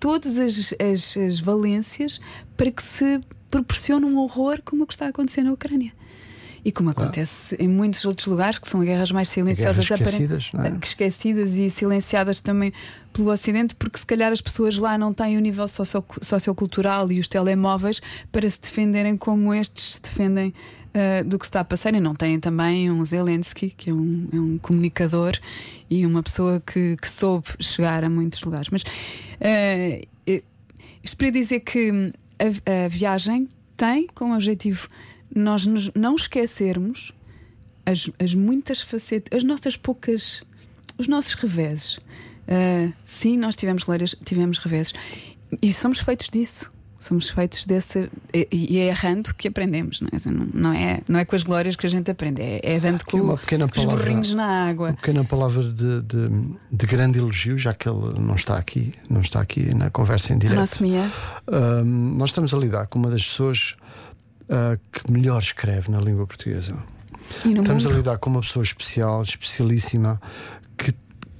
todas 0.00 0.38
as, 0.38 0.74
as, 0.80 1.16
as 1.16 1.40
valências 1.40 2.20
para 2.56 2.70
que 2.70 2.82
se 2.82 3.20
proporcione 3.50 4.06
um 4.06 4.16
horror 4.18 4.60
como 4.64 4.84
o 4.84 4.86
que 4.86 4.94
está 4.94 5.06
a 5.06 5.08
acontecer 5.10 5.42
na 5.42 5.52
Ucrânia. 5.52 5.92
E 6.64 6.70
como 6.70 6.90
acontece 6.90 7.56
em 7.58 7.66
muitos 7.66 8.04
outros 8.04 8.26
lugares, 8.28 8.58
que 8.58 8.68
são 8.68 8.80
guerras 8.84 9.10
mais 9.10 9.28
silenciosas, 9.28 9.84
Guerras 9.88 10.00
esquecidas, 10.06 10.50
não 10.52 10.60
é? 10.60 10.66
aparent- 10.68 10.84
esquecidas 10.86 11.56
e 11.56 11.68
silenciadas 11.68 12.38
também 12.38 12.72
pelo 13.12 13.30
Ocidente, 13.32 13.74
porque 13.74 13.98
se 13.98 14.06
calhar 14.06 14.30
as 14.30 14.40
pessoas 14.40 14.78
lá 14.78 14.96
não 14.96 15.12
têm 15.12 15.36
o 15.36 15.40
nível 15.40 15.66
socio- 15.66 16.04
sociocultural 16.22 17.10
e 17.10 17.18
os 17.18 17.26
telemóveis 17.26 18.00
para 18.30 18.48
se 18.48 18.60
defenderem 18.60 19.16
como 19.16 19.52
estes 19.52 19.94
se 19.94 20.02
defendem 20.02 20.54
ah, 20.94 21.22
do 21.24 21.36
que 21.38 21.44
se 21.46 21.48
está 21.50 21.60
a 21.60 21.64
passar. 21.64 21.94
E 21.94 22.00
não 22.00 22.14
têm 22.14 22.38
também 22.38 22.88
um 22.92 23.04
Zelensky, 23.04 23.70
que 23.70 23.90
é 23.90 23.92
um, 23.92 24.28
é 24.32 24.36
um 24.36 24.56
comunicador 24.58 25.32
e 25.90 26.06
uma 26.06 26.22
pessoa 26.22 26.62
que, 26.64 26.96
que 26.96 27.08
soube 27.08 27.48
chegar 27.58 28.04
a 28.04 28.08
muitos 28.08 28.40
lugares. 28.42 28.68
Mas 28.70 28.84
eh, 29.40 30.06
isto 31.02 31.16
para 31.16 31.30
dizer 31.30 31.60
que 31.60 31.90
hum, 31.90 32.12
a, 32.38 32.84
a 32.84 32.88
viagem 32.88 33.48
tem 33.76 34.06
como 34.14 34.32
objetivo 34.34 34.86
nós 35.34 35.66
nos 35.66 35.90
não 35.94 36.14
esquecermos 36.14 37.12
as, 37.84 38.10
as 38.18 38.34
muitas 38.34 38.80
facetas, 38.80 39.36
as 39.36 39.44
nossas 39.44 39.76
poucas, 39.76 40.42
os 40.98 41.08
nossos 41.08 41.34
reveses. 41.34 41.98
Ah, 42.48 42.92
sim, 43.04 43.36
nós 43.36 43.56
tivemos 43.56 43.84
glórias, 43.84 44.14
tivemos 44.24 44.58
reveses 44.58 44.92
e 45.60 45.72
somos 45.72 46.00
feitos 46.00 46.28
disso. 46.30 46.70
Somos 46.98 47.30
feitos 47.30 47.64
desse. 47.64 48.08
E, 48.32 48.78
é 48.78 48.86
errando 48.86 49.34
que 49.34 49.48
aprendemos, 49.48 50.00
não 50.00 50.08
é? 50.12 50.30
Não, 50.30 50.46
não 50.54 50.72
é? 50.72 51.00
não 51.08 51.18
é 51.18 51.24
com 51.24 51.34
as 51.34 51.42
glórias 51.42 51.74
que 51.74 51.84
a 51.84 51.88
gente 51.88 52.08
aprende, 52.08 52.40
é, 52.40 52.60
é 52.62 52.78
dando 52.78 53.04
com, 53.04 53.16
uma 53.16 53.36
pequena 53.36 53.66
com 53.66 53.76
os 53.76 53.84
palavra. 53.84 54.04
borrinhos 54.04 54.34
na 54.34 54.44
Uma 54.46 54.70
água. 54.70 54.92
pequena 54.92 55.24
palavra 55.24 55.64
de, 55.64 56.00
de, 56.02 56.28
de 56.70 56.86
grande 56.86 57.18
elogio, 57.18 57.58
já 57.58 57.74
que 57.74 57.88
ele 57.88 58.20
não 58.20 58.36
está 58.36 58.56
aqui, 58.56 58.94
não 59.10 59.20
está 59.20 59.40
aqui 59.40 59.74
na 59.74 59.90
conversa 59.90 60.32
em 60.32 60.38
direto. 60.38 60.60
nossa 60.60 60.80
Mia. 60.80 61.10
Ahm, 61.48 62.16
nós 62.16 62.30
estamos 62.30 62.54
a 62.54 62.56
lidar 62.56 62.86
com 62.86 63.00
uma 63.00 63.10
das 63.10 63.26
pessoas 63.26 63.74
ah, 64.48 64.78
que 64.92 65.10
melhor 65.10 65.40
escreve 65.40 65.90
na 65.90 66.00
língua 66.00 66.26
portuguesa. 66.26 66.76
Estamos 67.36 67.84
mundo. 67.84 67.94
a 67.94 67.96
lidar 67.96 68.18
com 68.18 68.30
uma 68.30 68.40
pessoa 68.40 68.62
especial, 68.62 69.22
especialíssima, 69.22 70.20
que 70.76 70.92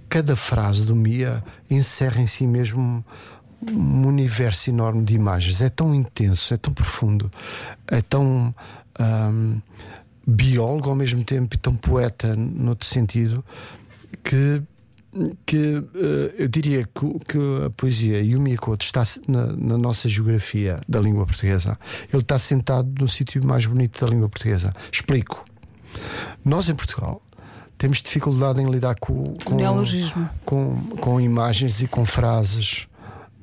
cada 0.09 0.35
frase 0.37 0.87
do 0.87 0.97
Mia 0.97 1.43
encerra 1.71 2.21
em 2.21 2.27
si 2.27 2.47
mesmo 2.47 3.05
um 3.71 4.07
universo 4.07 4.71
enorme 4.71 5.05
de 5.05 5.15
imagens. 5.15 5.61
É 5.61 5.69
tão 5.69 5.95
intenso, 5.95 6.55
é 6.55 6.57
tão 6.57 6.73
profundo, 6.73 7.31
é 7.89 8.01
tão 8.01 8.55
ahm, 8.99 9.61
biólogo 10.27 10.89
ao 10.91 10.97
mesmo 10.97 11.25
tempo 11.25 11.55
e 11.55 11.59
tão 11.59 11.77
poeta 11.77 12.35
noutro 12.37 12.87
sentido 12.87 13.45
que. 14.23 14.63
Que 15.45 15.83
eh, 15.95 16.35
eu 16.39 16.49
diria 16.49 16.85
que, 16.85 17.19
que 17.27 17.39
a 17.67 17.71
poesia 17.71 18.21
e 18.21 18.35
o 18.35 18.41
Miyakoto 18.41 18.85
está 18.85 19.05
na, 19.29 19.47
na 19.47 19.77
nossa 19.77 20.09
geografia 20.09 20.81
da 20.89 20.99
língua 21.01 21.27
portuguesa. 21.27 21.79
Ele 22.13 22.23
está 22.23 22.39
sentado 22.39 22.91
no 22.99 23.07
sítio 23.07 23.45
mais 23.47 23.67
bonito 23.67 24.03
da 24.03 24.11
língua 24.11 24.29
portuguesa. 24.29 24.73
Explico. 24.91 25.45
Nós 26.45 26.69
em 26.69 26.75
Portugal 26.75 27.21
temos 27.77 28.01
dificuldade 28.01 28.61
em 28.63 28.71
lidar 28.71 28.95
com, 29.01 29.37
com, 29.45 29.57
neologismo. 29.57 30.29
com, 30.45 30.81
com 30.97 31.21
imagens 31.21 31.83
e 31.83 31.89
com 31.89 32.07
frases 32.07 32.87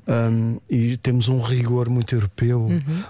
Um, 0.09 0.59
e 0.67 0.97
temos 0.97 1.29
um 1.29 1.39
rigor 1.39 1.87
muito 1.87 2.15
europeu, 2.15 2.67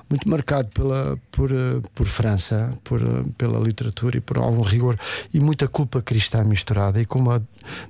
muito 0.09 0.27
marcado 0.27 0.67
pela, 0.67 1.17
por, 1.31 1.49
eh, 1.49 1.81
por 1.95 2.05
França, 2.05 2.77
por, 2.83 3.01
eh, 3.01 3.23
pela 3.37 3.57
literatura 3.57 4.17
e 4.17 4.19
por 4.19 4.37
algum 4.37 4.61
rigor 4.61 4.99
e 5.33 5.39
muita 5.39 5.65
culpa 5.65 6.01
cristã 6.01 6.43
misturada 6.43 6.99
e 6.99 7.05
com 7.05 7.19
uma 7.19 7.41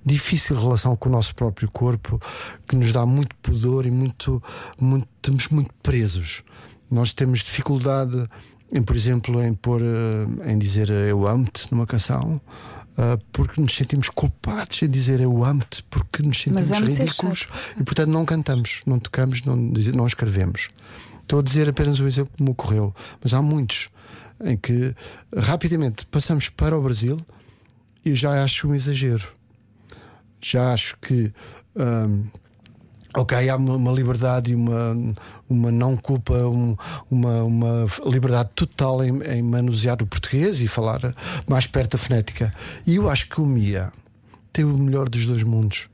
difícil 0.06 0.56
relação 0.60 0.96
com 0.96 1.10
o 1.10 1.12
nosso 1.12 1.34
próprio 1.34 1.72
corpo 1.72 2.22
que 2.68 2.76
nos 2.76 2.94
dá 2.94 3.04
muito 3.04 3.36
pudor 3.38 3.88
e 3.88 3.92
muito, 3.92 4.44
muito 4.80 5.08
estamos 5.16 5.48
muito 5.48 5.74
presos. 5.82 6.44
Nós 6.92 7.12
temos 7.12 7.40
dificuldade 7.40 8.30
em, 8.72 8.84
por 8.84 8.96
exemplo, 8.96 9.42
em 9.44 9.56
pôr, 9.56 9.82
eh, 9.82 10.52
em 10.52 10.60
dizer 10.60 10.92
eu 10.92 11.28
amo-te 11.28 11.72
numa 11.72 11.88
canção. 11.88 12.40
Ah, 13.02 13.18
porque 13.32 13.62
nos 13.62 13.74
sentimos 13.74 14.10
culpados 14.10 14.82
em 14.84 14.90
dizer 14.90 15.22
eu 15.22 15.46
amo-te, 15.46 15.82
porque 15.84 16.22
nos 16.22 16.42
sentimos 16.42 16.70
é 16.70 16.80
ridículos 16.80 17.48
e 17.80 17.84
portanto 17.84 18.10
não 18.10 18.26
cantamos, 18.26 18.82
não 18.86 19.00
tocamos, 19.00 19.46
não, 19.46 19.56
não 19.56 20.06
escrevemos. 20.06 20.68
Estou 21.22 21.40
a 21.40 21.42
dizer 21.42 21.70
apenas 21.70 22.02
um 22.02 22.08
exemplo 22.08 22.34
que 22.36 22.44
me 22.44 22.50
ocorreu, 22.50 22.94
mas 23.24 23.34
há 23.34 23.42
muitos 23.42 23.90
em 24.44 24.58
que 24.58 24.94
rapidamente 25.34 26.06
passamos 26.08 26.50
para 26.50 26.78
o 26.78 26.82
Brasil 26.82 27.26
e 28.04 28.14
já 28.14 28.44
acho 28.44 28.68
um 28.68 28.76
exagero. 28.76 29.32
Já 30.42 30.74
acho 30.74 30.98
que 30.98 31.32
hum, 31.78 32.28
ok, 33.16 33.50
há 33.50 33.56
uma, 33.56 33.92
liberdade 33.92 34.52
e 34.52 34.56
uma, 34.56 35.16
uma 35.50 35.72
não 35.72 35.98
culpa, 35.98 36.34
um- 36.34 36.76
uma, 37.10 37.44
uma 37.44 37.86
liberdade 38.06 38.50
total 38.56 39.04
em, 39.04 39.22
em 39.24 39.42
manusear 39.42 40.02
o 40.02 40.06
português 40.08 40.62
e 40.62 40.68
falar 40.68 41.14
mais 41.48 41.66
perto 41.68 41.92
da 41.92 41.98
fonética. 41.98 42.54
E 42.86 42.96
eu 42.96 43.10
acho 43.10 43.28
que 43.30 43.42
o 43.42 43.46
Mia 43.46 43.92
tem 44.54 44.66
o 44.66 44.78
melhor 44.78 45.10
dos 45.10 45.26
dois 45.26 45.44
mundos. 45.44 45.90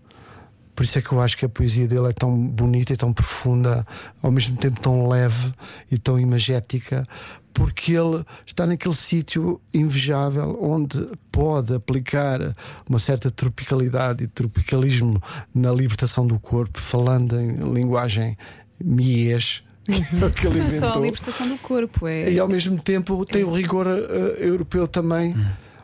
Por 0.75 0.84
isso 0.84 0.97
é 0.99 1.01
que 1.01 1.12
eu 1.13 1.21
acho 1.21 1.38
que 1.38 1.45
a 1.45 1.49
poesia 1.49 1.88
dele 1.88 2.10
é 2.10 2.12
tão 2.12 2.47
bonita 2.47 2.91
e 2.91 2.97
tão 2.97 3.13
profunda, 3.13 3.88
ao 4.21 4.30
mesmo 4.30 4.58
tempo 4.58 4.82
tão 4.82 5.08
leve 5.08 5.54
e 5.89 5.97
tão 5.97 6.19
imagética, 6.19 7.08
porque 7.56 7.94
ele 7.94 8.24
está 8.46 8.68
naquele 8.68 8.94
sítio 8.94 9.62
invejável 9.74 10.60
onde 10.62 11.00
pode 11.32 11.74
aplicar 11.74 12.39
uma 12.88 13.00
certa 13.00 13.32
tropicalidade 13.32 14.26
e 14.26 14.28
tropicalismo 14.28 15.22
na 15.54 15.72
libertação 15.72 16.28
do 16.28 16.38
corpo, 16.38 16.80
falando 16.80 17.39
em 17.39 17.74
linguagem 17.74 18.38
mies, 18.80 19.63
que 19.88 20.48
ele 20.48 20.60
Não 20.60 20.68
é 20.68 20.70
só 20.70 20.76
a 20.76 20.80
inventou. 20.89 21.06
libertação 21.06 21.48
do 21.48 21.58
corpo, 21.58 22.08
é. 22.08 22.30
E 22.34 22.38
ao 22.38 22.48
mesmo 22.50 22.78
tempo 22.82 23.26
tem 23.26 23.46
o 23.46 23.54
rigor 23.54 23.88
eh, 23.88 24.36
europeu 24.46 24.86
também. 24.86 25.34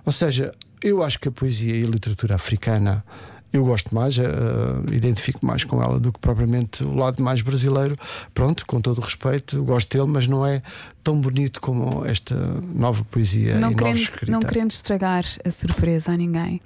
Ou 0.05 0.11
seja, 0.11 0.51
eu 0.83 1.01
acho 1.01 1.19
que 1.19 1.29
a 1.29 1.31
poesia 1.31 1.73
e 1.77 1.83
a 1.85 1.87
literatura 1.87 2.35
africana 2.35 3.01
eu 3.53 3.65
gosto 3.65 3.93
mais, 3.93 4.17
eh, 4.17 4.25
identifico 4.91 5.45
mais 5.45 5.63
com 5.63 5.83
ela 5.83 5.99
do 5.99 6.13
que 6.13 6.19
propriamente 6.19 6.83
o 6.83 6.95
lado 6.95 7.21
mais 7.21 7.41
brasileiro. 7.41 7.97
Pronto, 8.33 8.65
com 8.65 8.79
todo 8.79 8.99
o 8.99 9.01
respeito, 9.01 9.61
gosto 9.63 9.97
dele, 9.97 10.09
mas 10.09 10.27
não 10.27 10.45
é 10.45 10.61
tão 11.03 11.19
bonito 11.19 11.59
como 11.59 12.05
esta 12.05 12.35
nova 12.73 13.03
poesia 13.05 13.55
não 13.59 13.71
e 13.71 13.75
querendo, 13.75 13.99
não 14.27 14.39
querendo 14.39 14.71
estragar 14.71 15.25
a 15.43 15.51
surpresa 15.51 16.11
a 16.11 16.17
ninguém. 16.17 16.61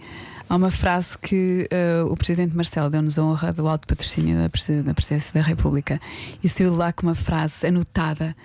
Há 0.48 0.56
uma 0.58 0.70
frase 0.70 1.18
que 1.18 1.68
eh, 1.72 2.04
o 2.04 2.16
Presidente 2.16 2.56
Marcelo 2.56 2.88
deu-nos 2.88 3.18
a 3.18 3.24
honra 3.24 3.52
do 3.52 3.68
alto 3.68 3.88
patrocínio 3.88 4.38
da, 4.38 4.44
da 4.84 4.94
Presidência 4.94 5.34
da 5.34 5.42
República 5.42 6.00
e 6.44 6.48
saiu 6.48 6.70
de 6.70 6.78
lá 6.78 6.94
com 6.94 7.08
uma 7.08 7.16
frase 7.16 7.66
anotada. 7.66 8.36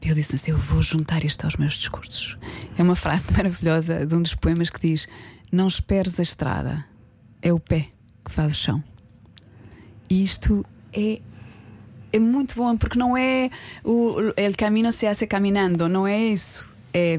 Ele 0.00 0.14
disse 0.14 0.36
assim: 0.36 0.52
Eu 0.52 0.58
vou 0.58 0.80
juntar 0.82 1.24
isto 1.24 1.44
aos 1.44 1.56
meus 1.56 1.74
discursos. 1.74 2.36
É 2.78 2.82
uma 2.82 2.94
frase 2.94 3.30
maravilhosa 3.36 4.06
de 4.06 4.14
um 4.14 4.22
dos 4.22 4.36
poemas 4.36 4.70
que 4.70 4.88
diz: 4.88 5.08
Não 5.50 5.66
esperes 5.66 6.20
a 6.20 6.22
estrada, 6.22 6.84
é 7.42 7.52
o 7.52 7.58
pé 7.60 7.88
que 8.24 8.30
faz 8.30 8.52
o 8.52 8.56
chão. 8.56 8.84
E 10.08 10.22
isto 10.22 10.64
é 10.92 11.20
é 12.14 12.18
muito 12.18 12.54
bom 12.56 12.76
porque 12.76 12.98
não 12.98 13.16
é 13.16 13.48
o 13.84 14.16
el 14.36 14.54
camino 14.56 14.92
se 14.92 15.06
hace 15.06 15.26
caminando, 15.26 15.88
não 15.88 16.06
é 16.06 16.18
isso. 16.18 16.70
É, 16.94 17.18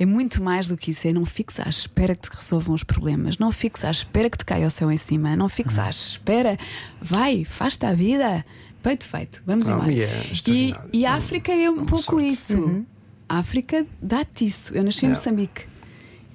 é 0.00 0.04
muito 0.04 0.42
mais 0.42 0.66
do 0.66 0.76
que 0.76 0.90
isso. 0.90 1.06
É 1.06 1.12
não 1.12 1.24
fiques 1.24 1.60
à 1.60 1.68
espera 1.68 2.16
que 2.16 2.28
te 2.28 2.34
resolvam 2.36 2.74
os 2.74 2.82
problemas, 2.82 3.38
não 3.38 3.52
fiques 3.52 3.84
à 3.84 3.90
espera 3.92 4.28
que 4.28 4.36
te 4.38 4.44
caia 4.44 4.66
o 4.66 4.70
céu 4.70 4.90
em 4.90 4.96
cima, 4.96 5.36
não 5.36 5.48
fiques 5.48 5.78
à 5.78 5.88
espera. 5.88 6.58
Vai, 7.00 7.44
faz-te 7.44 7.86
a 7.86 7.94
vida. 7.94 8.44
Peito 8.82 9.04
feito, 9.04 9.40
vamos 9.46 9.68
Não, 9.68 9.76
embora. 9.76 9.92
e 9.92 10.02
é 10.02 10.22
e, 10.48 10.74
e 10.92 11.06
a 11.06 11.14
África 11.14 11.52
é 11.52 11.70
um 11.70 11.74
uma 11.74 11.86
pouco 11.86 12.02
sorte. 12.02 12.26
isso. 12.26 12.84
A 13.28 13.38
África 13.38 13.86
dá-te 14.02 14.44
isso. 14.44 14.74
Eu 14.74 14.82
nasci 14.82 15.06
em 15.06 15.10
É. 15.10 15.12
Moçambique. 15.12 15.66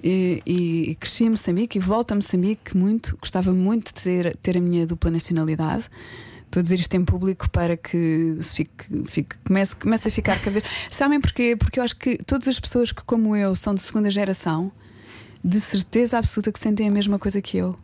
E, 0.09 0.41
e 0.45 0.95
cresci 0.95 1.25
em 1.25 1.31
Moçambique 1.31 1.77
e 1.77 1.81
volto 1.81 2.13
a 2.13 2.15
Moçambique 2.15 2.77
muito. 2.77 3.17
Gostava 3.19 3.51
muito 3.51 3.87
de 3.93 4.01
ter, 4.01 4.37
ter 4.37 4.55
a 4.57 4.61
minha 4.61 4.85
dupla 4.85 5.11
nacionalidade. 5.11 5.89
Estou 6.45 6.61
a 6.61 6.63
dizer 6.63 6.79
isto 6.79 6.93
em 6.95 7.03
público 7.03 7.49
para 7.49 7.75
que 7.75 8.37
se 8.39 8.55
fique, 8.55 9.03
fique- 9.05 9.35
comece, 9.45 9.75
comece 9.75 10.07
a 10.07 10.11
ficar 10.11 10.39
cada 10.39 10.51
vez. 10.51 10.63
Sabem 10.89 11.19
porquê? 11.19 11.57
Porque 11.57 11.77
eu 11.77 11.83
acho 11.83 11.97
que 11.97 12.17
todas 12.19 12.47
as 12.47 12.57
pessoas 12.57 12.93
que, 12.93 13.03
como 13.03 13.35
eu, 13.35 13.53
são 13.53 13.75
de 13.75 13.81
segunda 13.81 14.09
geração, 14.09 14.71
de 15.43 15.59
certeza 15.59 16.17
absoluta 16.17 16.53
que 16.53 16.59
sentem 16.59 16.87
a 16.87 16.91
mesma 16.91 17.19
coisa 17.19 17.41
que 17.41 17.57
eu. 17.57 17.75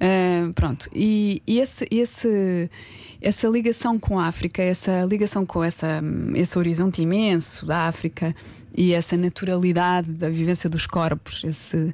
Ah, 0.00 0.50
pronto, 0.54 0.88
e, 0.94 1.42
e 1.46 1.58
esse, 1.58 1.86
esse- 1.90 2.70
essa 3.20 3.48
ligação 3.48 3.98
com 3.98 4.16
a 4.18 4.26
África, 4.28 4.62
essa 4.62 5.04
ligação 5.04 5.44
com 5.44 5.64
essa, 5.64 6.00
esse 6.36 6.56
horizonte 6.56 7.02
imenso 7.02 7.66
da 7.66 7.88
África 7.88 8.34
e 8.76 8.92
essa 8.92 9.16
naturalidade 9.16 10.12
da 10.12 10.28
vivência 10.28 10.70
dos 10.70 10.86
corpos, 10.86 11.42
esse 11.44 11.92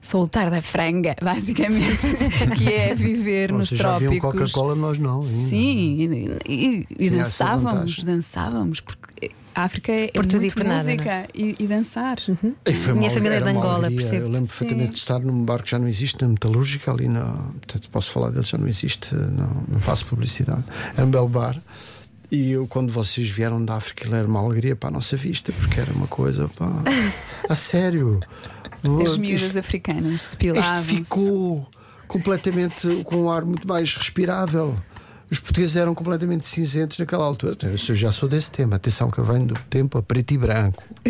soltar 0.00 0.50
da 0.50 0.62
franga, 0.62 1.14
basicamente, 1.22 2.16
que 2.56 2.72
é 2.72 2.94
viver 2.94 3.52
nos 3.52 3.68
Vocês 3.68 3.80
já 3.82 3.98
viam 3.98 4.18
trópicos. 4.18 4.50
Coca-Cola, 4.52 4.74
nós 4.74 4.98
não. 4.98 5.20
ainda. 5.20 5.48
Sim, 5.48 6.38
e, 6.48 6.52
e- 6.54 6.86
e 6.98 7.10
dançávamos, 7.10 8.02
dançávamos, 8.02 8.80
porque 8.80 9.30
a 9.54 9.62
África 9.64 9.92
é, 9.92 10.04
é 10.04 10.08
Por 10.12 10.24
tudo 10.26 10.36
e 10.36 10.40
muito 10.40 10.54
por 10.54 10.64
nada, 10.64 10.78
música 10.84 11.28
e, 11.34 11.54
e 11.58 11.66
dançar. 11.66 12.18
E 12.66 12.74
foi 12.74 12.92
Minha 12.94 13.08
uma- 13.08 13.10
família 13.10 13.34
é 13.34 13.36
era 13.36 13.44
de 13.52 13.56
Angola, 13.58 13.90
percebo. 13.90 14.24
Eu 14.26 14.28
lembro 14.30 14.48
perfeitamente 14.48 14.92
de 14.92 14.98
estar 14.98 15.18
num 15.20 15.44
bar 15.44 15.62
que 15.62 15.70
já 15.70 15.78
não 15.78 15.88
existe, 15.88 16.20
na 16.22 16.28
metalúrgica, 16.28 16.90
ali 16.90 17.08
na. 17.08 17.24
Portanto, 17.24 17.88
posso 17.90 18.10
falar 18.10 18.30
dele, 18.30 18.46
já 18.46 18.56
não 18.58 18.68
existe, 18.68 19.14
não, 19.14 19.64
não 19.68 19.80
faço 19.80 20.06
publicidade. 20.06 20.64
Era 20.96 21.06
um 21.06 21.10
belo 21.10 21.28
bar. 21.28 21.56
E 22.30 22.52
eu, 22.52 22.66
quando 22.66 22.90
vocês 22.90 23.28
vieram 23.28 23.62
da 23.62 23.74
África, 23.74 24.06
ele 24.06 24.14
era 24.16 24.26
uma 24.26 24.40
alegria 24.40 24.74
para 24.74 24.88
a 24.88 24.92
nossa 24.92 25.16
vista, 25.18 25.52
porque 25.52 25.78
era 25.78 25.92
uma 25.92 26.06
coisa, 26.06 26.48
pá, 26.48 26.66
a 27.48 27.54
sério. 27.54 28.20
As 29.04 29.18
miúdas 29.18 29.56
africanas 29.56 30.22
Isto 30.22 30.30
depilavam 30.32 30.82
ficou 30.82 31.68
completamente 32.08 33.02
com 33.04 33.16
um 33.24 33.30
ar 33.30 33.44
muito 33.44 33.68
mais 33.68 33.94
respirável. 33.94 34.74
Os 35.32 35.40
portugueses 35.40 35.76
eram 35.76 35.94
completamente 35.94 36.46
cinzentos 36.46 36.98
naquela 36.98 37.24
altura. 37.24 37.54
Então, 37.54 37.70
Eu 37.70 37.94
já 37.96 38.12
sou 38.12 38.28
desse 38.28 38.50
tema. 38.50 38.76
Atenção 38.76 39.10
que 39.10 39.16
eu 39.18 39.24
venho 39.24 39.46
do 39.46 39.54
tempo 39.70 39.96
a 39.96 40.02
preto 40.02 40.32
e 40.34 40.38
branco. 40.38 40.84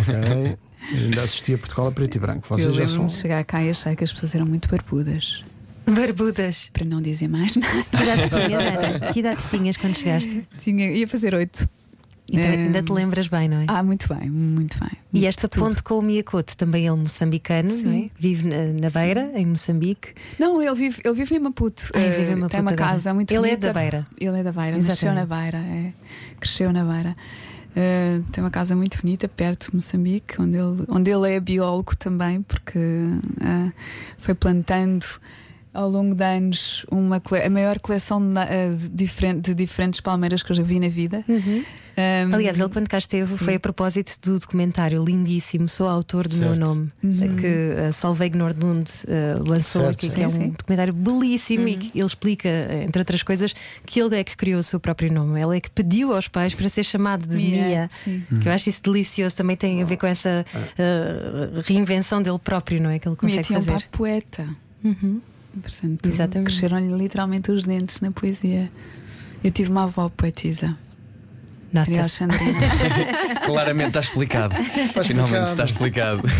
Ok? 0.00 0.58
Eu 0.92 1.04
ainda 1.04 1.22
assistia 1.22 1.54
a 1.54 1.58
Portugal 1.58 1.86
a 1.88 1.92
preto 1.92 2.16
e 2.16 2.18
branco. 2.18 2.46
Eu 2.50 2.58
Vocês 2.58 2.74
já 2.74 2.80
lembro-me 2.82 3.10
são. 3.10 3.20
chegar 3.20 3.44
cá 3.44 3.62
e 3.62 3.70
achar 3.70 3.94
que 3.94 4.02
as 4.02 4.12
pessoas 4.12 4.34
eram 4.34 4.46
muito 4.46 4.68
barbudas. 4.68 5.44
Barbudas. 5.86 6.70
Para 6.72 6.84
não 6.84 7.00
dizer 7.00 7.28
mais 7.28 7.54
nada. 7.54 7.84
Que 7.84 8.02
idade 8.02 8.28
tinhas, 8.30 8.84
Ana? 8.84 9.12
Que 9.12 9.18
idade 9.20 9.40
tinhas 9.50 9.76
quando 9.76 9.94
chegaste? 9.96 10.48
Tinha, 10.58 10.90
ia 10.90 11.06
fazer 11.06 11.32
oito. 11.34 11.68
E 12.30 12.36
também- 12.38 12.48
Eh, 12.60 12.62
ainda 12.66 12.82
te 12.82 12.92
lembras 12.92 13.26
bem, 13.28 13.48
não 13.48 13.56
é? 13.58 13.64
Ah, 13.68 13.82
muito 13.82 14.06
bem, 14.14 14.30
muito 14.30 14.78
bem. 14.78 14.90
E 15.12 15.26
esta 15.26 15.48
Tudo. 15.48 15.64
ponte 15.66 15.82
com 15.82 15.98
o 15.98 16.02
Miyakoto, 16.02 16.56
também 16.56 16.86
ele 16.86 16.96
moçambicano, 16.96 17.70
é? 17.90 18.08
Vive 18.16 18.48
na, 18.48 18.66
na 18.80 18.88
Beira, 18.88 19.32
em 19.34 19.44
Moçambique. 19.46 20.14
Não, 20.38 20.62
ele 20.62 20.74
vive, 20.76 21.02
ele 21.04 21.14
vive 21.14 21.34
em 21.34 21.40
Maputo. 21.40 21.90
Ah, 21.92 21.98
ele 21.98 22.10
vive 22.10 22.22
em 22.22 22.32
Eh, 22.32 22.36
Maputo 22.36 22.50
Tem 22.50 22.60
uma 22.60 22.70
agora. 22.70 22.90
casa 22.90 23.12
muito 23.12 23.32
Ele 23.32 23.38
é 23.38 23.50
bonita. 23.56 23.66
da 23.66 23.72
Beira. 23.80 24.06
Ele 24.20 24.38
é 24.38 24.42
da 24.44 24.52
Beira, 24.52 24.78
nasceu 24.78 25.12
na. 25.12 25.26
Beira, 25.26 25.58
é. 25.58 25.92
cresceu 26.38 26.72
na 26.72 26.84
Beira. 26.84 27.16
Eh, 27.74 28.20
tem 28.32 28.42
uma 28.44 28.50
casa 28.50 28.74
muito 28.76 28.98
bonita 29.00 29.28
perto 29.28 29.70
de 29.70 29.74
Moçambique, 29.76 30.40
onde 30.40 30.56
ele, 30.56 30.84
onde 30.88 31.10
ele 31.10 31.32
é 31.34 31.40
biólogo 31.40 31.96
também, 31.96 32.42
porque 32.42 32.78
eh, 32.78 33.72
foi 34.18 34.34
plantando 34.34 35.04
ao 35.72 35.88
longo 35.88 36.14
de 36.14 36.24
anos 36.24 36.84
uma, 36.90 37.22
a 37.44 37.50
maior 37.50 37.78
coleção 37.78 38.20
de, 38.20 38.38
eh, 38.38 38.70
de 38.78 38.88
diferente- 38.88 39.40
de 39.42 39.54
diferentes 39.54 40.00
palmeiras 40.00 40.42
que 40.42 40.50
eu 40.52 40.56
já 40.56 40.62
vi 40.62 40.80
na 40.80 40.88
vida. 40.88 41.24
Eh, 41.96 42.26
Aliás, 42.32 42.58
ele 42.58 42.68
quando 42.70 42.88
cá 42.88 42.98
esteve 42.98 43.36
foi 43.36 43.56
a 43.56 43.60
propósito 43.60 44.18
do 44.22 44.38
documentário 44.38 45.04
lindíssimo, 45.04 45.68
Sou 45.68 45.86
autor 45.88 46.26
do 46.28 46.36
meu 46.36 46.56
nome, 46.56 46.90
que 47.00 47.74
a 47.88 47.92
Solveig 47.92 48.36
Nordlund 48.36 48.88
eh, 49.06 49.34
lançou 49.38 49.82
Certo, 49.82 49.96
aqui, 49.96 50.08
que 50.08 50.14
sim, 50.14 50.22
é 50.22 50.28
um 50.28 50.30
sim. 50.32 50.48
documentário 50.50 50.92
belíssimo 50.92 51.68
e 51.68 51.76
que 51.76 51.98
ele 51.98 52.06
explica, 52.06 52.48
entre 52.84 53.00
outras 53.00 53.22
coisas, 53.22 53.54
que 53.84 54.00
ele 54.00 54.16
é 54.18 54.24
que 54.24 54.36
criou 54.36 54.60
o 54.60 54.62
seu 54.62 54.80
próprio 54.80 55.12
nome. 55.12 55.40
Ele 55.40 55.56
é 55.58 55.60
que 55.60 55.70
pediu 55.70 56.14
aos 56.14 56.26
pais 56.26 56.54
para 56.54 56.68
ser 56.68 56.84
chamado 56.84 57.26
de 57.26 57.36
Mia, 57.36 57.66
Mia. 57.66 57.88
sim. 57.92 58.22
Que 58.42 58.48
eu 58.48 58.52
acho 58.52 58.70
isso 58.70 58.82
delicioso, 58.82 59.36
também 59.36 59.56
tem 59.56 59.82
a 59.82 59.84
ver 59.84 59.96
com 59.98 60.06
essa 60.06 60.44
eh, 60.78 61.50
reinvenção 61.64 62.22
dele 62.22 62.38
próprio, 62.38 62.80
não 62.82 62.90
é? 62.90 62.98
Que 62.98 63.08
ele 63.08 63.16
Mia 63.22 63.28
consegue 63.36 63.46
tinha 63.46 63.58
um 63.58 63.62
fazer. 63.62 63.78
pai 63.80 63.88
poeta. 63.92 64.46
Portanto, 65.62 66.08
Exatamente. 66.08 66.50
cresceram-lhe 66.50 66.96
literalmente 66.96 67.50
os 67.50 67.64
dentes 67.64 68.00
na 68.00 68.10
poesia. 68.10 68.70
Eu 69.42 69.50
tive 69.50 69.70
uma 69.70 69.84
avó 69.84 70.08
poetisa. 70.08 70.76
Maria 71.72 72.00
Alexandrina. 72.00 72.58
Claramente 73.46 73.88
está 73.88 74.00
explicado. 74.00 74.54
Finalmente 75.04 75.48
está 75.48 75.64
explicado. 75.64 76.22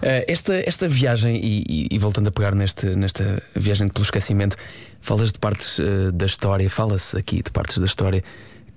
Eh, 0.00 0.24
esta, 0.28 0.54
esta 0.64 0.86
viagem, 0.86 1.40
e, 1.42 1.88
e- 1.90 1.98
voltando 1.98 2.28
a 2.28 2.30
pegar 2.30 2.54
neste, 2.54 2.86
nesta 2.94 3.42
viagem 3.56 3.88
pelo 3.88 4.04
esquecimento, 4.04 4.56
falas 5.00 5.32
de 5.32 5.38
partes 5.40 5.80
eh, 5.80 6.12
da 6.12 6.24
história, 6.24 6.70
fala-se 6.70 7.16
aqui 7.18 7.42
de 7.42 7.50
partes 7.50 7.78
da 7.78 7.86
história 7.86 8.22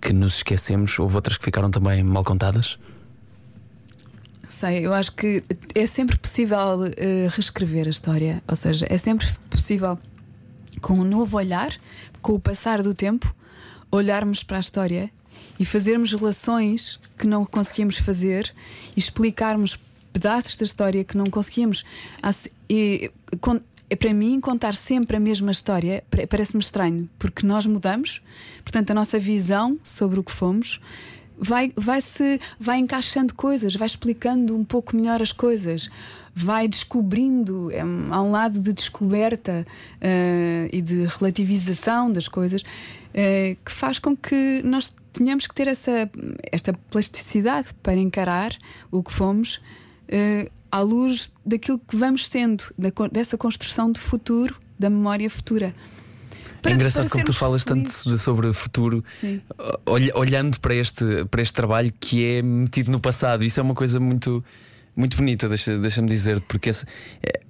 que 0.01 0.13
nos 0.13 0.37
esquecemos. 0.37 0.97
Houve 0.97 1.13
outras 1.15 1.37
que 1.37 1.45
ficaram 1.45 1.69
também 1.69 2.01
mal 2.01 2.23
contadas? 2.23 2.79
Sei, 4.51 4.85
eu 4.85 4.93
acho 4.93 5.13
que 5.13 5.41
é 5.73 5.85
sempre 5.85 6.17
possível 6.17 6.57
eh, 6.97 7.27
reescrever 7.29 7.87
a 7.87 7.89
história, 7.89 8.43
ou 8.45 8.55
seja, 8.55 8.85
é 8.89 8.97
sempre 8.97 9.25
possível, 9.49 9.97
com 10.81 10.93
um 10.95 11.05
novo 11.05 11.37
olhar, 11.37 11.71
com 12.21 12.33
o 12.33 12.39
passar 12.39 12.83
do 12.83 12.93
tempo, 12.93 13.33
olharmos 13.89 14.43
para 14.43 14.57
a 14.57 14.59
história 14.59 15.09
e 15.57 15.63
fazermos 15.63 16.11
relações 16.11 16.99
que 17.17 17.25
não 17.25 17.45
conseguíamos 17.45 17.95
fazer 17.97 18.53
e 18.93 18.99
explicarmos 18.99 19.79
pedaços 20.11 20.57
da 20.57 20.65
história 20.65 21.03
que 21.05 21.15
não 21.17 21.25
se- 22.33 22.51
E, 22.69 23.09
con- 23.39 23.61
é 23.89 23.95
para 23.95 24.13
mim, 24.13 24.39
contar 24.41 24.75
sempre 24.75 25.15
a 25.15 25.19
mesma 25.19 25.51
história 25.51 26.03
pa- 26.11 26.27
parece-me 26.27 26.61
estranho, 26.61 27.09
porque 27.17 27.45
nós 27.45 27.65
mudamos, 27.65 28.21
portanto, 28.65 28.91
a 28.91 28.93
nossa 28.93 29.17
visão 29.17 29.79
sobre 29.81 30.19
o 30.19 30.23
que 30.23 30.31
fomos 30.31 30.81
vai, 31.41 31.73
vai 31.75 31.99
se 31.99 32.39
vai 32.59 32.77
encaixando 32.77 33.33
coisas, 33.33 33.75
vai 33.75 33.87
explicando 33.87 34.55
um 34.55 34.63
pouco 34.63 34.95
melhor 34.95 35.21
as 35.21 35.31
coisas, 35.31 35.89
vai 36.35 36.67
descobrindo, 36.67 37.71
é, 37.71 37.81
há 37.81 38.21
um 38.21 38.31
lado 38.31 38.59
de 38.59 38.71
descoberta 38.71 39.65
eh, 39.99 40.69
e 40.71 40.81
de 40.81 41.07
relativização 41.07 42.11
das 42.11 42.27
coisas 42.27 42.63
eh, 43.13 43.57
que 43.65 43.71
faz 43.71 43.97
com 43.97 44.15
que 44.15 44.61
nós 44.63 44.93
tenhamos 45.11 45.47
que 45.47 45.53
ter 45.53 45.67
essa 45.67 46.09
esta 46.51 46.73
plasticidade 46.89 47.69
para 47.81 47.95
encarar 47.95 48.55
o 48.91 49.03
que 49.03 49.11
fomos 49.11 49.59
eh, 50.07 50.49
à 50.71 50.79
luz 50.79 51.31
daquilo 51.43 51.79
que 51.79 51.95
vamos 51.95 52.27
sendo, 52.27 52.63
da 52.77 52.91
dessa 53.11 53.37
construção 53.37 53.91
de 53.91 53.99
futuro, 53.99 54.55
da 54.79 54.89
memória 54.89 55.29
futura. 55.29 55.73
É 56.61 56.63
Para- 56.63 56.71
engraçado 56.73 57.03
para 57.03 57.11
como 57.11 57.25
tu 57.25 57.33
falas 57.33 57.63
tanto 57.65 57.89
felizes. 57.89 58.21
sobre 58.21 58.47
o 58.47 58.53
futuro, 58.53 59.03
Sim. 59.09 59.41
olh- 59.85 60.11
olhando 60.15 60.59
para 60.59 60.75
este, 60.75 61.25
para 61.29 61.41
este 61.41 61.53
trabalho 61.53 61.91
que 61.99 62.25
é 62.25 62.41
metido 62.41 62.91
no 62.91 62.99
passado. 62.99 63.43
Isso 63.43 63.59
é 63.59 63.63
uma 63.63 63.73
coisa 63.73 63.99
muito, 63.99 64.43
muito 64.95 65.17
bonita, 65.17 65.47
deixa- 65.49 65.77
deixa-me 65.77 66.07
dizer, 66.07 66.39
porque 66.41 66.69
esse- 66.69 66.85
é- 67.23 67.41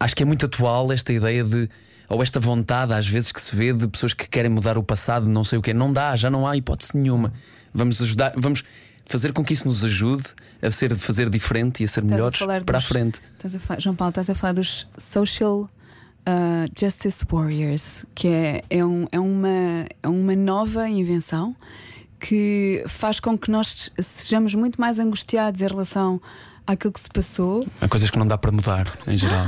acho 0.00 0.14
que 0.16 0.22
é 0.22 0.26
muito 0.26 0.46
atual 0.46 0.92
esta 0.92 1.12
ideia 1.12 1.42
de. 1.44 1.68
Ou 2.08 2.22
esta 2.22 2.38
vontade, 2.38 2.92
às 2.92 3.06
vezes, 3.08 3.32
que 3.32 3.40
se 3.42 3.54
vê 3.56 3.72
de 3.72 3.88
pessoas 3.88 4.14
que 4.14 4.28
querem 4.28 4.48
mudar 4.50 4.78
o 4.78 4.82
passado, 4.82 5.28
não 5.28 5.42
sei 5.42 5.58
o 5.58 5.62
quê. 5.62 5.74
Não 5.74 5.92
dá, 5.92 6.14
já 6.14 6.30
não 6.30 6.46
há 6.46 6.56
hipótese 6.56 6.96
nenhuma. 6.96 7.32
Vamos 7.74 8.00
ajudar, 8.00 8.32
vamos 8.36 8.62
fazer 9.04 9.32
com 9.32 9.44
que 9.44 9.52
isso 9.52 9.66
nos 9.66 9.84
ajude 9.84 10.24
a 10.62 10.70
ser, 10.70 10.94
fazer 10.96 11.28
diferente 11.28 11.82
e 11.82 11.84
a 11.84 11.88
ser 11.88 12.00
Estás 12.00 12.12
a 12.12 12.14
melhores 12.16 12.38
falar 12.38 12.62
para 12.64 12.78
a 12.78 12.80
dos- 12.80 12.88
frente. 12.88 13.20
Estás 13.36 13.56
a 13.70 13.78
João 13.80 13.96
Paulo, 13.96 14.10
estás 14.10 14.30
a 14.30 14.34
falar 14.36 14.52
dos 14.52 14.86
Social 14.96 15.68
uh, 16.28 16.70
Justice 16.78 17.24
Warriors, 17.30 18.04
que 18.14 18.28
é, 18.28 18.62
é, 18.70 18.84
um- 18.84 19.06
é 19.12 19.18
uma, 19.20 19.86
é 20.02 20.08
uma 20.08 20.34
nova 20.36 20.88
invenção 20.88 21.54
que 22.20 22.82
faz 22.88 23.20
com 23.20 23.36
que 23.36 23.50
nós 23.50 23.90
sejamos 24.00 24.54
muito 24.54 24.80
mais 24.80 24.98
angustiados 24.98 25.60
em 25.60 25.66
relação 25.66 26.20
àquilo 26.66 26.92
que 26.92 27.00
se 27.00 27.08
passou. 27.08 27.64
Há 27.80 27.88
coisas 27.88 28.10
que 28.10 28.18
não 28.18 28.26
dá 28.26 28.36
para 28.38 28.50
mudar, 28.50 28.90
em 29.06 29.16
geral. 29.18 29.46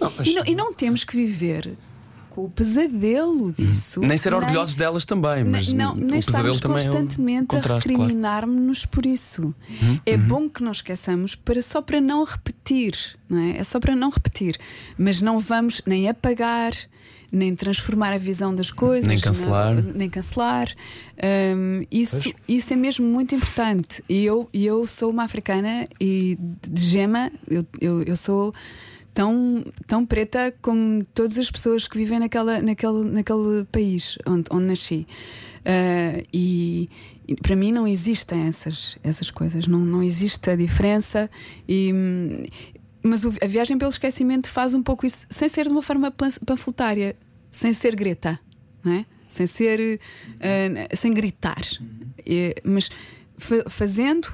Não, 0.00 0.12
mas- 0.16 0.26
e 0.26 0.34
não, 0.34 0.42
e 0.46 0.54
não 0.54 0.72
temos 0.72 1.04
que 1.04 1.14
viver 1.14 1.76
com 2.30 2.44
o 2.44 2.50
pesadelo 2.50 3.52
disso. 3.52 4.00
Nem 4.00 4.16
ser 4.16 4.32
orgulhosos 4.32 4.74
delas 4.74 5.04
também, 5.04 5.44
mas 5.44 5.68
nem, 5.68 5.76
não, 5.76 5.92
o 5.92 5.96
nem 5.96 6.20
pesadelo 6.20 6.54
estarmos 6.54 6.60
também 6.60 6.86
é 6.86 6.88
o 6.88 6.92
constantemente 6.92 7.44
a 7.44 7.46
contraste, 7.60 7.88
claro. 7.88 8.00
Uhum, 8.00 8.06
recriminar-nos 8.06 8.86
por 8.86 9.04
isso. 9.04 9.54
é 10.06 10.16
bom 10.16 10.48
que 10.48 10.62
não 10.62 10.72
esqueçamos 10.72 11.34
para, 11.34 11.60
só 11.60 11.82
para 11.82 12.00
não 12.00 12.24
repetir, 12.24 12.94
não 13.28 13.38
é? 13.42 13.58
É 13.58 13.64
só 13.64 13.78
para 13.80 13.94
não 13.94 14.10
repetir. 14.10 14.56
Mas 14.96 15.20
não 15.20 15.38
vamos 15.38 15.82
nem 15.84 16.08
apagar, 16.08 16.72
nem 17.32 17.54
transformar 17.54 18.12
a 18.12 18.18
visão 18.18 18.54
das 18.54 18.70
coisas, 18.70 19.06
Nem 19.06 19.18
cancelar. 19.18 19.74
não- 19.74 19.92
nem 19.92 20.08
cancelar. 20.10 20.68
Hum, 21.56 21.84
isso, 21.90 22.32
isso 22.48 22.72
é 22.72 22.76
mesmo 22.76 23.06
muito 23.06 23.34
importante. 23.34 24.02
E 24.08 24.24
eu, 24.24 24.48
eu 24.52 24.86
sou 24.86 25.10
uma 25.10 25.24
africana 25.24 25.86
e 26.00 26.38
de 26.68 26.80
gema, 26.82 27.30
eu, 27.48 27.64
eu, 27.80 28.02
eu 28.02 28.16
sou 28.16 28.52
tão, 29.14 29.64
tão 29.86 30.04
preta 30.06 30.54
como 30.62 31.04
todas 31.14 31.38
as 31.38 31.50
pessoas 31.50 31.86
que 31.88 31.96
vivem 31.98 32.18
naquela, 32.18 32.60
naquele, 32.62 33.04
naquele 33.10 33.64
país 33.70 34.16
onde, 34.26 34.44
onde 34.50 34.66
nasci. 34.66 35.06
Ah, 35.64 36.22
e, 36.32 36.88
e 37.28 37.34
para 37.36 37.54
mim 37.56 37.70
não 37.72 37.86
existem 37.86 38.46
essas, 38.46 38.96
essas 39.02 39.30
coisas, 39.30 39.66
não, 39.66 39.80
não 39.80 40.02
existe 40.02 40.50
a 40.50 40.56
diferença. 40.56 41.30
E, 41.68 41.92
mas 43.02 43.24
o- 43.24 43.34
a 43.42 43.46
viagem 43.46 43.76
pelo 43.78 43.90
esquecimento 43.90 44.48
faz 44.50 44.74
um 44.74 44.82
pouco 44.82 45.04
isso, 45.06 45.26
sem 45.30 45.48
ser 45.48 45.66
de 45.66 45.72
uma 45.72 45.82
forma 45.82 46.10
pan- 46.10 46.28
panfletária, 46.46 47.16
sem 47.50 47.72
ser 47.72 47.94
Greta, 47.96 48.38
não 48.84 48.92
é? 48.92 49.04
sem 49.28 49.46
ser 49.46 50.00
ah, 50.40 50.96
sem 50.96 51.12
gritar, 51.14 51.60
E- 52.26 52.54
mas 52.64 52.90
fa- 53.38 53.64
fazendo 53.68 54.32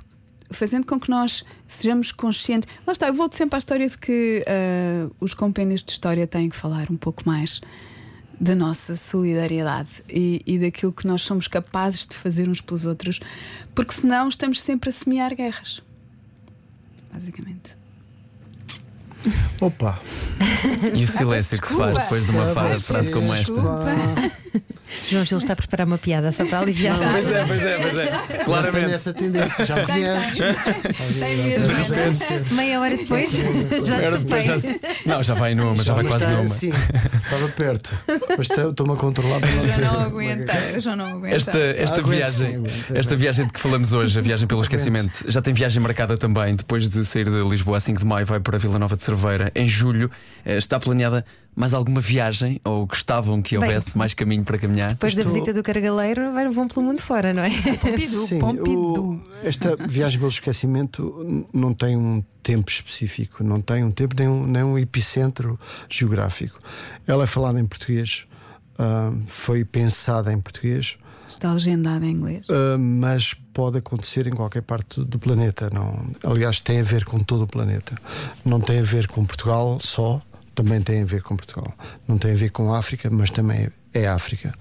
fazendo 0.51 0.87
com 0.87 0.99
que 1.01 1.11
nós 1.11 1.45
sejamos 1.67 2.13
conscientes. 2.13 2.69
Lá 2.87 2.93
está, 2.93 3.09
eu 3.09 3.15
volto 3.15 3.35
sempre 3.37 3.57
à 3.57 3.59
história 3.59 3.89
de 3.89 3.97
que 3.99 4.45
ah, 4.47 5.11
os 5.21 5.35
compêndios 5.35 5.83
de 5.83 5.93
história 5.93 6.27
têm 6.27 6.49
que 6.49 6.57
falar 6.57 6.91
um 6.91 6.97
pouco 6.97 7.23
mais 7.27 7.61
da 8.39 8.55
nossa 8.55 8.95
solidariedade 8.95 10.05
e, 10.11 10.43
e 10.47 10.59
daquilo 10.59 10.93
que 10.93 11.07
nós 11.07 11.23
somos 11.23 11.49
capazes 11.49 12.07
de 12.07 12.15
fazer 12.15 12.49
uns 12.49 12.61
pelos 12.61 12.85
outros, 12.85 13.19
porque 13.75 13.95
senão 13.95 14.29
estamos 14.29 14.61
sempre 14.61 14.91
a 14.91 14.93
semear 14.93 15.35
guerras. 15.35 15.83
Basicamente. 17.13 17.75
Opa, 19.61 19.99
E 20.95 21.03
o 21.03 21.09
silêncio 21.09 21.61
que 21.61 21.67
se 21.67 21.75
faz 21.77 21.97
desculpa. 21.97 22.01
depois 22.01 22.27
de 22.27 22.31
uma 22.31 22.45
Desculpa. 22.71 22.81
frase 22.81 23.11
como 23.13 23.35
esta. 23.35 23.53
Desculpa. 23.53 24.46
João 25.09 25.25
Gil 25.25 25.39
está 25.39 25.53
a 25.53 25.57
preparar 25.57 25.87
uma 25.87 25.99
piada 25.99 26.31
só 26.33 26.45
para 26.47 26.61
aliviar. 26.61 26.97
Pois 27.13 27.31
é, 27.31 27.45
pois 27.45 27.63
é, 27.63 27.79
pois 27.79 27.99
é. 27.99 28.11
Mas 28.13 28.27
tem 28.27 28.45
Claramente. 28.45 28.95
essa 28.95 29.15
tendência, 29.15 29.67
já 29.67 29.77
me 29.77 29.87
conheces. 29.87 30.39
Tem 31.19 31.37
mesmo. 31.37 32.55
Meia 32.55 32.81
hora 32.81 32.97
depois 32.97 33.31
já 33.33 33.97
Era 33.97 34.17
se 34.17 34.23
depois 34.25 34.47
já 34.47 34.59
se- 34.59 34.81
Não, 35.05 35.23
já 35.23 35.35
vai 35.35 35.55
numa, 35.55 35.83
já 35.83 35.95
vai 35.95 36.05
mas 36.05 36.13
quase 36.13 36.25
está 36.25 36.37
numa. 36.37 36.55
assim, 36.55 36.73
estava 37.25 37.49
perto. 37.49 37.97
Mas 38.37 38.51
estou- 38.51 38.71
estou-me 38.71 38.93
a 38.93 38.97
controlar 38.97 39.41
para 39.41 39.51
não 39.51 39.57
Eu 39.63 39.67
dizer. 39.69 39.83
já 39.83 39.93
não 39.93 40.01
aguento, 40.01 40.51
eu 40.75 40.81
já 40.81 40.97
não 40.97 41.07
aguento. 41.07 41.33
Esta, 41.35 41.59
esta 41.59 42.01
Aguento, 42.01 42.09
viagem, 42.17 42.51
sim, 42.51 42.57
aguento, 42.57 42.97
esta 42.97 43.17
viagem 43.17 43.47
de 43.47 43.53
que 43.53 43.61
falamos 43.61 43.93
hoje, 43.93 44.19
a 44.19 44.23
viagem 44.23 44.47
pelo 44.47 44.63
esquecimento, 44.63 45.25
já 45.29 45.41
tem 45.43 45.53
viagem 45.55 45.83
marcada 45.83 46.17
também. 46.17 46.55
Depois 46.57 46.89
de 46.89 47.05
sair 47.05 47.25
de 47.25 47.49
Lisboa 47.49 47.77
a 47.79 47.81
5 47.81 47.99
de 48.01 48.05
maio, 48.05 48.27
vai 48.27 48.41
para 48.41 48.59
Vila 48.59 48.79
Nova 48.79 48.97
de 48.97 49.03
Cerveira. 49.03 49.51
Em 49.55 49.67
julho, 49.69 50.11
eh, 50.45 50.57
está 50.57 50.79
planeada 50.79 51.25
mais 51.57 51.73
alguma 51.75 52.01
viagem? 52.01 52.61
Ou 52.65 52.87
gostavam 52.87 53.41
que 53.43 53.59
Bem, 53.59 53.67
houvesse 53.69 53.97
mais 53.99 54.13
caminho 54.15 54.45
para 54.45 54.59
caminhar? 54.59 54.91
Depois 54.91 55.15
da 55.15 55.23
Estou- 55.23 55.33
visita 55.35 55.53
do 55.55 55.63
Cargaleiro, 55.63 56.33
vai- 56.33 56.49
vão 56.51 56.69
pelo 56.69 56.85
mundo 56.87 57.01
fora, 57.01 57.33
não 57.33 57.43
é? 57.43 57.51
Pompidou, 57.51 58.27
Sim, 58.27 58.39
Pompidou. 58.39 59.11
o- 59.15 59.23
esta 59.43 59.75
viagem 59.89 60.19
pelo 60.19 60.31
esquecimento 60.31 61.47
não 61.53 61.73
tem 61.73 61.97
um 61.97 62.23
tempo 62.43 62.71
específico, 62.71 63.43
não 63.43 63.61
tem 63.61 63.83
um 63.83 63.91
tempo 63.91 64.15
nem 64.17 64.29
um, 64.29 64.47
nem 64.47 64.63
um 64.63 64.79
epicentro 64.79 65.59
geográfico. 65.89 66.59
Ela 67.07 67.25
é 67.25 67.27
falada 67.27 67.59
em 67.59 67.67
português, 67.67 68.27
ah, 68.79 69.11
foi 69.27 69.65
pensada 69.65 70.33
em 70.33 70.41
português, 70.41 70.99
Está 71.29 71.53
legendado 71.53 72.05
em 72.05 72.11
inglês. 72.13 72.47
ah, 72.51 72.77
mas 72.79 73.35
pode 73.53 73.79
acontecer 73.79 74.27
em 74.29 74.35
qualquer 74.35 74.63
parte 74.63 75.03
do 75.03 75.19
planeta. 75.19 75.69
Não, 75.73 76.07
aliás, 76.31 76.61
tem 76.61 76.79
a 76.81 76.85
ver 76.85 77.05
com 77.05 77.19
todo 77.19 77.43
o 77.45 77.47
planeta. 77.49 77.97
Não 78.45 78.61
tem 78.61 78.79
a 78.79 78.83
ver 78.83 79.09
com 79.09 79.25
Portugal 79.25 79.79
só, 79.81 80.23
também 80.57 80.81
tem 80.83 81.03
a 81.03 81.05
ver 81.07 81.23
com 81.23 81.37
Portugal. 81.37 81.73
Não 82.09 82.19
tem 82.19 82.33
a 82.33 82.35
ver 82.37 82.51
com 82.51 82.75
a 82.75 82.79
África, 82.79 83.09
mas 83.13 83.31
também 83.31 83.69
é 83.95 84.09
África. 84.09 84.53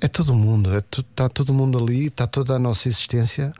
É 0.00 0.06
todo 0.06 0.30
o 0.32 0.36
mundo, 0.36 0.72
é 0.76 0.80
tu- 0.82 1.00
está 1.00 1.28
todo 1.28 1.52
mundo 1.54 1.78
ali, 1.78 2.06
está 2.06 2.26
toda 2.26 2.54
a 2.54 2.58
nossa 2.58 2.86
existência. 2.88 3.52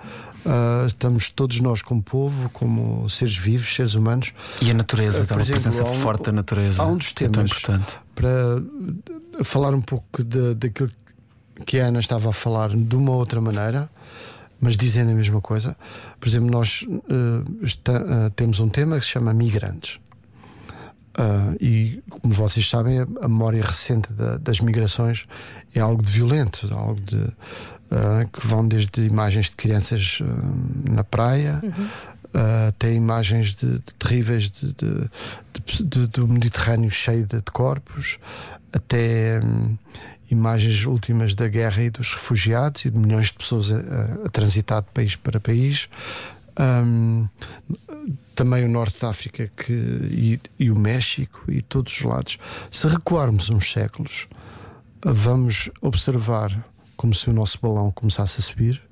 ah, 0.47 0.85
estamos 0.87 1.31
todos 1.31 1.59
nós 1.61 1.81
como 1.81 2.03
povo, 2.03 2.51
como 2.51 3.09
seres 3.09 3.35
vivos, 3.35 3.75
seres 3.75 3.95
humanos. 3.95 4.33
E 4.61 4.71
a 4.71 4.75
natureza, 4.75 5.23
está 5.23 5.35
uma 5.37 5.41
exemplo, 5.43 5.63
presença 5.63 5.85
um- 5.85 6.01
forte 6.03 6.25
da 6.25 6.33
natureza. 6.33 6.83
há 6.83 6.87
um 6.87 6.99
dos 6.99 7.09
é 7.09 7.15
temas 7.15 7.51
importante. 7.51 7.87
para 8.15 9.43
falar 9.43 9.73
um 9.75 9.81
pouco 9.81 10.23
de- 10.23 10.55
daquilo 10.55 10.91
que 11.65 11.81
a 11.81 11.87
Ana 11.87 11.99
estava 12.01 12.29
a 12.29 12.33
falar 12.33 12.69
de 12.77 12.95
uma 12.95 13.13
outra 13.13 13.41
maneira, 13.41 13.89
mas 14.61 14.77
dizendo 14.77 15.13
a 15.13 15.15
mesma 15.15 15.41
coisa. 15.41 15.75
Por 16.21 16.29
exemplo, 16.29 16.51
nós 16.51 16.85
eh, 16.91 17.65
está- 17.65 17.93
eh, 17.95 18.31
temos 18.37 18.61
um 18.61 18.69
tema 18.69 18.99
que 18.99 19.05
se 19.07 19.13
chama 19.13 19.33
Migrantes. 19.33 19.99
Ah, 21.17 21.55
e 21.61 22.03
como 22.11 22.35
vocês 22.35 22.69
sabem, 22.69 23.01
a, 23.01 23.29
memória 23.29 23.63
recente 23.63 24.13
da- 24.13 24.37
das 24.39 24.61
migrações 24.61 25.27
é 25.75 25.81
algo 25.81 26.03
de 26.03 26.11
violento, 26.11 26.69
algo 26.75 27.01
de 27.01 27.25
ah, 27.91 28.25
que 28.33 28.47
vão 28.47 28.67
desde 28.67 29.03
imagens 29.07 29.47
de 29.47 29.57
crianças 29.57 30.19
ah, 30.23 30.91
na 30.91 31.05
praia 31.05 31.61
uh, 32.35 32.69
até 32.69 32.93
imagens 32.93 33.55
de, 33.55 33.75
de 33.79 33.95
terríveis 33.99 34.51
de, 34.51 34.73
do 36.09 36.27
Mediterrâneo 36.29 36.91
cheio 36.91 37.27
de, 37.27 37.41
corpos, 37.53 38.19
até 38.73 39.41
hum, 39.43 39.79
imagens 40.31 40.85
últimas 40.85 41.35
da 41.35 41.49
guerra 41.49 41.83
e 41.83 41.91
dos 41.91 42.13
refugiados 42.13 42.85
e 42.85 42.91
de 42.91 42.99
milhões 42.99 43.27
de 43.29 43.35
pessoas 43.35 43.71
a, 43.71 43.77
a, 43.77 44.27
a 44.27 44.29
transitar 44.31 44.83
de 44.83 44.91
país 44.91 45.17
para 45.17 45.39
país. 45.39 45.89
Um, 46.59 47.29
também 48.35 48.65
o 48.65 48.69
norte 48.69 49.01
da 49.01 49.11
África 49.11 49.51
que, 49.57 49.73
e, 49.73 50.41
e, 50.59 50.71
o 50.71 50.77
México 50.77 51.45
e 51.49 51.63
todos 51.63 51.97
os 51.97 52.03
lados. 52.03 52.39
Se 52.71 52.87
recuarmos 52.87 53.51
uns 53.51 53.71
séculos, 53.71 54.29
vamos 55.05 55.71
observar 55.81 56.65
como 56.97 57.15
se 57.15 57.31
o 57.31 57.33
nosso 57.33 57.59
balão 57.61 57.91
começasse 57.91 58.41
a 58.41 58.43
subir 58.43 58.83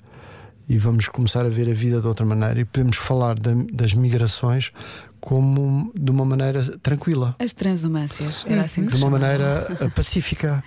e 0.68 0.78
vamos 0.78 1.08
começar 1.08 1.44
a 1.44 1.48
ver 1.48 1.68
a 1.68 1.74
vida 1.74 2.00
de 2.00 2.06
outra 2.06 2.24
maneira 2.24 2.60
e 2.60 2.64
podemos 2.64 2.96
falar 2.96 3.36
das 3.38 3.94
migrações 3.94 4.72
como 5.20 5.92
de 5.94 6.10
uma 6.10 6.24
maneira 6.24 6.62
tranquila. 6.78 7.36
As 7.38 7.52
transumâncias, 7.52 8.44
era 8.46 8.62
assim 8.62 8.86
que 8.86 8.96
De 8.96 9.02
uma 9.02 9.10
maneira 9.10 9.66
eh, 9.80 9.88
pacífica. 9.88 10.62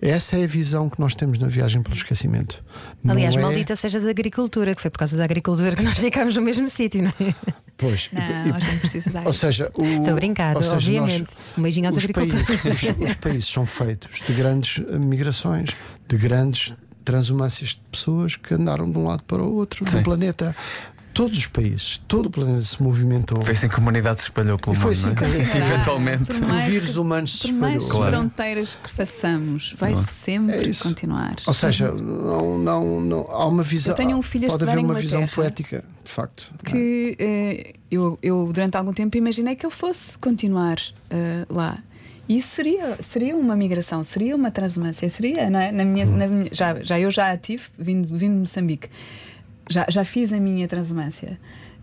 Essa 0.00 0.36
é 0.36 0.44
a 0.44 0.46
visão 0.46 0.88
que 0.88 1.00
nós 1.00 1.14
temos 1.14 1.38
na 1.38 1.48
viagem 1.48 1.82
pelo 1.82 1.96
esquecimento. 1.96 2.62
Aliás, 3.06 3.34
não 3.34 3.42
maldita 3.42 3.72
é... 3.72 3.76
sejas 3.76 4.06
a 4.06 4.10
agricultura, 4.10 4.74
que 4.74 4.80
foi 4.80 4.90
por 4.90 4.98
causa 4.98 5.16
da 5.16 5.24
agricultura 5.24 5.74
que 5.74 5.82
nós 5.82 5.98
ficámos 5.98 6.36
no 6.36 6.42
mesmo 6.42 6.68
sítio, 6.68 7.02
não 7.02 7.12
é? 7.20 7.34
Pois, 7.76 8.10
não, 8.12 8.54
a 8.54 8.58
gente 8.58 8.80
precisa 8.80 9.10
da 9.10 9.22
Ou 9.22 9.32
seja, 9.32 9.70
o... 9.74 9.84
estou 9.84 10.12
a 10.12 10.16
brincar, 10.16 10.56
seja, 10.56 10.72
obviamente. 10.74 11.20
Nós, 11.20 11.58
um 11.58 11.62
beijinho 11.62 11.86
aos 11.86 11.96
os 11.96 12.04
agricultores. 12.04 12.46
Países, 12.46 12.90
os, 12.90 13.08
os 13.10 13.14
países 13.16 13.44
são 13.46 13.66
feitos 13.66 14.20
de 14.26 14.32
grandes 14.32 14.78
migrações, 14.78 15.70
de 16.08 16.16
grandes 16.16 16.74
transumâncias 17.04 17.70
de 17.70 17.80
pessoas 17.90 18.36
que 18.36 18.52
andaram 18.54 18.90
de 18.90 18.98
um 18.98 19.06
lado 19.06 19.22
para 19.24 19.42
o 19.42 19.54
outro 19.54 19.88
Sim. 19.88 19.98
do 19.98 20.02
planeta. 20.02 20.54
Todos 21.18 21.36
os 21.36 21.46
países, 21.48 22.00
todo 22.06 22.26
o 22.26 22.30
planeta 22.30 22.60
se 22.62 22.80
movimentou. 22.80 23.42
Foi 23.42 23.50
assim 23.52 23.68
que 23.68 23.74
a 23.74 23.78
humanidade 23.78 24.20
se 24.20 24.26
espalhou 24.26 24.56
pelo 24.56 24.76
E 24.76 24.78
foi 24.78 24.94
mundo. 24.94 25.06
assim 25.22 25.34
não 25.34 25.42
é? 25.42 25.46
que- 25.50 25.58
Eventualmente. 25.58 26.24
Por 26.26 26.40
mais 26.42 26.68
o 26.68 26.70
vírus 26.70 26.92
que- 26.92 26.98
humano 27.00 27.26
se 27.26 27.48
Por 27.48 27.52
mais 27.58 27.82
espalhou. 27.82 27.98
Claro. 28.02 28.16
fronteiras 28.18 28.78
que 28.82 28.90
façamos, 28.90 29.74
vai 29.76 29.92
Claro. 29.94 30.08
sempre 30.08 30.70
É 30.70 30.74
continuar. 30.74 31.34
Ou 31.44 31.52
seja, 31.54 31.90
não, 31.90 32.56
não, 32.58 33.00
não, 33.00 33.20
há 33.30 33.46
uma 33.46 33.64
visão. 33.64 33.92
Eu 33.92 33.96
tenho 33.96 34.16
um 34.16 34.22
filho 34.22 34.46
a 34.46 34.50
Pode 34.50 34.62
haver 34.62 34.78
uma 34.78 34.94
visão 34.94 35.26
poética, 35.26 35.84
de 36.04 36.10
facto. 36.10 36.52
que 36.64 37.16
eh, 37.18 37.72
eu, 37.90 38.16
eu 38.22 38.48
durante 38.52 38.76
algum 38.76 38.92
tempo 38.92 39.16
imaginei 39.16 39.56
que 39.56 39.66
ele 39.66 39.74
fosse 39.74 40.16
continuar 40.18 40.76
eh, 41.10 41.44
lá. 41.50 41.78
E 42.28 42.38
isso 42.38 42.48
seria, 42.50 42.96
seria 43.02 43.34
uma 43.34 43.56
migração, 43.56 44.04
seria 44.04 44.36
uma 44.36 44.50
transumância, 44.52 45.08
seria, 45.10 45.48
não 45.50 45.58
é? 45.58 45.72
Na 45.72 45.84
minha, 45.84 46.04
na 46.06 46.26
minha- 46.26 46.50
já, 46.52 46.74
já 46.84 47.00
eu 47.00 47.10
já 47.10 47.32
a 47.32 47.36
tive, 47.38 47.64
vindo, 47.78 48.06
vindo 48.16 48.34
de 48.34 48.38
Moçambique, 48.40 48.88
já, 49.68 49.86
já 49.88 50.04
fiz 50.04 50.32
a 50.32 50.38
minha 50.38 50.66
transumância. 50.68 51.38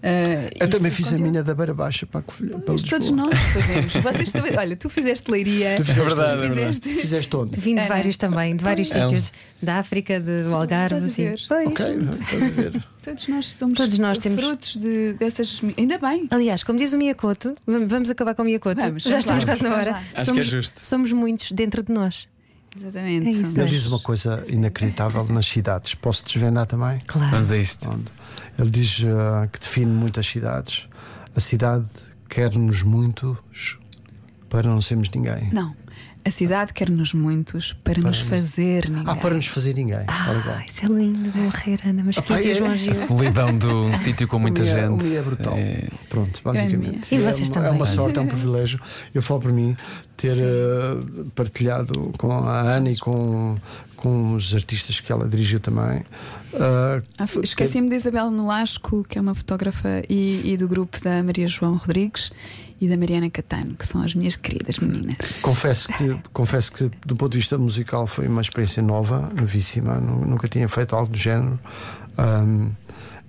Eh, 0.07 0.51
Eu 0.59 0.69
também 0.69 0.91
fiz 0.91 1.07
a 1.07 1.11
continua. 1.11 1.31
minha 1.31 1.43
da 1.43 1.55
Beira 1.55 1.73
Baixa 1.73 2.05
para, 2.05 2.19
a 2.19 2.23
para 2.23 2.73
Mas 2.73 2.83
todos 2.83 3.07
Lisboa. 3.07 3.27
nós 3.31 3.39
fazemos. 3.39 3.93
Vocês 3.95 4.31
também, 4.31 4.55
olha, 4.55 4.75
tu 4.75 4.87
fizeste 4.87 5.31
leiria, 5.31 5.77
Tu 5.77 5.83
fizeste, 5.85 5.99
É 6.01 6.05
verdade, 6.15 6.37
tu 6.41 6.43
é 6.45 6.49
fizeste. 6.49 6.89
Fizeste 6.95 7.35
onde? 7.35 7.59
Vim 7.59 7.73
de 7.73 7.79
Ana. 7.79 7.87
vários 7.89 8.17
também, 8.17 8.55
de 8.55 8.63
vários 8.63 8.91
É 8.95 9.01
sítios, 9.03 9.33
da 9.63 9.77
África, 9.79 10.19
de, 10.19 10.43
do 10.43 10.53
Algarve, 10.53 10.97
estás 10.97 11.03
a 11.03 11.07
assim. 11.07 11.23
ver? 11.23 11.39
Pois. 11.47 11.67
Ok, 11.67 11.85
estás 12.21 12.43
a 12.43 12.61
ver. 12.61 12.83
Todos 13.01 13.27
nós 13.29 13.45
somos 13.47 13.77
Todos 13.79 13.97
nós 13.97 14.19
temos- 14.19 14.43
frutos 14.43 14.77
de, 14.77 15.13
dessas. 15.13 15.59
Ainda 15.75 15.97
bem. 15.97 16.27
Aliás, 16.29 16.63
como 16.63 16.77
diz 16.77 16.93
o 16.93 16.97
Miyakoto, 16.99 17.53
vamos 17.65 18.09
acabar 18.09 18.35
com 18.35 18.43
o 18.43 18.45
Miyakoto. 18.45 18.79
Vamos, 18.81 19.01
Já 19.03 19.17
estamos 19.17 19.43
quase 19.43 19.63
na 19.63 19.75
hora. 19.75 19.91
Acho 19.95 20.13
que 20.13 20.21
é 20.21 20.25
somos, 20.25 20.45
justo. 20.45 20.85
somos 20.85 21.11
muitos 21.13 21.51
dentro 21.51 21.81
de 21.81 21.91
nós. 21.91 22.27
Exatamente. 22.77 23.27
É 23.27 23.31
isso. 23.31 23.59
Ele 23.59 23.69
diz 23.69 23.85
uma 23.85 23.99
coisa 23.99 24.43
inacreditável 24.47 25.25
nas 25.25 25.45
cidades. 25.45 25.95
Posso 25.95 26.25
desvendar 26.25 26.65
também? 26.65 26.99
Claro. 27.07 27.31
Vamos 27.31 27.51
a 27.51 27.57
isto. 27.57 27.89
Onde? 27.89 28.05
Ele 28.59 28.69
diz 28.69 29.01
ah, 29.05 29.47
que 29.47 29.59
define 29.59 29.91
muitas 29.91 30.27
cidades. 30.27 30.87
A 31.35 31.39
cidade 31.39 31.87
quer-nos 32.29 32.81
muitos 32.83 33.77
para 34.49 34.69
não 34.69 34.81
sermos 34.81 35.09
ninguém. 35.11 35.49
Não. 35.51 35.75
A 36.27 36.31
cidade 36.31 36.73
quer-nos 36.73 37.13
muitos 37.13 37.71
para, 37.83 38.01
nos 38.01 38.19
fazer 38.19 38.89
ninguém. 38.89 39.03
Ah, 39.05 39.15
para 39.15 39.35
nos 39.35 39.45
fazer 39.45 39.75
ninguém. 39.75 40.03
Ah, 40.07 40.63
isso 40.67 40.83
é 40.83 40.87
lindo 40.89 41.29
de 41.31 41.37
morrer, 41.39 41.79
Ana 41.85 42.03
Mesquita 42.03 42.33
Ah, 42.33 42.41
e 42.41 42.49
é- 42.51 42.55
João 42.55 42.71
A 42.71 42.75
Gil. 42.75 42.93
solidão 42.95 43.55
de 43.55 43.67
um 43.67 43.93
sítio 43.95 44.27
com 44.27 44.39
muita 44.39 44.63
Mia, 44.63 44.71
gente. 44.71 44.87
O 45.03 45.05
Mia 45.07 45.19
é 45.19 45.21
brutal. 45.21 45.53
É- 45.55 45.87
Pronto, 46.09 46.41
basicamente. 46.43 47.13
E 47.13 47.17
É 47.17 47.21
vocês 47.21 47.49
uma- 47.49 47.53
também. 47.53 47.69
É 47.69 47.73
uma 47.73 47.85
sorte, 47.85 48.17
é 48.17 48.21
um 48.23 48.25
privilégio. 48.25 48.79
Eu 49.13 49.21
falo 49.21 49.39
por 49.39 49.51
mim 49.53 49.75
ter 50.17 50.35
eh, 50.39 51.25
partilhado 51.35 52.11
com 52.17 52.31
a 52.31 52.59
Ana 52.61 52.89
e 52.89 52.97
com, 52.97 53.55
com 53.95 54.33
os 54.33 54.55
artistas 54.55 54.99
que 54.99 55.11
ela 55.11 55.27
dirigiu 55.29 55.59
também. 55.59 56.03
Ah, 56.55 57.01
Ah, 57.19 57.25
Esqueci-me 57.43 57.87
de 57.87 57.97
Isabel 57.97 58.31
Nolasco, 58.31 59.05
que 59.07 59.19
é 59.19 59.21
uma 59.21 59.35
fotógrafa, 59.35 60.01
e, 60.09 60.41
e 60.53 60.57
do 60.57 60.67
grupo 60.67 60.99
da 61.03 61.21
Maria 61.21 61.47
João 61.47 61.75
Rodrigues 61.75 62.31
e 62.79 62.87
da 62.89 62.97
Mariana 62.97 63.29
Catano, 63.29 63.75
que 63.75 63.85
são 63.85 64.01
as 64.01 64.13
minhas 64.13 64.35
queridas 64.35 64.79
meninas. 64.79 65.39
Confesso 65.41 65.87
que, 65.89 66.19
confesso 66.33 66.71
que, 66.71 66.91
do 67.05 67.15
ponto 67.15 67.31
de 67.31 67.37
vista 67.37 67.57
musical, 67.57 68.05
foi 68.07 68.27
uma 68.27 68.41
experiência 68.41 68.81
nova, 68.83 69.31
novíssima. 69.33 69.99
Nu- 69.99 70.25
Nunca 70.25 70.47
tinha 70.49 70.67
feito 70.67 70.95
algo 70.95 71.11
do 71.11 71.17
género. 71.17 71.59
Ahm, 72.17 72.71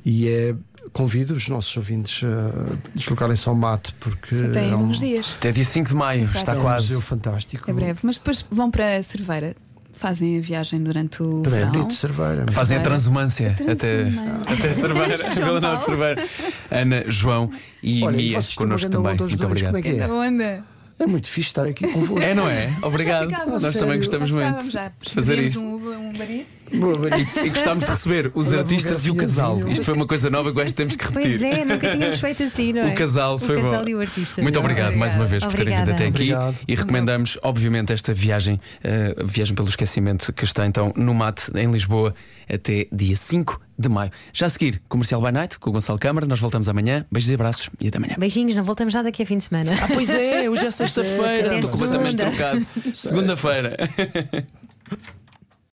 e 0.04 0.28
é. 0.28 0.54
Convido 0.92 1.34
os 1.34 1.48
nossos 1.48 1.76
ouvintes 1.76 2.22
a 2.24 2.76
deslocarem-se 2.94 3.46
ao 3.48 3.54
mate, 3.54 3.92
porque 4.00 4.34
Só 4.34 4.48
tem 4.48 4.70
é 4.70 4.76
um, 4.76 4.84
uns 4.84 5.00
dias. 5.00 5.34
Até 5.36 5.52
dia 5.52 5.64
5 5.64 5.88
de 5.90 5.94
maio, 5.94 6.22
Exato. 6.22 6.38
está 6.38 6.52
é 6.54 6.56
um 6.58 6.62
quase. 6.62 6.86
museu 6.86 7.00
fantástico. 7.02 7.70
É 7.70 7.74
breve. 7.74 7.98
Mas 8.02 8.16
depois 8.16 8.46
vão 8.50 8.70
para 8.70 8.96
a 8.96 9.02
Cerveira, 9.02 9.54
fazem 9.96 10.38
a 10.38 10.40
viagem 10.40 10.80
durante 10.82 11.22
o 11.22 11.40
Também 11.40 11.58
é 11.60 11.62
verão. 11.64 11.72
bonito 11.72 11.88
de 11.88 11.94
cerveira. 11.94 12.46
Fazem 12.52 12.78
a 12.78 12.80
transumância, 12.80 13.50
A 13.50 13.54
transumância. 13.54 14.12
até, 14.42 14.52
até 14.52 14.72
Cerveira, 14.72 15.16
João 15.34 15.34
Vila 15.34 15.60
Nova 15.60 15.76
de 15.76 15.84
Paulo. 15.84 15.84
Cerveira. 15.84 16.24
Ana, 16.70 17.04
João 17.08 17.50
e 17.82 18.04
Olha, 18.04 18.16
Mia 18.16 18.38
connosco 18.54 18.90
também. 18.90 19.16
Muito 19.16 19.36
dois, 19.36 19.42
obrigado. 19.42 19.72
como 19.72 19.78
é 19.78 19.82
que 19.82 19.88
é? 20.00 20.62
É 20.98 21.06
muito 21.06 21.28
fixe 21.28 21.48
estar 21.48 21.66
aqui 21.66 21.86
convosco. 21.86 22.22
É, 22.22 22.34
não 22.34 22.48
é? 22.48 22.74
Obrigado. 22.82 23.30
Nós 23.46 23.62
Sério? 23.62 23.80
também 23.80 23.98
gostamos 23.98 24.30
Já 24.30 24.34
muito 24.34 24.70
de 25.02 25.10
fazer 25.10 25.38
isto. 25.44 25.60
Um, 25.60 25.74
Uber, 25.74 25.98
um 25.98 26.12
barito. 26.12 26.56
Boa, 26.74 26.98
Barito. 26.98 27.38
E 27.44 27.50
gostámos 27.50 27.84
de 27.84 27.90
receber 27.90 28.32
os 28.34 28.48
Olha, 28.48 28.60
artistas 28.60 29.04
e 29.04 29.10
o 29.10 29.14
casal. 29.14 29.68
Isto 29.68 29.84
foi 29.84 29.94
uma 29.94 30.06
coisa 30.06 30.30
nova 30.30 30.52
que 30.52 30.58
acho 30.60 30.68
que 30.68 30.74
temos 30.74 30.96
que 30.96 31.04
repetir. 31.04 31.38
Pois 31.38 31.52
é, 31.58 31.64
nunca 31.66 31.90
tínhamos 31.90 32.20
feito 32.20 32.42
assim, 32.44 32.72
não 32.72 32.82
é? 32.82 32.92
O 32.92 32.94
casal 32.94 33.38
foi 33.38 33.58
o 33.58 33.62
casal 33.62 33.82
bom. 33.84 33.90
e 33.90 33.94
o 33.94 34.00
artista. 34.00 34.42
Muito 34.42 34.58
obrigado 34.58 34.86
Obrigada. 34.86 34.96
mais 34.96 35.14
uma 35.14 35.26
vez 35.26 35.44
por 35.44 35.54
terem 35.54 35.76
vindo 35.76 35.90
Obrigada. 35.90 36.04
até 36.04 36.04
aqui 36.08 36.32
Obrigado. 36.32 36.56
e 36.66 36.74
recomendamos, 36.74 37.38
obviamente, 37.42 37.92
esta 37.92 38.14
viagem, 38.14 38.58
eh, 38.82 39.14
viagem 39.22 39.54
pelo 39.54 39.68
esquecimento 39.68 40.32
que 40.32 40.44
está 40.44 40.64
então 40.66 40.94
no 40.96 41.14
Mate, 41.14 41.50
em 41.54 41.70
Lisboa, 41.70 42.14
até 42.48 42.86
dia 42.92 43.16
5 43.16 43.60
de 43.78 43.88
maio. 43.88 44.10
Já 44.32 44.46
a 44.46 44.48
seguir, 44.48 44.80
Comercial 44.88 45.20
by 45.20 45.32
Night 45.32 45.58
com 45.58 45.70
o 45.70 45.72
Gonçalo 45.72 45.98
Câmara. 45.98 46.26
Nós 46.26 46.40
voltamos 46.40 46.68
amanhã. 46.68 47.04
Beijos 47.10 47.30
e 47.30 47.34
abraços 47.34 47.70
e 47.80 47.88
até 47.88 47.98
amanhã. 47.98 48.14
Beijinhos, 48.18 48.54
não 48.54 48.64
voltamos 48.64 48.92
já 48.92 49.02
daqui 49.02 49.22
a 49.22 49.26
fim 49.26 49.38
de 49.38 49.44
semana. 49.44 49.72
Ah, 49.82 49.88
pois 49.92 50.08
é, 50.08 50.48
hoje 50.48 50.66
é 50.66 50.70
sexta-feira. 50.72 51.54
Estou 51.56 51.70
completamente 51.70 52.16
trocado. 52.16 52.66
Segunda-feira. 52.92 53.76